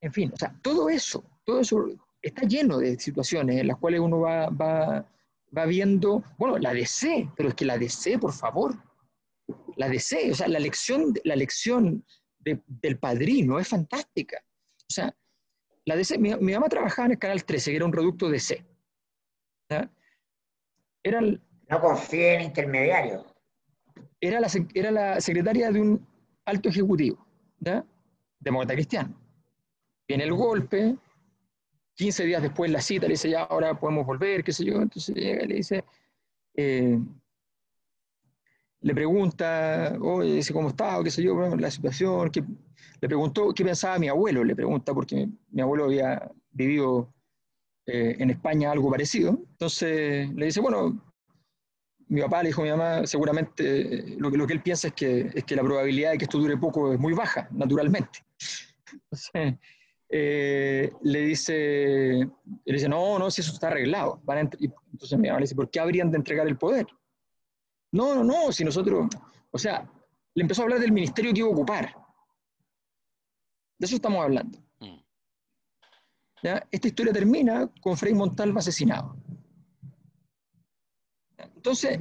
En 0.00 0.12
fin, 0.12 0.30
o 0.32 0.36
sea, 0.36 0.54
todo 0.62 0.88
eso, 0.88 1.24
todo 1.44 1.58
eso 1.58 1.88
está 2.22 2.42
lleno 2.42 2.78
de 2.78 2.96
situaciones 3.00 3.58
en 3.58 3.66
las 3.66 3.78
cuales 3.78 3.98
uno 3.98 4.20
va, 4.20 4.48
va, 4.48 5.04
va 5.56 5.66
viendo, 5.66 6.22
bueno, 6.38 6.58
la 6.58 6.72
DC, 6.72 7.30
pero 7.36 7.50
es 7.50 7.54
que 7.54 7.64
la 7.64 7.78
DC, 7.78 8.18
por 8.18 8.32
favor, 8.32 8.76
la 9.76 9.88
DC, 9.88 10.30
o 10.32 10.34
sea, 10.34 10.48
la 10.48 10.58
lección, 10.58 11.14
la 11.24 11.36
lección 11.36 12.04
del 12.40 12.98
padrino 12.98 13.58
es 13.58 13.68
fantástica. 13.68 14.42
O 14.76 14.92
sea, 14.92 15.14
la 15.84 15.96
DC, 15.96 16.18
mi, 16.18 16.34
mi, 16.36 16.52
mamá 16.52 16.68
trabajaba 16.68 17.06
en 17.06 17.12
el 17.12 17.18
Canal 17.18 17.44
13, 17.44 17.70
que 17.70 17.76
era 17.76 17.84
un 17.84 17.90
producto 17.90 18.28
DC. 18.28 18.64
Era 21.02 21.20
no 21.68 21.80
confíe 21.80 22.34
en 22.34 22.40
intermediarios. 22.42 23.24
Era 24.20 24.40
la, 24.40 24.48
era 24.74 24.90
la 24.90 25.20
secretaria 25.20 25.70
de 25.70 25.80
un 25.80 26.06
alto 26.44 26.68
ejecutivo. 26.68 27.24
Demócrata 28.40 28.74
cristiano. 28.74 29.14
Viene 30.06 30.24
el 30.24 30.32
golpe, 30.32 30.96
15 31.98 32.26
días 32.26 32.40
después 32.40 32.70
la 32.70 32.80
cita, 32.80 33.06
le 33.06 33.14
dice, 33.14 33.28
ya, 33.28 33.42
ahora 33.42 33.78
podemos 33.78 34.06
volver, 34.06 34.44
qué 34.44 34.52
sé 34.52 34.64
yo. 34.64 34.80
Entonces 34.80 35.16
llega 35.16 35.42
y 35.42 35.48
le 35.48 35.54
dice, 35.56 35.84
eh, 36.54 36.96
le 38.80 38.94
pregunta, 38.94 39.98
oye, 40.00 40.34
dice, 40.34 40.52
¿cómo 40.52 40.68
está? 40.68 41.02
Qué 41.02 41.10
sé 41.10 41.24
yo, 41.24 41.56
la 41.56 41.70
situación. 41.72 42.30
Que, 42.30 42.44
le 43.00 43.08
preguntó 43.08 43.52
qué 43.52 43.64
pensaba 43.64 43.98
mi 43.98 44.06
abuelo, 44.06 44.44
le 44.44 44.54
pregunta, 44.54 44.94
porque 44.94 45.28
mi 45.50 45.60
abuelo 45.60 45.86
había 45.86 46.30
vivido 46.52 47.12
eh, 47.86 48.14
en 48.20 48.30
España 48.30 48.70
algo 48.70 48.92
parecido. 48.92 49.30
Entonces 49.50 50.32
le 50.32 50.46
dice, 50.46 50.60
bueno, 50.60 51.04
mi 52.06 52.20
papá 52.20 52.44
le 52.44 52.50
dijo 52.50 52.62
a 52.62 52.64
mi 52.64 52.70
mamá, 52.70 53.06
seguramente 53.08 54.16
lo 54.18 54.30
que, 54.30 54.38
lo 54.38 54.46
que 54.46 54.52
él 54.52 54.62
piensa 54.62 54.86
es 54.86 54.94
que, 54.94 55.32
es 55.34 55.42
que 55.42 55.56
la 55.56 55.64
probabilidad 55.64 56.12
de 56.12 56.18
que 56.18 56.24
esto 56.26 56.38
dure 56.38 56.56
poco 56.56 56.92
es 56.92 57.00
muy 57.00 57.12
baja, 57.12 57.48
naturalmente. 57.50 58.20
Entonces, 58.92 59.58
eh, 60.10 60.90
le, 61.02 61.20
dice, 61.20 62.28
le 62.64 62.72
dice, 62.72 62.88
no, 62.88 63.18
no, 63.18 63.30
si 63.30 63.42
eso 63.42 63.52
está 63.52 63.68
arreglado. 63.68 64.22
entonces 64.26 65.18
mi 65.18 65.28
mamá 65.28 65.40
le 65.40 65.44
dice, 65.44 65.54
¿por 65.54 65.70
qué 65.70 65.80
habrían 65.80 66.10
de 66.10 66.16
entregar 66.16 66.46
el 66.46 66.56
poder? 66.56 66.86
No, 67.92 68.14
no, 68.14 68.24
no, 68.24 68.52
si 68.52 68.64
nosotros, 68.64 69.08
o 69.50 69.58
sea, 69.58 69.90
le 70.34 70.42
empezó 70.42 70.62
a 70.62 70.64
hablar 70.64 70.80
del 70.80 70.92
ministerio 70.92 71.32
que 71.32 71.40
iba 71.40 71.48
a 71.48 71.52
ocupar. 71.52 71.94
De 73.78 73.86
eso 73.86 73.96
estamos 73.96 74.22
hablando. 74.22 74.58
Mm. 74.80 74.98
¿Ya? 76.42 76.66
Esta 76.70 76.88
historia 76.88 77.12
termina 77.12 77.70
con 77.80 77.96
Frei 77.96 78.14
Montalva 78.14 78.60
asesinado. 78.60 79.16
Entonces, 81.54 82.00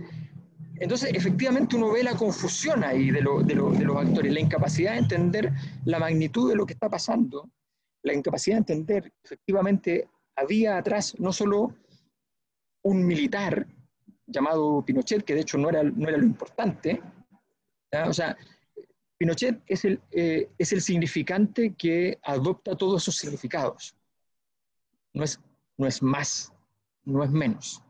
entonces, 0.80 1.12
efectivamente 1.14 1.76
uno 1.76 1.92
ve 1.92 2.04
la 2.04 2.16
confusión 2.16 2.84
ahí 2.84 3.10
de, 3.10 3.22
de, 3.22 3.56
de, 3.56 3.86
los 3.86 3.98
actores, 3.98 4.32
la 4.32 4.40
incapacidad 4.40 4.94
de 4.94 5.00
entender 5.00 5.54
la 5.86 6.00
magnitud 6.00 6.50
de 6.50 6.56
lo 6.56 6.66
que 6.66 6.74
está 6.74 6.90
pasando, 6.90 7.50
la 8.04 8.14
incapacidad 8.14 8.58
de 8.58 8.74
entender 8.74 9.14
efectivamente 9.24 10.10
había 10.36 10.78
atrás 10.78 11.20
no 11.20 11.34
solo 11.34 11.76
un 12.84 13.06
militar 13.06 13.68
llamado 14.26 14.84
Pinochet, 14.86 15.24
que 15.24 15.34
de 15.34 15.42
hecho 15.42 15.58
no 15.58 15.70
era, 15.70 15.84
no 15.84 16.08
era 16.08 16.18
lo 16.18 16.26
importante, 16.26 17.02
o 18.06 18.14
sea, 18.14 18.38
Pinochet 19.18 19.62
es 19.66 19.86
el, 19.86 20.02
eh, 20.12 20.50
es 20.58 20.74
el 20.74 20.82
significante 20.82 21.74
que 21.76 22.20
adopta 22.22 22.76
todos 22.76 23.02
esos 23.02 23.16
significados, 23.16 23.96
no 25.14 25.24
es, 25.24 25.40
no 25.78 25.88
es 25.88 26.02
más, 26.04 26.54
no 27.04 27.24
es 27.24 27.32
menos. 27.32 27.82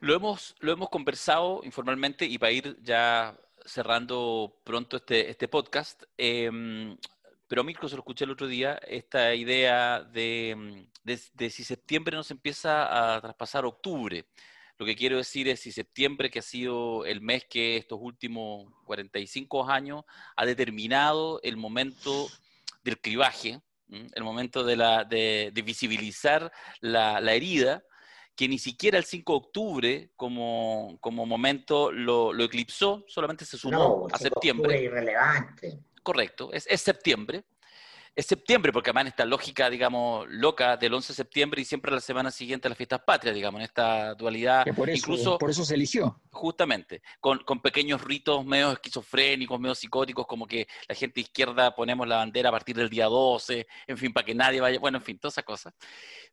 Lo 0.00 0.14
hemos, 0.14 0.54
lo 0.60 0.72
hemos 0.72 0.88
conversado 0.88 1.62
informalmente 1.64 2.26
y 2.26 2.38
para 2.38 2.52
ir 2.52 2.78
ya 2.82 3.38
cerrando 3.64 4.60
pronto 4.64 4.96
este, 4.98 5.30
este 5.30 5.48
podcast, 5.48 6.04
eh, 6.16 6.96
pero 7.48 7.60
a 7.60 7.64
Mirko 7.64 7.88
se 7.88 7.96
lo 7.96 8.00
escuché 8.00 8.24
el 8.24 8.30
otro 8.30 8.46
día, 8.46 8.74
esta 8.86 9.34
idea 9.34 10.02
de, 10.02 10.86
de, 11.04 11.50
si 11.50 11.64
septiembre 11.64 12.16
nos 12.16 12.30
empieza 12.30 13.14
a 13.14 13.20
traspasar 13.20 13.64
octubre. 13.64 14.26
Lo 14.78 14.84
que 14.84 14.96
quiero 14.96 15.16
decir 15.16 15.48
es 15.48 15.60
si 15.60 15.72
septiembre, 15.72 16.30
que 16.30 16.40
ha 16.40 16.42
sido 16.42 17.06
el 17.06 17.20
mes 17.20 17.46
que 17.48 17.76
estos 17.76 17.98
últimos 18.02 18.70
45 18.84 19.70
años 19.70 20.04
ha 20.36 20.44
determinado 20.44 21.40
el 21.42 21.56
momento 21.56 22.28
del 22.84 22.98
clivaje, 22.98 23.60
el 23.88 24.24
momento 24.24 24.64
de, 24.64 24.76
la, 24.76 25.04
de, 25.04 25.50
de 25.54 25.62
visibilizar 25.62 26.52
la, 26.80 27.20
la 27.20 27.32
herida, 27.32 27.84
que 28.36 28.48
ni 28.48 28.58
siquiera 28.58 28.98
el 28.98 29.04
5 29.04 29.32
de 29.32 29.36
octubre 29.36 30.10
como, 30.14 30.98
como 31.00 31.24
momento 31.24 31.90
lo, 31.90 32.34
lo, 32.34 32.44
eclipsó, 32.44 33.04
solamente 33.08 33.46
se 33.46 33.56
sumó 33.56 34.06
a 34.12 34.18
septiembre. 34.18 34.82
irrelevante. 34.82 35.78
Correcto, 36.06 36.52
es, 36.52 36.68
es 36.68 36.82
septiembre 36.82 37.44
es 38.16 38.24
septiembre, 38.24 38.72
porque 38.72 38.88
además 38.88 39.02
en 39.02 39.08
esta 39.08 39.26
lógica, 39.26 39.68
digamos, 39.68 40.26
loca 40.30 40.78
del 40.78 40.94
11 40.94 41.12
de 41.12 41.14
septiembre 41.14 41.60
y 41.60 41.66
siempre 41.66 41.92
la 41.92 42.00
semana 42.00 42.30
siguiente 42.30 42.66
a 42.66 42.70
las 42.70 42.78
fiestas 42.78 43.00
patrias, 43.06 43.34
digamos, 43.34 43.60
en 43.60 43.66
esta 43.66 44.14
dualidad. 44.14 44.64
por 44.74 44.88
eso, 44.88 44.96
incluso, 44.96 45.36
por 45.36 45.50
eso 45.50 45.66
se 45.66 45.74
eligió. 45.74 46.18
Justamente, 46.30 47.02
con, 47.20 47.40
con, 47.40 47.60
pequeños 47.60 48.02
ritos 48.02 48.44
medio 48.46 48.72
esquizofrénicos, 48.72 49.60
medio 49.60 49.74
psicóticos, 49.74 50.26
como 50.26 50.46
que 50.46 50.66
la 50.88 50.94
gente 50.94 51.20
izquierda 51.20 51.74
ponemos 51.74 52.08
la 52.08 52.16
bandera 52.16 52.48
a 52.48 52.52
partir 52.52 52.74
del 52.74 52.88
día 52.88 53.04
12, 53.04 53.66
en 53.86 53.98
fin, 53.98 54.14
para 54.14 54.24
que 54.24 54.34
nadie 54.34 54.62
vaya, 54.62 54.78
bueno, 54.78 54.96
en 54.96 55.04
fin, 55.04 55.18
todas 55.18 55.34
esas 55.34 55.44
cosas. 55.44 55.74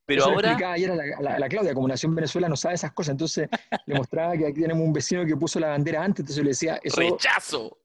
Pero 0.05 0.23
ahora... 0.23 0.55
ayer 0.71 0.89
a 0.89 0.95
la, 0.95 1.37
la, 1.37 1.49
Claudia, 1.49 1.73
como 1.73 1.89
nació 1.89 2.07
en 2.07 2.15
Venezuela, 2.15 2.47
no 2.47 2.55
sabe 2.55 2.75
esas 2.75 2.93
cosas, 2.93 3.11
entonces 3.11 3.49
le 3.85 3.95
mostraba 3.95 4.37
que 4.37 4.47
aquí 4.47 4.61
tenemos 4.61 4.87
un 4.87 4.93
vecino 4.93 5.25
que 5.25 5.35
puso 5.35 5.59
la 5.59 5.67
bandera 5.67 6.01
antes, 6.01 6.21
entonces 6.21 6.43
le 6.43 6.49
decía... 6.51 6.79
Eso, 6.81 7.01
¡Rechazo! 7.01 7.77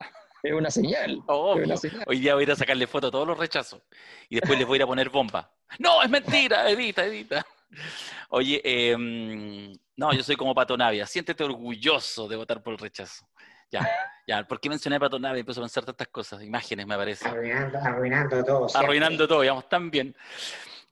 Es 0.42 0.52
una 0.52 0.70
señal. 0.70 1.22
Hoy 1.26 2.20
día 2.20 2.34
voy 2.34 2.42
a 2.42 2.44
ir 2.44 2.52
a 2.52 2.56
sacarle 2.56 2.86
foto 2.86 3.08
a 3.08 3.10
todos 3.10 3.26
los 3.26 3.38
rechazos. 3.38 3.82
Y 4.28 4.36
después 4.36 4.58
les 4.58 4.66
voy 4.66 4.76
a 4.76 4.78
ir 4.78 4.82
a 4.82 4.86
poner 4.86 5.10
bomba. 5.10 5.52
No, 5.78 6.02
es 6.02 6.10
mentira, 6.10 6.68
edita, 6.70 7.04
edita. 7.04 7.44
Oye, 8.30 8.60
em, 8.64 9.72
no, 9.96 10.12
yo 10.12 10.22
soy 10.22 10.36
como 10.36 10.54
Pato 10.54 10.76
Navia. 10.76 11.06
Siéntete 11.06 11.44
orgulloso 11.44 12.28
de 12.28 12.36
votar 12.36 12.62
por 12.62 12.74
el 12.74 12.78
rechazo. 12.78 13.26
Ya, 13.70 13.86
ya. 14.26 14.46
¿Por 14.46 14.60
qué 14.60 14.68
mencioné 14.68 14.98
Patonave? 14.98 15.40
Empiezo 15.40 15.60
a 15.60 15.64
pensar 15.64 15.84
tantas 15.84 16.08
cosas, 16.08 16.42
imágenes, 16.42 16.86
me 16.86 16.96
parece. 16.96 17.28
Arruinando, 17.28 17.78
arruinando 17.78 18.44
todo. 18.44 18.66
Arruinando 18.74 19.28
todo, 19.28 19.40
digamos, 19.42 19.68
tan 19.68 19.90
bien. 19.90 20.16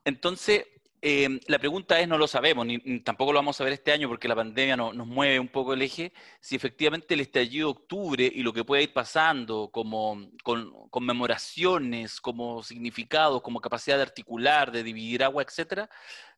Entonces, 0.04 0.66
eh, 1.08 1.38
la 1.46 1.60
pregunta 1.60 2.00
es, 2.00 2.08
no 2.08 2.18
lo 2.18 2.26
sabemos, 2.26 2.66
ni, 2.66 2.80
tampoco 2.98 3.32
lo 3.32 3.38
vamos 3.38 3.60
a 3.60 3.64
ver 3.64 3.74
este 3.74 3.92
año 3.92 4.08
porque 4.08 4.26
la 4.26 4.34
pandemia 4.34 4.76
nos 4.76 5.06
mueve 5.06 5.38
un 5.38 5.46
poco 5.46 5.72
el 5.72 5.82
eje, 5.82 6.12
si 6.40 6.56
efectivamente 6.56 7.14
el 7.14 7.20
estallido 7.20 7.68
de 7.68 7.78
octubre 7.78 8.32
y 8.34 8.42
lo 8.42 8.52
que 8.52 8.64
puede 8.64 8.82
ir 8.82 8.92
pasando 8.92 9.70
como 9.70 10.32
con, 10.42 10.72
conmemoraciones, 10.90 12.20
como 12.20 12.64
significados, 12.64 13.40
como 13.40 13.60
capacidad 13.60 13.98
de 13.98 14.02
articular, 14.02 14.72
de 14.72 14.82
dividir 14.82 15.22
agua, 15.22 15.44
etcétera, 15.44 15.88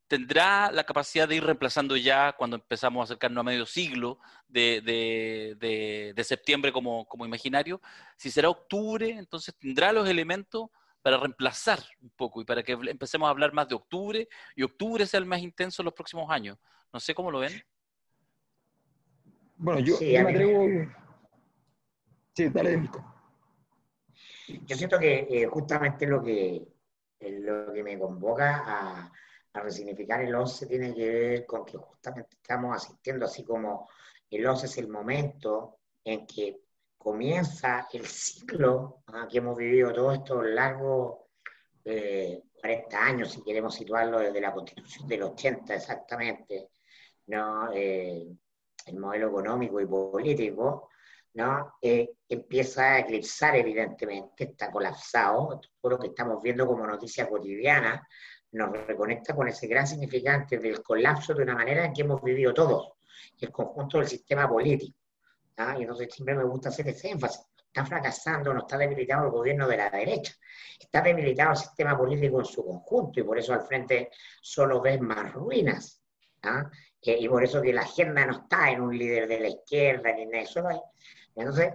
tendrá 0.07 0.71
la 0.71 0.85
capacidad 0.85 1.27
de 1.27 1.37
ir 1.37 1.45
reemplazando 1.45 1.97
ya 1.97 2.35
cuando 2.35 2.57
empezamos 2.57 3.01
a 3.01 3.05
acercarnos 3.05 3.41
a 3.41 3.45
medio 3.45 3.65
siglo 3.65 4.19
de, 4.49 6.15
septiembre 6.25 6.73
como, 6.73 7.07
como 7.07 7.25
imaginario. 7.25 7.81
Si 8.19 8.31
será 8.31 8.51
octubre, 8.51 9.09
entonces 9.13 9.55
tendrá 9.59 9.93
los 9.93 10.07
elementos 10.07 10.69
para 11.03 11.19
reemplazar 11.19 11.79
un 12.01 12.11
poco 12.11 12.41
y 12.41 12.45
para 12.45 12.63
que 12.63 12.73
empecemos 12.73 13.27
a 13.27 13.31
hablar 13.31 13.53
más 13.53 13.69
de 13.69 13.75
octubre 13.75 14.29
y 14.55 14.63
octubre 14.63 15.07
sea 15.07 15.19
el 15.19 15.27
más 15.27 15.41
intenso 15.41 15.83
en 15.83 15.87
los 15.87 15.95
próximos 15.95 16.31
años. 16.31 16.59
No 16.93 17.01
sé 17.01 17.15
cómo 17.15 17.31
lo 17.31 17.41
ven. 17.41 17.53
Bueno, 19.57 19.81
yo, 19.81 19.97
me 20.01 20.19
atrevo. 20.19 20.67
Sí, 22.35 22.49
dale, 22.49 22.89
Yo 24.67 24.77
siento 24.77 24.99
que 24.99 25.27
eh, 25.31 25.47
justamente 25.47 26.07
lo 26.07 26.23
que, 26.23 26.69
eh, 27.19 27.39
lo 27.41 27.73
que 27.73 27.83
me 27.83 27.99
convoca 27.99 28.63
a, 28.65 29.13
a 29.53 29.61
resignificar 29.61 30.23
el 30.23 30.35
11 30.35 30.67
tiene 30.67 30.95
que 30.95 31.09
ver 31.09 31.47
con 31.47 31.65
que 31.65 31.77
justamente 31.77 32.37
estamos 32.37 32.77
asistiendo, 32.77 33.27
así 33.27 33.45
como 33.45 33.89
el 34.31 34.47
11 34.47 34.67
es 34.67 34.79
el 34.79 34.89
momento 34.89 35.79
en 36.05 36.27
que 36.27 36.61
comienza 36.99 37.89
el 37.93 38.07
ciclo 38.07 39.03
que 39.31 39.39
hemos 39.39 39.57
vivido 39.57 39.93
todos 39.93 40.19
estos 40.19 40.45
largos 40.45 41.19
40 42.61 43.03
años, 43.03 43.33
si 43.33 43.43
queremos 43.43 43.75
situarlo 43.75 44.19
desde 44.19 44.41
la 44.41 44.53
constitución 44.53 45.09
del 45.09 45.23
80 45.23 45.75
exactamente, 45.75 46.71
¿no? 47.27 47.71
Eh, 47.73 48.27
el 48.87 48.97
modelo 48.99 49.29
económico 49.29 49.81
y 49.81 49.87
político, 49.87 50.91
¿no? 51.35 51.75
Eh, 51.81 52.11
empieza 52.29 52.95
a 52.95 52.99
eclipsar 53.01 53.57
evidentemente, 53.57 54.45
está 54.45 54.71
colapsado, 54.71 55.61
todo 55.81 55.93
lo 55.93 55.99
que 55.99 56.09
estamos 56.09 56.43
viendo 56.43 56.67
como 56.67 56.87
noticia 56.87 57.29
cotidiana 57.29 58.07
nos 58.53 58.71
reconecta 58.87 59.37
con 59.37 59.47
ese 59.49 59.67
gran 59.67 59.87
significante 59.87 60.59
del 60.59 60.83
colapso 60.83 61.35
de 61.35 61.43
una 61.43 61.55
manera 61.55 61.85
en 61.85 61.93
que 61.93 62.01
hemos 62.03 62.23
vivido 62.23 62.55
todos, 62.55 62.93
el 63.39 63.53
conjunto 63.53 63.99
del 63.99 64.09
sistema 64.09 64.49
político. 64.49 64.98
¿Ah? 65.59 65.77
Y 65.79 65.83
entonces 65.83 66.09
siempre 66.13 66.35
me 66.35 66.45
gusta 66.45 66.71
hacer 66.71 66.89
ese 66.89 67.11
énfasis. 67.11 67.47
Está 67.67 67.85
fracasando, 67.85 68.53
no 68.55 68.61
está 68.61 68.79
debilitado 68.79 69.27
el 69.27 69.31
gobierno 69.31 69.69
de 69.69 69.77
la 69.77 69.91
derecha, 69.91 70.33
está 70.81 71.03
debilitado 71.03 71.51
el 71.51 71.57
sistema 71.59 71.97
político 71.97 72.39
en 72.41 72.47
su 72.47 72.65
conjunto 72.65 73.21
y 73.21 73.23
por 73.23 73.39
eso 73.39 73.53
al 73.53 73.63
frente 73.63 74.11
solo 74.41 74.81
ves 74.81 75.01
más 75.01 75.33
ruinas. 75.33 76.01
¿ah? 76.43 76.71
y 77.01 77.29
por 77.29 77.45
eso 77.45 77.63
que 77.63 77.73
la 77.73 77.83
agenda 77.83 78.27
no 78.27 78.33
está 78.33 78.71
en 78.71 78.81
un 78.81 78.97
líder 78.97 79.29
de 79.29 79.41
la 79.41 79.49
izquierda 79.49 80.13
ni 80.13 80.23
en 80.23 80.35
eso. 80.35 80.63
Entonces, 81.35 81.73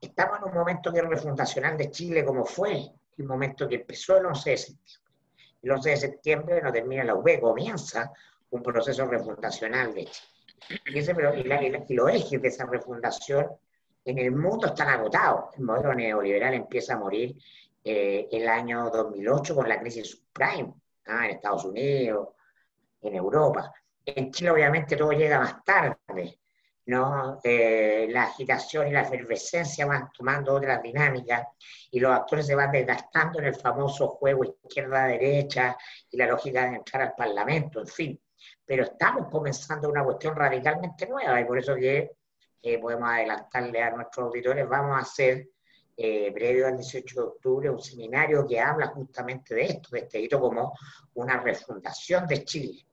estamos 0.00 0.38
en 0.38 0.48
un 0.48 0.54
momento 0.54 0.92
que 0.92 1.00
es 1.00 1.06
refundacional 1.06 1.76
de 1.76 1.90
Chile 1.90 2.24
como 2.24 2.44
fue 2.44 2.90
el 3.18 3.24
momento 3.24 3.68
que 3.68 3.76
empezó 3.76 4.16
el 4.16 4.26
11 4.26 4.50
de 4.50 4.56
septiembre. 4.56 5.10
El 5.62 5.70
11 5.72 5.90
de 5.90 5.96
septiembre 5.96 6.62
no 6.62 6.72
termina 6.72 7.04
la 7.04 7.14
UB, 7.14 7.40
comienza 7.40 8.10
un 8.50 8.62
proceso 8.62 9.06
refundacional 9.06 9.92
de 9.92 10.06
Chile. 10.06 10.39
Y, 10.86 10.98
ese, 10.98 11.12
y, 11.12 11.94
los 11.94 12.10
ejes 12.10 12.42
de 12.42 12.48
esa 12.48 12.66
refundación 12.66 13.46
en 14.04 14.18
el 14.18 14.32
mundo 14.32 14.68
están 14.68 14.88
agotados. 14.88 15.56
El 15.56 15.64
modelo 15.64 15.94
neoliberal 15.94 16.54
empieza 16.54 16.94
a 16.94 16.98
morir 16.98 17.36
eh, 17.82 18.28
el 18.30 18.48
año 18.48 18.90
2008 18.90 19.54
con 19.54 19.68
la 19.68 19.80
crisis 19.80 20.10
subprime 20.10 20.74
¿ah? 21.06 21.24
en 21.24 21.30
Estados 21.32 21.64
Unidos, 21.64 22.28
en 23.02 23.14
Europa. 23.14 23.72
En 24.04 24.30
Chile 24.30 24.50
obviamente 24.50 24.96
todo 24.96 25.12
llega 25.12 25.38
más 25.38 25.64
tarde, 25.64 26.40
¿no? 26.86 27.38
Eh, 27.44 28.08
la 28.10 28.24
agitación 28.24 28.88
y 28.88 28.92
la 28.92 29.02
efervescencia 29.02 29.86
van 29.86 30.10
tomando 30.12 30.54
otras 30.54 30.82
dinámicas 30.82 31.46
y 31.90 32.00
los 32.00 32.12
actores 32.12 32.46
se 32.46 32.54
van 32.54 32.72
desgastando 32.72 33.38
en 33.38 33.46
el 33.46 33.54
famoso 33.54 34.08
juego 34.08 34.44
izquierda-derecha 34.44 35.76
y 36.10 36.16
la 36.16 36.26
lógica 36.26 36.68
de 36.68 36.76
entrar 36.76 37.02
al 37.02 37.14
Parlamento, 37.14 37.80
en 37.80 37.86
fin 37.86 38.20
pero 38.70 38.84
estamos 38.84 39.26
comenzando 39.32 39.88
una 39.88 40.04
cuestión 40.04 40.36
radicalmente 40.36 41.04
nueva 41.08 41.40
y 41.40 41.44
por 41.44 41.58
eso 41.58 41.74
que 41.74 42.12
eh, 42.62 42.78
podemos 42.78 43.10
adelantarle 43.10 43.82
a 43.82 43.90
nuestros 43.90 44.28
auditores, 44.28 44.68
vamos 44.68 44.96
a 44.96 45.00
hacer 45.00 45.48
eh, 45.96 46.30
previo 46.32 46.68
al 46.68 46.76
18 46.76 47.20
de 47.20 47.26
octubre 47.26 47.68
un 47.68 47.82
seminario 47.82 48.46
que 48.46 48.60
habla 48.60 48.86
justamente 48.86 49.56
de 49.56 49.62
esto, 49.62 49.88
de 49.90 49.98
este 49.98 50.20
hito 50.20 50.38
como 50.38 50.72
una 51.14 51.40
refundación 51.40 52.28
de 52.28 52.44
Chile. 52.44 52.86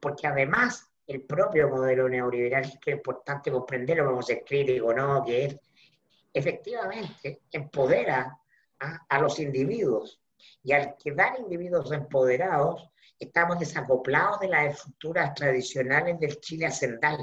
Porque 0.00 0.26
además 0.26 0.90
el 1.06 1.22
propio 1.22 1.68
modelo 1.68 2.08
neoliberal, 2.08 2.64
que 2.80 2.90
es 2.90 2.96
importante 2.96 3.52
comprenderlo, 3.52 4.06
vamos 4.06 4.24
a 4.24 4.34
ser 4.34 4.42
crítico, 4.44 4.92
¿no? 4.92 5.24
Que 5.24 5.44
es, 5.44 5.60
efectivamente 6.34 7.42
empodera 7.52 8.36
a 8.80 9.20
los 9.20 9.38
individuos. 9.38 10.20
Y 10.64 10.72
al 10.72 10.96
quedar 10.96 11.38
individuos 11.38 11.92
empoderados, 11.92 12.90
estamos 13.20 13.58
desacoplados 13.58 14.40
de 14.40 14.48
las 14.48 14.74
estructuras 14.74 15.34
tradicionales 15.34 16.18
del 16.18 16.40
Chile 16.40 16.66
hacendal. 16.66 17.18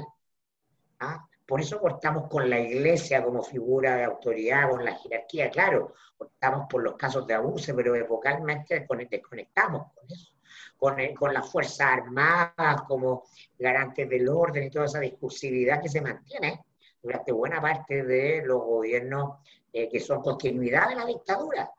¿ah? 1.00 1.26
Por 1.44 1.60
eso 1.60 1.80
cortamos 1.80 2.28
con 2.28 2.48
la 2.48 2.60
iglesia 2.60 3.24
como 3.24 3.42
figura 3.42 3.96
de 3.96 4.04
autoridad, 4.04 4.70
con 4.70 4.84
la 4.84 4.94
jerarquía, 4.94 5.50
claro, 5.50 5.94
cortamos 6.16 6.66
por 6.70 6.82
los 6.82 6.94
casos 6.94 7.26
de 7.26 7.34
abuso, 7.34 7.74
pero 7.74 7.94
epocalmente 7.94 8.86
desconectamos 9.10 9.92
con 9.92 10.04
eso, 10.10 10.32
con, 10.76 10.96
con 11.14 11.34
las 11.34 11.50
Fuerzas 11.50 11.80
Armadas 11.80 12.82
como 12.86 13.24
garantes 13.58 14.08
del 14.08 14.28
orden 14.28 14.64
y 14.64 14.70
toda 14.70 14.84
esa 14.84 15.00
discursividad 15.00 15.82
que 15.82 15.88
se 15.88 16.00
mantiene 16.00 16.64
durante 17.02 17.32
buena 17.32 17.60
parte 17.60 18.04
de 18.04 18.42
los 18.44 18.62
gobiernos 18.62 19.38
eh, 19.72 19.88
que 19.88 20.00
son 20.00 20.22
continuidad 20.22 20.88
de 20.88 20.96
la 20.96 21.06
dictadura. 21.06 21.70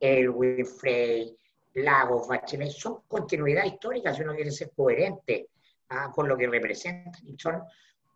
El 0.00 0.30
Winfrey, 0.30 1.36
Lagos, 1.82 2.28
Bachelet, 2.28 2.70
son 2.70 3.02
continuidad 3.06 3.64
histórica 3.64 4.14
si 4.14 4.22
uno 4.22 4.34
quiere 4.34 4.50
ser 4.50 4.70
coherente 4.74 5.50
ah, 5.90 6.10
con 6.14 6.28
lo 6.28 6.36
que 6.36 6.46
representan. 6.46 7.26
Y 7.26 7.36
son 7.38 7.62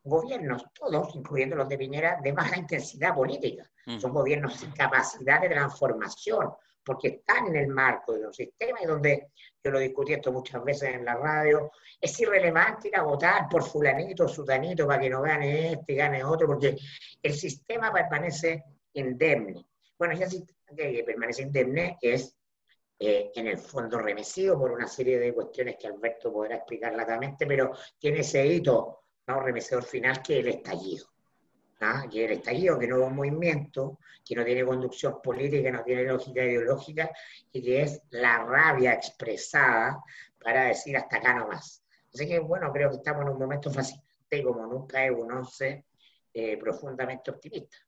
gobiernos, 0.05 0.65
todos, 0.75 1.15
incluyendo 1.15 1.57
los 1.57 1.69
de 1.69 1.79
Piñera, 1.79 2.19
de 2.23 2.33
baja 2.33 2.57
intensidad 2.59 3.15
política. 3.15 3.71
Mm. 3.87 3.99
Son 3.99 4.13
gobiernos 4.13 4.55
sin 4.55 4.73
capacidad 4.73 5.41
de 5.41 5.49
transformación, 5.49 6.51
porque 6.85 7.09
están 7.09 7.47
en 7.49 7.57
el 7.57 7.69
marco 7.69 8.13
de 8.13 8.27
un 8.27 8.35
sistema 8.35 8.81
y 8.83 8.87
donde, 8.87 9.29
yo 9.63 9.71
lo 9.71 9.79
discutí 9.79 10.15
esto 10.15 10.33
muchas 10.33 10.65
veces 10.65 10.95
en 10.95 11.05
la 11.05 11.15
radio, 11.15 11.71
es 12.01 12.19
irrelevante 12.21 12.89
ir 12.89 12.97
a 12.97 13.03
votar 13.03 13.49
por 13.49 13.63
fulanito 13.63 14.25
o 14.25 14.29
sutanito 14.29 14.87
para 14.87 15.01
que 15.01 15.11
no 15.11 15.23
gane 15.23 15.73
este 15.73 15.95
gane 15.95 16.25
otro, 16.25 16.49
porque 16.49 16.77
el 17.23 17.35
sistema 17.35 17.93
permanece 17.93 18.65
indemne. 18.95 19.65
Bueno, 19.97 20.15
ya 20.15 20.29
sistema 20.29 20.77
que 20.77 21.05
permanece 21.07 21.43
indemne 21.43 21.99
es 22.01 22.35
eh, 23.05 23.33
en 23.35 23.49
el 23.49 23.59
fondo 23.59 23.99
remecido 23.99 24.57
por 24.57 24.71
una 24.71 24.87
serie 24.87 25.19
de 25.19 25.35
cuestiones 25.35 25.75
que 25.77 25.89
Alberto 25.89 26.33
podrá 26.33 26.55
explicar 26.55 26.95
latamente, 26.95 27.49
pero 27.49 27.73
tiene 27.99 28.21
ese 28.21 28.47
hito 28.47 29.07
¿no? 29.27 29.41
remecedor 29.41 29.83
final 29.83 30.23
que 30.23 30.39
es 30.39 30.47
el 30.47 30.53
estallido. 30.53 31.07
¿ah? 31.81 32.05
Que 32.09 32.25
es 32.25 32.31
el 32.31 32.37
estallido, 32.39 32.79
que 32.79 32.87
no 32.87 33.03
es 33.03 33.09
un 33.09 33.17
movimiento, 33.17 33.99
que 34.25 34.37
no 34.37 34.45
tiene 34.45 34.65
conducción 34.65 35.21
política, 35.21 35.73
no 35.73 35.83
tiene 35.83 36.05
lógica 36.05 36.45
ideológica, 36.45 37.11
y 37.51 37.61
que 37.61 37.83
es 37.83 38.03
la 38.11 38.45
rabia 38.45 38.93
expresada 38.93 40.01
para 40.41 40.67
decir 40.67 40.97
hasta 40.97 41.17
acá 41.17 41.35
no 41.35 41.49
más. 41.49 41.83
Así 42.15 42.29
que, 42.29 42.39
bueno, 42.39 42.71
creo 42.73 42.89
que 42.89 42.99
estamos 42.99 43.23
en 43.23 43.31
un 43.31 43.39
momento 43.41 43.69
fascinante 43.73 44.45
como 44.45 44.65
nunca 44.65 45.05
es 45.05 45.11
un 45.11 45.33
once 45.33 45.87
eh, 46.33 46.57
profundamente 46.57 47.33
optimista. 47.33 47.79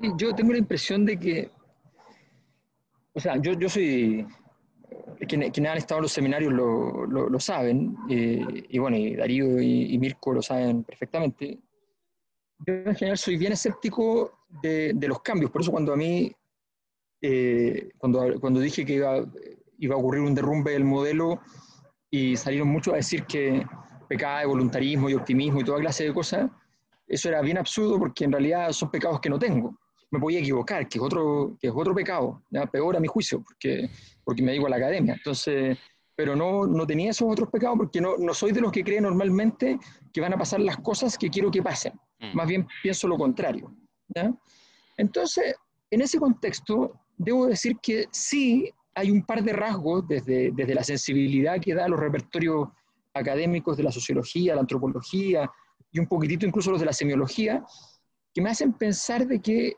Sí, 0.00 0.10
yo 0.16 0.34
tengo 0.34 0.52
la 0.52 0.58
impresión 0.58 1.04
de 1.04 1.18
que 1.18 1.50
o 3.16 3.20
sea, 3.20 3.36
yo, 3.40 3.54
yo 3.54 3.68
soy, 3.68 4.26
quienes, 5.26 5.58
han 5.58 5.78
estado 5.78 6.00
en 6.00 6.02
los 6.02 6.12
seminarios 6.12 6.52
lo, 6.52 7.06
lo, 7.06 7.40
saben, 7.40 7.96
eh, 8.10 8.64
y 8.68 8.78
bueno, 8.78 8.98
y 8.98 9.16
Darío 9.16 9.58
y, 9.60 9.96
Mirko 9.98 10.34
lo 10.34 10.42
saben 10.42 10.84
perfectamente. 10.84 11.58
Yo 12.58 12.74
en 12.74 12.94
general 12.94 13.16
soy 13.16 13.38
bien 13.38 13.52
escéptico 13.52 14.44
de, 14.62 14.92
de 14.94 15.08
los 15.08 15.22
cambios, 15.22 15.50
por 15.50 15.62
eso 15.62 15.70
cuando 15.70 15.94
a 15.94 15.96
mí, 15.96 16.30
eh, 17.22 17.88
cuando, 17.96 18.38
cuando 18.38 18.60
dije 18.60 18.84
que 18.84 18.94
iba, 18.94 19.24
iba 19.78 19.94
a 19.94 19.98
ocurrir 19.98 20.20
un 20.20 20.34
derrumbe 20.34 20.72
del 20.72 20.84
modelo 20.84 21.40
y 22.10 22.36
salieron 22.36 22.68
muchos 22.68 22.92
a 22.92 22.98
decir 22.98 23.24
que 23.24 23.64
pecaba 24.10 24.40
de 24.40 24.46
voluntarismo 24.46 25.08
y 25.08 25.14
optimismo 25.14 25.60
y 25.60 25.64
toda 25.64 25.80
clase 25.80 26.04
de 26.04 26.12
cosas, 26.12 26.50
eso 27.06 27.30
era 27.30 27.40
bien 27.40 27.56
absurdo 27.56 27.98
porque 27.98 28.24
en 28.24 28.32
realidad 28.32 28.72
son 28.72 28.90
pecados 28.90 29.20
que 29.20 29.30
no 29.30 29.38
tengo 29.38 29.74
me 30.10 30.20
podía 30.20 30.40
equivocar, 30.40 30.88
que 30.88 30.98
es 30.98 31.04
otro, 31.04 31.56
que 31.60 31.68
es 31.68 31.72
otro 31.74 31.94
pecado, 31.94 32.42
peor 32.70 32.96
a 32.96 33.00
mi 33.00 33.08
juicio, 33.08 33.42
porque, 33.42 33.90
porque 34.24 34.42
me 34.42 34.52
digo 34.52 34.66
a 34.66 34.70
la 34.70 34.76
academia. 34.76 35.14
Entonces, 35.14 35.76
pero 36.14 36.34
no, 36.34 36.66
no 36.66 36.86
tenía 36.86 37.10
esos 37.10 37.30
otros 37.30 37.50
pecados 37.50 37.76
porque 37.76 38.00
no, 38.00 38.16
no 38.16 38.32
soy 38.32 38.52
de 38.52 38.60
los 38.60 38.72
que 38.72 38.84
creen 38.84 39.02
normalmente 39.02 39.78
que 40.12 40.20
van 40.20 40.32
a 40.32 40.38
pasar 40.38 40.60
las 40.60 40.78
cosas 40.78 41.18
que 41.18 41.28
quiero 41.28 41.50
que 41.50 41.62
pasen. 41.62 41.92
Mm. 42.20 42.36
Más 42.36 42.48
bien 42.48 42.66
pienso 42.82 43.06
lo 43.08 43.18
contrario. 43.18 43.74
Entonces, 44.96 45.54
en 45.90 46.00
ese 46.00 46.18
contexto, 46.18 47.00
debo 47.18 47.46
decir 47.46 47.76
que 47.82 48.06
sí 48.10 48.70
hay 48.94 49.10
un 49.10 49.24
par 49.24 49.42
de 49.42 49.52
rasgos 49.52 50.08
desde, 50.08 50.52
desde 50.52 50.74
la 50.74 50.82
sensibilidad 50.82 51.60
que 51.60 51.74
da 51.74 51.86
los 51.86 52.00
repertorios 52.00 52.68
académicos 53.12 53.76
de 53.76 53.82
la 53.82 53.92
sociología, 53.92 54.54
la 54.54 54.62
antropología 54.62 55.50
y 55.92 55.98
un 55.98 56.06
poquitito 56.06 56.46
incluso 56.46 56.70
los 56.70 56.80
de 56.80 56.86
la 56.86 56.92
semiología, 56.92 57.62
que 58.32 58.40
me 58.42 58.50
hacen 58.50 58.72
pensar 58.72 59.26
de 59.26 59.40
que, 59.40 59.74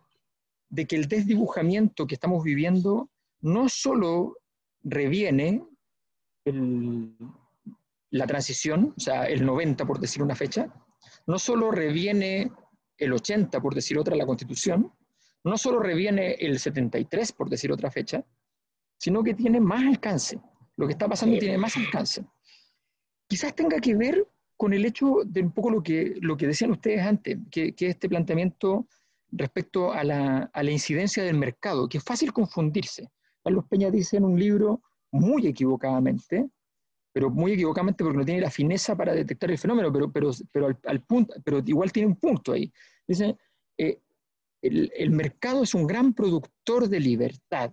de 0.71 0.87
que 0.87 0.97
el 0.97 1.09
desdibujamiento 1.09 2.07
que 2.07 2.15
estamos 2.15 2.45
viviendo 2.45 3.11
no 3.41 3.69
solo 3.69 4.37
reviene 4.83 5.65
la 8.11 8.27
transición, 8.27 8.95
o 8.97 9.01
sea, 9.01 9.25
el 9.25 9.45
90 9.45 9.87
por 9.87 10.01
decir 10.01 10.23
una 10.23 10.35
fecha, 10.35 10.73
no 11.27 11.39
solo 11.39 11.71
reviene 11.71 12.51
el 12.97 13.13
80 13.13 13.61
por 13.61 13.75
decir 13.75 13.99
otra 13.99 14.17
la 14.17 14.27
constitución, 14.27 14.93
no 15.45 15.57
solo 15.57 15.79
reviene 15.81 16.33
el 16.33 16.59
73 16.59 17.33
por 17.33 17.49
decir 17.49 17.71
otra 17.71 17.91
fecha, 17.91 18.25
sino 18.99 19.23
que 19.23 19.35
tiene 19.35 19.61
más 19.61 19.85
alcance. 19.85 20.41
Lo 20.77 20.87
que 20.87 20.93
está 20.93 21.09
pasando 21.09 21.39
tiene 21.39 21.59
más 21.59 21.77
alcance. 21.77 22.25
Quizás 23.29 23.55
tenga 23.55 23.81
que 23.81 23.95
ver 23.95 24.27
con 24.57 24.73
el 24.73 24.85
hecho 24.85 25.21
de 25.25 25.43
un 25.43 25.53
poco 25.53 25.71
lo 25.71 25.83
que, 25.83 26.17
lo 26.21 26.37
que 26.37 26.47
decían 26.47 26.73
ustedes 26.73 27.01
antes, 27.01 27.39
que, 27.51 27.75
que 27.75 27.89
este 27.89 28.09
planteamiento 28.09 28.87
respecto 29.31 29.93
a 29.93 30.05
la, 30.05 30.51
incidencia 30.63 31.23
del 31.23 31.37
mercado, 31.37 31.89
que 31.89 31.99
es 31.99 32.05
fácil 32.05 32.33
confundirse. 32.33 33.11
Carlos 33.43 33.65
Peña 33.69 33.91
dice 33.91 34.17
en 34.17 34.25
un 34.25 34.39
libro 34.39 34.83
muy 35.11 35.47
equivocadamente, 35.47 36.49
pero 37.13 37.31
muy 37.31 37.53
equivocadamente 37.53 38.05
porque 38.05 38.19
no 38.19 38.25
tiene 38.25 38.41
la 38.41 38.51
fineza 38.51 38.97
para 38.97 39.13
detectar 39.13 39.51
el 39.51 39.59
fenómeno, 39.59 39.93
pero, 39.93 40.11
pero, 40.13 40.31
pero, 40.53 40.79
al, 40.85 41.03
punto, 41.03 41.35
pero 41.45 41.63
igual 41.65 41.93
tiene 41.93 42.09
un 42.09 42.17
punto 42.17 42.53
ahí. 42.53 42.73
Dice, 43.07 43.37
eh, 43.77 44.01
el, 44.63 45.11
mercado 45.11 45.63
es 45.63 45.75
un 45.75 45.87
gran 45.87 46.13
productor 46.15 46.89
de 46.89 47.01
libertad. 47.01 47.73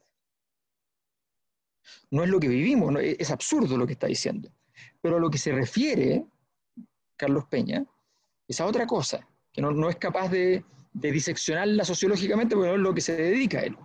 No 2.09 2.23
es 2.23 2.29
lo 2.29 2.39
que 2.39 2.47
vivimos, 2.47 2.93
es 3.01 3.29
absurdo 3.31 3.77
lo 3.77 3.85
que 3.85 3.93
está 3.93 4.07
diciendo. 4.07 4.49
Pero 5.01 5.17
a 5.17 5.19
lo 5.19 5.29
que 5.29 5.37
se 5.37 5.51
refiere 5.51 6.25
Carlos 7.15 7.45
Peña 7.45 7.85
es 8.47 8.59
a 8.59 8.65
otra 8.65 8.85
cosa, 8.85 9.27
que 9.51 9.61
no, 9.61 9.71
no 9.71 9.89
es 9.89 9.95
capaz 9.97 10.29
de, 10.29 10.63
de, 10.95 11.11
diseccionarla 11.11 11.83
sociológicamente 11.83 12.55
porque 12.55 12.73
es 12.73 12.79
lo 12.79 12.93
que 12.93 13.01
se 13.01 13.15
dedica 13.15 13.59
a 13.59 13.63
él, 13.63 13.77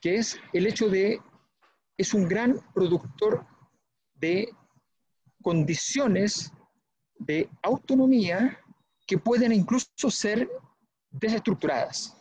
que 0.00 0.16
es 0.16 0.38
el 0.52 0.66
hecho 0.66 0.88
de, 0.88 1.20
es 1.96 2.14
un 2.14 2.28
gran 2.28 2.60
productor 2.74 3.46
de 4.14 4.48
condiciones 5.42 6.52
de 7.18 7.48
autonomía 7.62 8.58
que 9.06 9.18
pueden 9.18 9.52
incluso 9.52 10.10
ser 10.10 10.48
desestructuradas, 11.10 12.16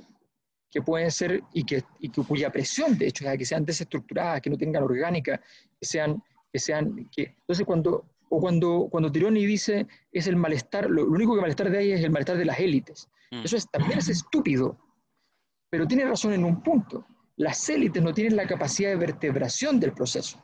que 0.70 0.82
pueden 0.82 1.12
ser 1.12 1.44
y 1.54 1.64
que, 1.64 1.84
y 2.00 2.10
que 2.10 2.24
cuya 2.24 2.52
presión, 2.52 2.98
de 2.98 3.08
hecho, 3.08 3.30
es 3.30 3.38
que 3.38 3.46
sean 3.46 3.66
desestructuradas, 3.66 4.42
que 4.42 4.50
no 4.50 4.58
tengan 4.58 4.84
orgánica, 4.84 5.42
que 5.80 5.86
sean, 5.86 6.22
que 6.52 6.60
sean, 6.60 7.10
que, 7.12 7.36
entonces 7.40 7.66
cuando 7.66 8.17
o 8.30 8.40
cuando, 8.40 8.88
cuando 8.90 9.12
Tironi 9.12 9.46
dice 9.46 9.88
es 10.12 10.28
el 10.28 10.36
malestar, 10.36 10.90
lo, 10.90 11.06
único 11.06 11.36
que 11.36 11.42
malestar 11.42 11.70
de 11.70 11.78
ahí 11.78 11.92
es 11.92 12.04
el 12.04 12.12
malestar 12.12 12.38
de 12.38 12.46
las 12.46 12.60
élites. 12.60 13.10
Mm. 13.32 13.46
Eso 13.46 13.58
es, 13.58 13.70
también 13.70 14.00
es 14.00 14.10
estúpido, 14.10 14.78
pero 15.70 15.88
tiene 15.88 16.06
razón 16.06 16.34
en 16.34 16.44
un 16.44 16.62
punto. 16.62 17.06
Las 17.36 17.70
élites 17.70 18.02
no 18.02 18.14
tienen 18.14 18.36
la 18.36 18.48
capacidad 18.48 18.90
de 18.90 18.96
vertebración 18.96 19.80
del 19.80 19.94
proceso. 19.94 20.44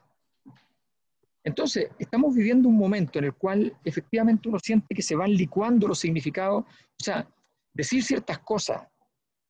Entonces, 1.44 1.90
estamos 2.00 2.34
viviendo 2.34 2.70
un 2.70 2.78
momento 2.78 3.20
en 3.20 3.26
el 3.26 3.34
cual 3.34 3.76
efectivamente 3.84 4.48
uno 4.48 4.60
siente 4.60 4.96
que 4.96 5.02
se 5.02 5.16
van 5.16 5.32
licuando 5.34 5.88
los 5.88 6.00
significados. 6.00 6.64
O 6.64 7.04
sea, 7.04 7.28
decir 7.74 8.04
ciertas 8.04 8.40
cosas 8.40 8.88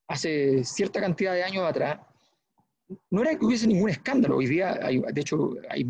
hace 0.08 0.64
cierta 0.64 1.00
cantidad 1.00 1.32
de 1.34 1.44
años 1.44 1.64
atrás 1.64 2.00
no 3.10 3.22
era 3.22 3.38
que 3.38 3.44
hubiese 3.44 3.66
ningún 3.66 3.90
escándalo. 3.90 4.36
Hoy 4.36 4.46
día, 4.46 4.78
hay, 4.82 5.00
de 5.00 5.20
hecho, 5.20 5.54
hay 5.68 5.86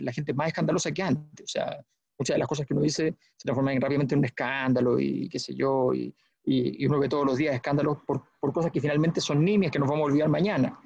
la, 0.00 0.12
gente 0.12 0.34
más 0.34 0.48
escandalosa 0.48 0.90
que 0.92 1.02
antes. 1.02 1.44
O 1.44 1.48
sea, 1.48 1.84
muchas 2.18 2.34
de 2.34 2.38
las 2.38 2.48
cosas 2.48 2.66
que 2.66 2.74
uno 2.74 2.82
dice 2.82 3.16
se 3.36 3.44
transforman 3.44 3.80
rápidamente 3.80 4.14
en 4.14 4.20
un 4.20 4.24
escándalo 4.24 4.98
y 4.98 5.28
qué 5.28 5.38
sé 5.38 5.54
yo. 5.54 5.94
Y, 5.94 6.14
y, 6.44 6.84
uno 6.86 6.98
ve 6.98 7.08
todos 7.08 7.24
los 7.24 7.36
días 7.36 7.54
escándalos 7.54 7.98
por, 8.04 8.24
por, 8.40 8.52
cosas 8.52 8.72
que 8.72 8.80
finalmente 8.80 9.20
son 9.20 9.44
nimias, 9.44 9.70
que 9.70 9.78
nos 9.78 9.88
vamos 9.88 10.02
a 10.02 10.06
olvidar 10.06 10.28
mañana. 10.28 10.78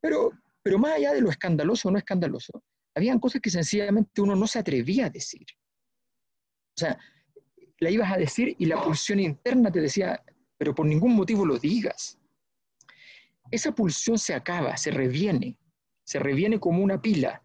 Pero, 0.00 0.32
pero 0.62 0.78
más 0.78 0.94
allá 0.94 1.12
de 1.12 1.20
lo 1.20 1.30
escandaloso 1.30 1.88
o 1.88 1.92
no 1.92 1.98
escandaloso, 1.98 2.62
habían 2.94 3.20
cosas 3.20 3.40
que 3.40 3.50
sencillamente 3.50 4.20
uno 4.20 4.34
no 4.34 4.46
se 4.46 4.58
atrevía 4.58 5.06
a 5.06 5.10
decir. 5.10 5.46
O 6.76 6.80
sea, 6.80 6.98
la 7.78 7.90
ibas 7.90 8.10
a 8.12 8.16
decir 8.16 8.56
y 8.58 8.66
la 8.66 8.82
pulsión 8.82 9.20
interna 9.20 9.70
te 9.70 9.80
decía, 9.80 10.20
pero 10.58 10.74
por 10.74 10.86
ningún 10.86 11.14
motivo 11.14 11.46
lo 11.46 11.58
digas 11.58 12.18
esa 13.52 13.72
pulsión 13.72 14.18
se 14.18 14.34
acaba, 14.34 14.76
se 14.76 14.90
reviene, 14.90 15.58
se 16.02 16.18
reviene 16.18 16.58
como 16.58 16.82
una 16.82 17.00
pila. 17.00 17.40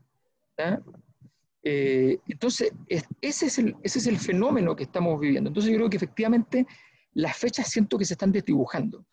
Eh, 1.62 2.18
entonces, 2.28 2.72
ese, 2.88 3.46
es 3.46 3.60
el, 3.60 3.76
ese 3.84 4.00
es 4.00 4.08
el 4.08 4.18
fenómeno 4.18 4.74
que 4.74 4.84
estamos 4.84 5.20
viviendo. 5.20 5.50
Entonces, 5.50 5.72
yo 5.72 5.78
creo 5.78 5.90
que 5.90 5.98
efectivamente 5.98 6.66
las 7.12 7.36
fechas 7.36 7.70
siento 7.70 7.98
que 7.98 8.06
se 8.06 8.14
están 8.14 8.32
desdibujando. 8.32 9.06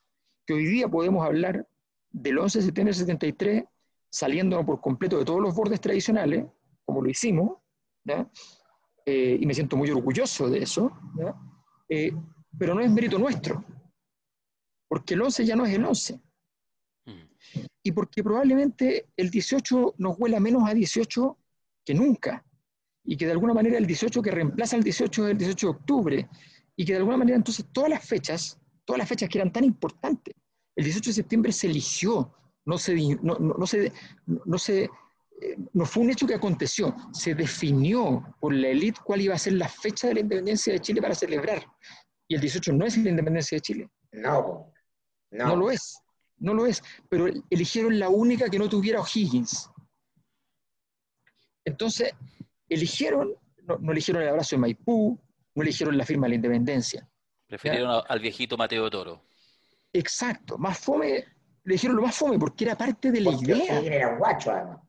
Que 0.47 0.55
hoy 0.55 0.67
día 0.67 0.89
podemos 0.89 1.27
hablar 1.27 1.67
del 2.13 2.39
11 2.39 2.61
de 2.61 2.65
septiembre 2.65 2.93
del 2.93 3.01
73 3.01 3.65
saliéndonos 4.09 4.65
por 4.65 4.81
completo 4.81 5.19
de 5.19 5.25
todos 5.25 5.41
los 5.41 5.53
bordes 5.53 5.81
tradicionales, 5.81 6.47
como 6.85 7.03
lo 7.03 7.11
hicimos, 7.11 7.59
eh, 9.05 9.39
y 9.41 9.45
me 9.45 9.55
siento 9.55 9.77
muy 9.77 9.91
orgulloso 9.91 10.49
de 10.49 10.63
eso, 10.63 10.93
eh, 11.89 12.13
pero 12.57 12.75
no 12.75 12.81
es 12.81 12.91
mérito 12.93 13.19
nuestro, 13.19 13.65
porque 14.87 15.15
el 15.15 15.23
11 15.23 15.45
ya 15.45 15.57
no 15.57 15.67
es 15.67 15.75
el 15.75 15.85
11 15.85 16.21
y 17.87 17.93
porque 17.93 18.25
probablemente 18.25 19.11
el 19.15 19.31
18 19.31 19.97
nos 19.99 20.19
huela 20.19 20.41
menos 20.41 20.67
a 20.67 20.73
18 20.73 21.39
que 21.85 21.95
nunca, 21.95 22.43
y 23.05 23.15
que 23.15 23.27
de 23.27 23.33
alguna 23.33 23.53
manera 23.53 23.77
el 23.77 23.87
18 23.87 24.23
que 24.23 24.31
reemplaza 24.31 24.77
el 24.77 24.83
18 24.83 25.27
es 25.27 25.31
el 25.33 25.39
18 25.39 25.67
de 25.67 25.71
octubre, 25.71 26.29
y 26.75 26.85
que 26.85 26.93
de 26.93 26.99
alguna 26.99 27.19
manera 27.19 27.37
entonces 27.37 27.67
todas 27.71 27.91
las 27.91 28.03
fechas, 28.03 28.59
todas 28.87 28.99
las 28.99 29.09
fechas 29.09 29.29
que 29.29 29.37
eran 29.37 29.53
tan 29.53 29.65
importantes, 29.65 30.35
el 30.75 30.85
18 30.85 31.11
de 31.11 31.15
septiembre 31.15 31.53
se 31.53 31.67
eligió, 31.67 32.35
no 32.65 32.79
se, 32.79 32.95
no, 33.23 33.39
no, 33.39 33.55
no 33.59 33.67
se, 33.67 33.93
no 34.27 34.59
se 34.59 34.85
eh, 35.43 35.57
no 35.75 35.85
fue 35.85 36.05
un 36.05 36.11
hecho 36.11 36.27
que 36.27 36.35
aconteció, 36.35 36.97
se 37.13 37.35
definió 37.35 38.35
por 38.41 38.55
la 38.55 38.69
élite 38.69 39.01
cuál 39.05 39.21
iba 39.21 39.35
a 39.35 39.39
ser 39.39 39.53
la 39.53 39.69
fecha 39.69 40.09
de 40.09 40.15
la 40.15 40.21
independencia 40.21 40.73
de 40.73 40.81
Chile 40.81 41.03
para 41.03 41.15
celebrar. 41.15 41.67
Y 42.27 42.37
el 42.37 42.41
18 42.41 42.73
no 42.73 42.87
es 42.87 42.97
la 42.97 43.11
independencia 43.11 43.57
de 43.57 43.61
Chile. 43.61 43.91
No, 44.13 44.73
no, 45.31 45.47
no 45.49 45.57
lo 45.57 45.71
es 45.71 45.99
no 46.39 46.55
lo 46.55 46.67
es, 46.67 46.83
pero 47.09 47.27
eligieron 47.51 47.99
la 47.99 48.09
única 48.09 48.49
que 48.49 48.59
no 48.59 48.69
tuviera 48.69 49.01
O'Higgins. 49.01 49.71
Entonces, 51.65 52.13
eligieron, 52.69 53.35
no, 53.81 53.93
eligieron 53.93 54.23
el 54.23 54.29
abrazo 54.29 54.57
de 54.57 54.61
Maipú, 54.61 55.19
no 55.55 55.63
eligieron 55.63 55.97
la 55.97 56.05
firma 56.05 56.27
de 56.27 56.31
la 56.31 56.35
independencia. 56.37 57.09
Prefirieron 57.47 58.03
al 58.07 58.21
viejito 58.21 58.57
Mateo 58.57 58.91
Toro. 58.91 59.25
Exacto, 59.93 60.59
más 60.59 60.79
fome, 60.79 61.25
le 61.65 61.73
dijeron 61.73 61.97
lo 61.97 62.03
más 62.03 62.17
fome 62.17 62.39
porque 62.39 62.65
era 62.65 62.77
parte 62.77 63.11
de 63.11 63.21
la 63.21 63.31
idea. 63.31 63.81
Era 63.81 64.17
guacho, 64.17 64.51
además. 64.51 64.81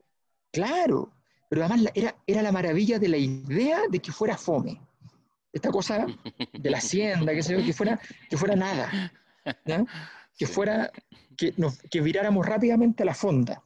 Claro, 0.51 1.13
pero 1.49 1.63
además 1.63 1.91
era, 1.93 2.15
era 2.25 2.41
la 2.41 2.51
maravilla 2.51 2.97
de 2.97 3.07
la 3.07 3.17
idea 3.17 3.81
de 3.89 3.99
que 3.99 4.11
fuera 4.11 4.37
fome. 4.37 4.81
Esta 5.53 5.69
cosa 5.69 6.05
de 6.51 6.69
la 6.69 6.79
hacienda, 6.79 7.33
que, 7.33 7.41
que, 7.41 7.73
fuera, 7.73 7.99
que 8.29 8.35
fuera 8.35 8.55
nada. 8.55 9.11
Que 10.37 10.45
fuera 10.47 10.91
que, 11.37 11.53
nos, 11.57 11.79
que 11.79 12.01
viráramos 12.01 12.45
rápidamente 12.45 13.03
a 13.03 13.05
la 13.05 13.13
fonda. 13.13 13.63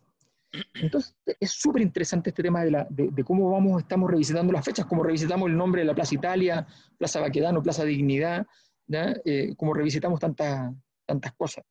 Entonces, 0.74 1.16
es 1.40 1.52
súper 1.52 1.82
interesante 1.82 2.30
este 2.32 2.42
tema 2.42 2.64
de, 2.64 2.72
la, 2.72 2.88
de, 2.90 3.24
cómo 3.24 3.52
vamos, 3.52 3.82
estamos 3.82 4.10
revisitando 4.10 4.52
las 4.52 4.66
fechas, 4.66 4.86
cómo 4.86 5.04
revisitamos 5.04 5.50
el 5.50 5.56
nombre 5.56 5.82
de 5.82 5.86
la 5.86 5.94
Plaza 5.94 6.16
Italia, 6.16 6.66
Plaza 6.98 7.20
Baquedano, 7.20 7.62
Plaza 7.62 7.84
Dignidad, 7.84 8.48
eh, 8.92 9.54
cómo 9.56 9.74
revisitamos 9.74 10.20
tantas, 10.20 10.74
tantas 11.06 11.34
cosas, 11.34 11.64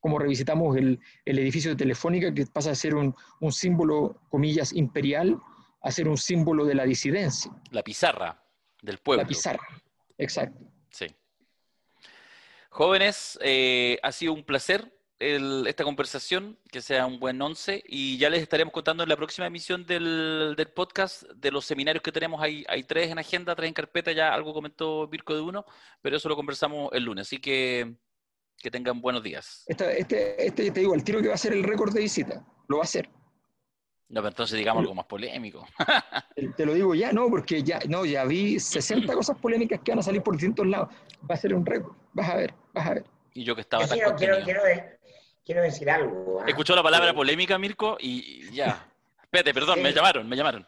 cómo 0.00 0.18
revisitamos 0.18 0.76
el, 0.76 0.98
el, 1.24 1.38
edificio 1.38 1.72
de 1.72 1.76
Telefónica 1.76 2.32
que 2.32 2.46
pasa 2.46 2.70
a 2.70 2.74
ser 2.74 2.94
un, 2.94 3.14
un, 3.40 3.52
símbolo, 3.52 4.22
comillas, 4.30 4.72
imperial, 4.72 5.38
a 5.82 5.90
ser 5.90 6.08
un 6.08 6.16
símbolo 6.16 6.64
de 6.64 6.74
la 6.74 6.84
disidencia. 6.84 7.52
La 7.70 7.82
pizarra 7.82 8.42
del 8.80 8.98
pueblo. 8.98 9.24
La 9.24 9.28
pizarra, 9.28 9.66
exacto. 10.16 10.64
Sí. 10.90 11.06
Jóvenes, 12.72 13.38
eh, 13.42 13.98
ha 14.02 14.12
sido 14.12 14.32
un 14.32 14.44
placer 14.44 14.90
esta 15.18 15.84
conversación, 15.84 16.58
que 16.70 16.80
sea 16.80 17.06
un 17.06 17.20
buen 17.20 17.40
once, 17.40 17.82
y 17.86 18.16
ya 18.16 18.30
les 18.30 18.42
estaremos 18.42 18.72
contando 18.72 19.02
en 19.02 19.10
la 19.10 19.16
próxima 19.16 19.46
emisión 19.46 19.86
del, 19.86 20.56
podcast 20.74 21.24
de 21.34 21.52
los 21.52 21.66
seminarios 21.66 22.02
que 22.02 22.10
tenemos. 22.10 22.42
Hay, 22.42 22.64
hay 22.66 22.82
tres 22.84 23.10
en 23.10 23.18
agenda, 23.18 23.54
tres 23.54 23.68
en 23.68 23.74
carpeta, 23.74 24.10
ya 24.12 24.32
algo 24.32 24.54
comentó 24.54 25.06
Virco 25.06 25.34
de 25.34 25.42
uno, 25.42 25.66
pero 26.00 26.16
eso 26.16 26.30
lo 26.30 26.34
conversamos 26.34 26.90
el 26.94 27.04
lunes, 27.04 27.28
así 27.28 27.38
que 27.38 27.94
que 28.56 28.70
tengan 28.70 29.02
buenos 29.02 29.22
días. 29.22 29.64
Este, 29.66 30.00
este, 30.00 30.46
este 30.46 30.70
te 30.70 30.80
digo, 30.80 30.94
el 30.94 31.04
tiro 31.04 31.20
que 31.20 31.28
va 31.28 31.34
a 31.34 31.38
ser 31.38 31.52
el 31.52 31.64
récord 31.64 31.92
de 31.92 32.00
visita, 32.00 32.42
lo 32.68 32.78
va 32.78 32.82
a 32.82 32.84
hacer. 32.84 33.10
No, 34.12 34.20
pero 34.20 34.28
entonces 34.28 34.58
digamos 34.58 34.82
algo 34.82 34.94
más 34.94 35.06
polémico. 35.06 35.66
Te 36.56 36.66
lo 36.66 36.74
digo 36.74 36.94
ya, 36.94 37.12
no, 37.12 37.28
porque 37.30 37.62
ya, 37.62 37.78
no, 37.88 38.04
ya 38.04 38.24
vi 38.24 38.60
60 38.60 39.10
cosas 39.14 39.38
polémicas 39.38 39.80
que 39.82 39.90
van 39.92 40.00
a 40.00 40.02
salir 40.02 40.22
por 40.22 40.34
distintos 40.34 40.66
lados. 40.66 40.90
Va 41.28 41.34
a 41.34 41.38
ser 41.38 41.54
un 41.54 41.64
récord. 41.64 41.96
Vas 42.12 42.28
a 42.28 42.36
ver, 42.36 42.54
vas 42.74 42.86
a 42.86 42.94
ver. 42.94 43.04
Y 43.32 43.42
yo 43.42 43.54
que 43.54 43.62
estaba 43.62 43.84
Yo 43.84 43.88
tan 43.88 43.98
quiero, 43.98 44.16
quiero, 44.16 44.44
quiero, 44.44 44.60
quiero 45.46 45.62
decir 45.62 45.88
algo. 45.88 46.40
¿ah? 46.42 46.44
Escuchó 46.46 46.76
la 46.76 46.82
palabra 46.82 47.10
Eh, 47.10 47.14
polémica, 47.14 47.56
Mirko, 47.58 47.96
y 47.98 48.50
ya. 48.50 48.86
Espérate, 49.22 49.54
perdón, 49.54 49.76
Sí. 49.76 49.82
me 49.82 49.92
llamaron, 49.94 50.28
me 50.28 50.36
llamaron. 50.36 50.66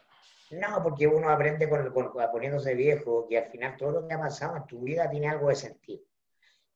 No, 0.49 0.81
porque 0.81 1.05
uno 1.05 1.29
aprende 1.29 1.69
con, 1.69 1.91
con- 1.93 2.11
poniéndose 2.31 2.73
viejo 2.73 3.27
que 3.29 3.37
al 3.37 3.51
final 3.51 3.77
todo 3.77 3.91
lo 3.91 4.07
que 4.07 4.15
ha 4.15 4.19
pasado 4.19 4.57
en 4.57 4.65
tu 4.65 4.79
vida 4.81 5.07
tiene 5.07 5.27
algo 5.29 5.49
de 5.49 5.55
sentido. 5.55 6.01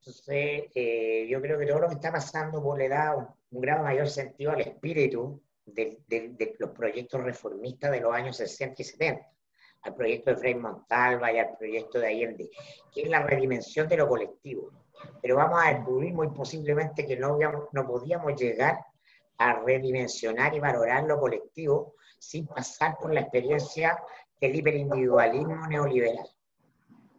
Entonces, 0.01 0.65
eh, 0.75 1.27
yo 1.29 1.41
creo 1.41 1.57
que 1.57 1.65
todo 1.65 1.79
lo 1.79 1.87
que 1.87 1.95
está 1.95 2.11
pasando 2.11 2.61
pues, 2.61 2.77
le 2.77 2.89
da 2.89 3.15
un, 3.15 3.27
un 3.51 3.61
grado 3.61 3.83
mayor 3.83 4.07
sentido 4.07 4.51
al 4.51 4.61
espíritu 4.61 5.41
de, 5.73 6.55
los 6.59 6.71
proyectos 6.71 7.23
reformistas 7.23 7.91
de 7.91 8.01
los 8.01 8.13
años 8.13 8.37
60 8.37 8.81
y 8.81 8.85
70, 8.85 9.27
al 9.83 9.95
proyecto 9.95 10.31
de 10.31 10.37
Frei 10.37 10.55
Montalva 10.55 11.31
y 11.31 11.39
al 11.39 11.55
proyecto 11.57 11.99
de 11.99 12.07
Allende, 12.07 12.49
que 12.93 13.03
es 13.03 13.09
la 13.09 13.23
redimensión 13.23 13.87
de 13.87 13.97
lo 13.97 14.07
colectivo. 14.07 14.71
Pero 15.21 15.37
vamos 15.37 15.61
a 15.63 15.73
descubrir 15.73 16.13
muy 16.13 16.29
posiblemente 16.29 17.05
que 17.05 17.15
no, 17.15 17.37
no 17.71 17.87
podíamos 17.87 18.35
llegar 18.35 18.79
a 19.37 19.53
redimensionar 19.61 20.53
y 20.53 20.59
valorar 20.59 21.03
lo 21.05 21.19
colectivo 21.19 21.95
sin 22.19 22.45
pasar 22.45 22.97
por 22.99 23.13
la 23.13 23.21
experiencia 23.21 23.97
del 24.39 24.55
hiperindividualismo 24.55 25.67
neoliberal. 25.67 26.29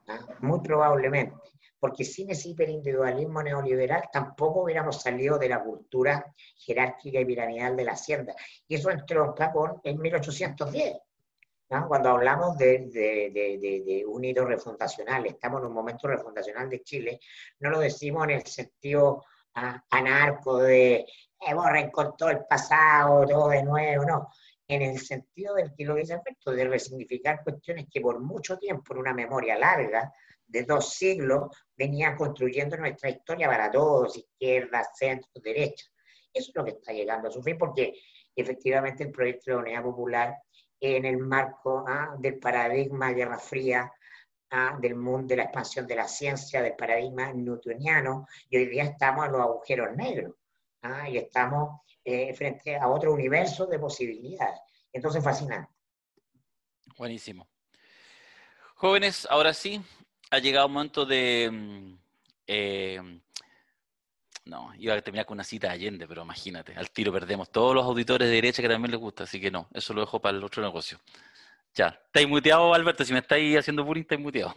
¿ah? 0.09 0.19
Muy 0.41 0.61
probablemente, 0.61 1.35
porque 1.81 2.05
sin 2.05 2.31
ese 2.31 2.51
hiperindividualismo 2.51 3.43
neoliberal 3.43 4.05
tampoco 4.13 4.63
hubiéramos 4.65 5.01
salido 5.03 5.39
de 5.39 5.49
la 5.49 5.63
cultura 5.65 6.33
jerárquica 6.57 7.19
y 7.21 7.25
piramidal 7.25 7.75
de 7.77 7.85
la 7.85 7.93
hacienda. 7.93 8.35
Y 8.69 8.75
eso 8.77 8.91
entronca 8.91 9.51
con 9.51 9.81
el 9.83 9.99
1810. 9.99 10.97
¿no? 11.71 11.89
Cuando 11.89 12.11
hablamos 12.11 12.59
de, 12.59 12.79
de- 12.87 13.31
de- 13.33 13.59
de- 13.85 14.05
un 14.07 14.25
hito 14.25 14.45
refundacional, 14.45 15.25
estamos 15.27 15.61
en 15.61 15.67
un 15.69 15.73
momento 15.73 16.07
refundacional 16.09 16.69
de 16.69 16.83
Chile, 16.83 17.21
no 17.61 17.71
lo 17.71 17.79
decimos 17.79 18.25
en 18.25 18.31
el 18.31 18.45
sentido 18.47 19.25
ah, 19.55 19.83
anarco 19.91 20.59
de 20.59 21.07
eh, 21.43 21.55
borren 21.55 21.91
con 21.91 22.17
todo 22.17 22.29
el 22.31 22.45
pasado, 22.45 23.25
todo 23.27 23.49
de 23.49 23.63
nuevo, 23.63 24.05
no. 24.05 24.29
En 24.69 24.83
el 24.83 24.99
sentido 24.99 25.55
del 25.55 25.73
que 25.75 25.85
lo 25.85 25.95
dice 25.95 26.15
efecto, 26.15 26.53
de 26.53 26.65
resignificar 26.65 27.43
cuestiones 27.43 27.87
que 27.91 28.01
por 28.01 28.21
mucho 28.21 28.57
tiempo, 28.59 28.93
en 28.93 29.01
una 29.01 29.15
memoria 29.15 29.59
larga, 29.59 30.13
de 30.51 30.65
dos 30.65 30.95
siglos, 30.95 31.57
venían 31.77 32.17
construyendo 32.17 32.77
nuestra 32.77 33.11
historia 33.11 33.49
para 33.49 33.71
todos, 33.71 34.17
izquierda, 34.17 34.83
centro, 34.95 35.31
derecha. 35.43 35.87
Eso 36.33 36.51
es 36.51 36.57
lo 36.57 36.65
que 36.65 36.73
está 36.73 36.93
llegando 36.93 37.29
a 37.29 37.33
su 37.33 37.43
fin, 37.43 37.57
porque 37.57 37.95
efectivamente 38.35 39.05
el 39.05 39.13
proyecto 39.13 39.51
de 39.51 39.57
la 39.57 39.63
Unidad 39.63 39.83
Popular, 39.83 40.37
en 40.81 41.05
el 41.05 41.19
marco 41.19 41.85
ah, 41.87 42.17
del 42.19 42.39
paradigma 42.39 43.13
Guerra 43.13 43.39
Fría, 43.39 43.93
ah, 44.51 44.79
del 44.81 44.97
mundo, 44.97 45.29
de 45.29 45.37
la 45.37 45.45
expansión 45.45 45.87
de 45.87 45.97
la 45.97 46.09
ciencia, 46.09 46.63
del 46.63 46.75
paradigma 46.75 47.33
newtoniano, 47.33 48.27
y 48.49 48.57
hoy 48.57 48.67
día 48.67 48.85
estamos 48.85 49.27
en 49.27 49.33
los 49.33 49.41
agujeros 49.41 49.97
negros. 49.97 50.35
Ah, 50.83 51.09
y 51.09 51.19
estamos 51.19 51.83
eh, 52.05 52.33
frente 52.35 52.77
a 52.77 52.89
otro 52.89 53.13
universo 53.13 53.67
de 53.67 53.79
posibilidades. 53.79 54.59
Entonces, 54.93 55.23
fascinante. 55.23 55.71
Buenísimo. 56.97 57.49
Jóvenes, 58.75 59.27
ahora 59.31 59.53
sí, 59.53 59.83
ha 60.31 60.39
llegado 60.39 60.67
el 60.67 60.73
momento 60.73 61.05
de... 61.05 61.51
mm, 61.53 61.99
eh, 62.47 63.21
no, 64.47 64.73
iba 64.79 64.95
a 64.95 65.01
terminar 65.01 65.27
con 65.27 65.37
una 65.37 65.45
cita 65.45 65.69
de 65.69 65.75
Allende, 65.75 66.09
pero 66.09 66.23
imagínate, 66.23 66.75
al 66.75 66.91
tiro 66.91 67.13
perdemos 67.13 67.51
todos 67.51 67.75
los 67.75 67.85
auditores 67.85 68.29
de 68.29 68.35
derecha 68.35 68.63
que 68.63 68.69
también 68.69 68.91
les 68.91 69.01
gusta, 69.01 69.25
así 69.25 69.41
que 69.41 69.51
no, 69.51 69.69
eso 69.73 69.95
lo 69.95 70.01
dejo 70.01 70.21
para 70.21 70.37
el 70.37 70.43
otro 70.43 70.63
negocio. 70.63 70.99
Ya, 71.75 72.01
estáis 72.07 72.29
muteado, 72.29 72.75
Alberto, 72.75 73.05
si 73.05 73.13
me 73.13 73.21
estáis 73.21 73.57
haciendo 73.59 73.85
bullying, 73.85 74.03
estáis 74.03 74.21
muteado. 74.21 74.57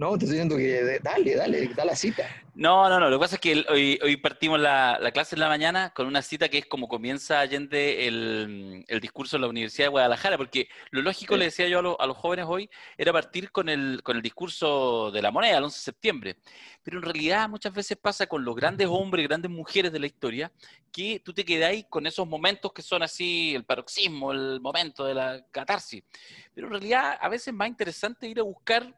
No, 0.00 0.16
te 0.16 0.24
estoy 0.24 0.38
diciendo 0.38 0.56
que 0.56 0.98
dale, 1.02 1.36
dale, 1.36 1.68
da 1.76 1.84
la 1.84 1.94
cita. 1.94 2.26
No, 2.54 2.88
no, 2.88 2.98
no. 2.98 3.10
Lo 3.10 3.18
que 3.18 3.20
pasa 3.20 3.34
es 3.34 3.40
que 3.42 3.66
hoy, 3.68 3.98
hoy 4.02 4.16
partimos 4.16 4.58
la, 4.58 4.96
la 4.98 5.10
clase 5.10 5.34
en 5.36 5.40
la 5.40 5.48
mañana 5.48 5.92
con 5.94 6.06
una 6.06 6.22
cita 6.22 6.48
que 6.48 6.56
es 6.56 6.64
como 6.64 6.88
comienza 6.88 7.38
Allende 7.40 8.08
el, 8.08 8.82
el 8.88 9.00
discurso 9.00 9.36
en 9.36 9.42
la 9.42 9.48
Universidad 9.48 9.84
de 9.88 9.90
Guadalajara, 9.90 10.38
porque 10.38 10.70
lo 10.90 11.02
lógico, 11.02 11.36
le 11.36 11.44
decía 11.44 11.68
yo 11.68 11.80
a, 11.80 11.82
lo- 11.82 12.00
a 12.00 12.06
los 12.06 12.16
jóvenes 12.16 12.46
hoy, 12.48 12.70
era 12.96 13.12
partir 13.12 13.52
con 13.52 13.68
el, 13.68 14.00
con 14.02 14.16
el 14.16 14.22
discurso 14.22 15.10
de 15.10 15.20
la 15.20 15.30
moneda, 15.30 15.58
el 15.58 15.64
11 15.64 15.76
de 15.76 15.82
septiembre. 15.82 16.36
Pero 16.82 16.96
en 16.96 17.02
realidad 17.02 17.46
muchas 17.50 17.74
veces 17.74 17.98
pasa 17.98 18.26
con 18.26 18.42
los 18.42 18.56
grandes 18.56 18.86
hombres, 18.90 19.28
grandes 19.28 19.50
mujeres 19.50 19.92
de 19.92 19.98
la 20.00 20.06
historia, 20.06 20.50
que 20.90 21.20
tú 21.22 21.34
te 21.34 21.44
quedáis 21.44 21.84
con 21.90 22.06
esos 22.06 22.26
momentos 22.26 22.72
que 22.72 22.80
son 22.80 23.02
así, 23.02 23.54
el 23.54 23.64
paroxismo, 23.64 24.32
el 24.32 24.62
momento 24.62 25.04
de 25.04 25.12
la 25.12 25.44
catarsis. 25.50 26.02
Pero 26.54 26.68
en 26.68 26.72
realidad 26.72 27.18
a 27.20 27.28
veces 27.28 27.48
es 27.48 27.54
más 27.54 27.68
interesante 27.68 28.26
ir 28.26 28.40
a 28.40 28.44
buscar 28.44 28.94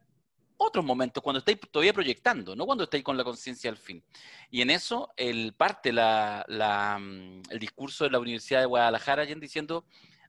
otros 0.63 0.85
momentos, 0.85 1.23
cuando 1.23 1.39
estáis 1.39 1.59
todavía 1.71 1.93
proyectando, 1.93 2.57
no 2.57 2.67
cuando 2.67 2.85
estáis 2.85 3.03
con 3.05 3.17
la 3.17 3.25
conciencia 3.25 3.71
al 3.71 3.77
fin. 3.77 4.03
Y 4.51 4.63
en 4.63 4.71
eso 4.71 5.13
el 5.17 5.53
parte 5.53 5.93
la, 5.93 6.45
la, 6.49 6.99
mm, 6.99 7.43
el 7.51 7.59
discurso 7.59 8.05
de 8.05 8.11
la 8.11 8.19
Universidad 8.19 8.61
de 8.61 8.67
Guadalajara 8.67 9.23
Allende 9.23 9.47
diciendo, 9.47 9.85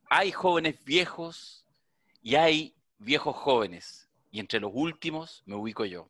hay 0.10 0.32
jóvenes 0.32 0.84
viejos 0.84 1.66
y 2.22 2.36
hay 2.36 2.76
viejos 2.98 3.36
jóvenes, 3.36 4.10
y 4.32 4.40
entre 4.40 4.60
los 4.60 4.72
últimos 4.74 5.44
me 5.46 5.56
ubico 5.56 5.86
yo. 5.86 6.10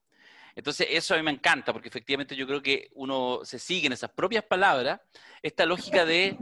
Entonces 0.56 0.88
eso 0.92 1.14
a 1.14 1.18
mí 1.18 1.24
me 1.24 1.32
encanta, 1.32 1.74
porque 1.74 1.90
efectivamente 1.90 2.36
yo 2.36 2.46
creo 2.46 2.62
que 2.62 2.90
uno 2.94 3.40
se 3.44 3.58
sigue 3.58 3.88
en 3.88 3.94
esas 3.94 4.12
propias 4.12 4.44
palabras, 4.44 5.02
esta 5.42 5.66
lógica 5.66 6.06
de, 6.06 6.38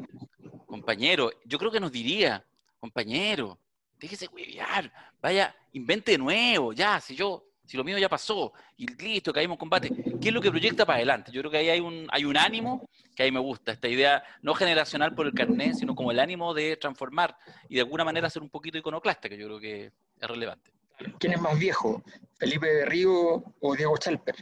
compañero, 0.66 1.32
yo 1.46 1.58
creo 1.58 1.72
que 1.72 1.80
nos 1.80 1.92
diría, 1.92 2.46
compañero, 2.80 3.60
déjese 4.00 4.28
huevear, 4.28 4.92
vaya, 5.22 5.56
invente 5.74 6.14
de 6.14 6.18
nuevo, 6.18 6.74
ya, 6.74 7.00
si 7.00 7.16
yo, 7.16 7.46
si 7.72 7.78
lo 7.78 7.86
mío 7.86 7.98
ya 7.98 8.10
pasó, 8.10 8.52
y 8.76 8.86
listo, 9.02 9.32
caímos 9.32 9.56
en 9.56 9.60
combate, 9.60 9.90
¿qué 10.20 10.28
es 10.28 10.34
lo 10.34 10.42
que 10.42 10.52
proyecta 10.52 10.86
para 10.86 10.98
adelante? 10.98 11.32
Yo 11.32 11.40
creo 11.40 11.52
que 11.52 11.58
ahí 11.60 11.70
hay 11.70 11.80
un, 11.80 12.06
hay 12.12 12.26
un 12.26 12.36
ánimo 12.36 12.90
que 13.16 13.24
ahí 13.24 13.32
me 13.32 13.40
gusta, 13.40 13.72
esta 13.72 13.88
idea 13.88 14.22
no 14.42 14.54
generacional 14.56 15.16
por 15.16 15.26
el 15.26 15.34
carnet, 15.34 15.76
sino 15.76 15.96
como 15.96 16.12
el 16.12 16.20
ánimo 16.20 16.54
de 16.54 16.76
transformar 16.76 17.38
y 17.70 17.76
de 17.76 17.82
alguna 17.82 18.04
manera 18.04 18.30
ser 18.30 18.42
un 18.42 18.50
poquito 18.50 18.78
iconoclasta, 18.78 19.30
que 19.30 19.38
yo 19.38 19.46
creo 19.46 19.60
que 19.62 19.86
es 19.86 20.28
relevante, 20.28 20.70
¿Quién 21.18 21.32
es 21.32 21.40
más 21.40 21.58
viejo? 21.58 22.04
¿Felipe 22.38 22.68
de 22.68 22.86
Río 22.86 23.42
o 23.62 23.76
Diego 23.78 23.96
Chalper? 23.98 24.36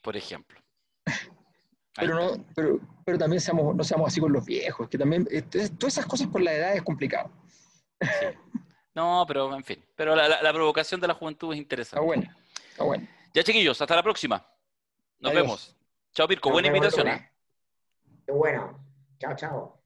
por 0.00 0.16
ejemplo. 0.16 0.56
Pero, 1.96 2.14
no, 2.14 2.46
pero, 2.54 2.80
pero 3.04 3.18
también 3.18 3.40
seamos, 3.40 3.74
no 3.74 3.82
seamos 3.82 4.06
así 4.06 4.20
con 4.20 4.32
los 4.32 4.46
viejos, 4.46 4.88
que 4.88 4.96
también, 4.96 5.26
todas 5.50 5.72
esas 5.82 6.06
cosas 6.06 6.28
con 6.28 6.44
la 6.44 6.54
edad 6.54 6.74
es 6.74 6.82
complicado. 6.82 7.30
Sí. 8.00 8.26
No, 8.94 9.24
pero 9.26 9.54
en 9.54 9.62
fin, 9.64 9.84
pero 9.94 10.14
la, 10.16 10.28
la- 10.28 10.42
la 10.42 10.52
provocación 10.52 11.00
de 11.00 11.06
la 11.08 11.14
juventud 11.14 11.48
es 11.52 11.58
Está 11.58 11.62
interesante. 11.62 12.04
bueno, 12.04 12.34
está 12.70 12.84
bueno. 12.84 13.06
Ya 13.32 13.42
chiquillos, 13.44 13.80
hasta 13.80 13.94
la 13.96 14.02
próxima. 14.02 14.44
Nos 15.20 15.30
Adiós. 15.30 15.42
vemos. 15.44 15.76
Chao 16.12 16.26
Pirco, 16.26 16.48
Nos 16.48 16.54
buena 16.54 16.68
invitación. 16.68 17.08
¿eh? 17.08 17.30
Qué 18.26 18.32
bueno. 18.32 18.78
Chao, 19.18 19.36
chao. 19.36 19.79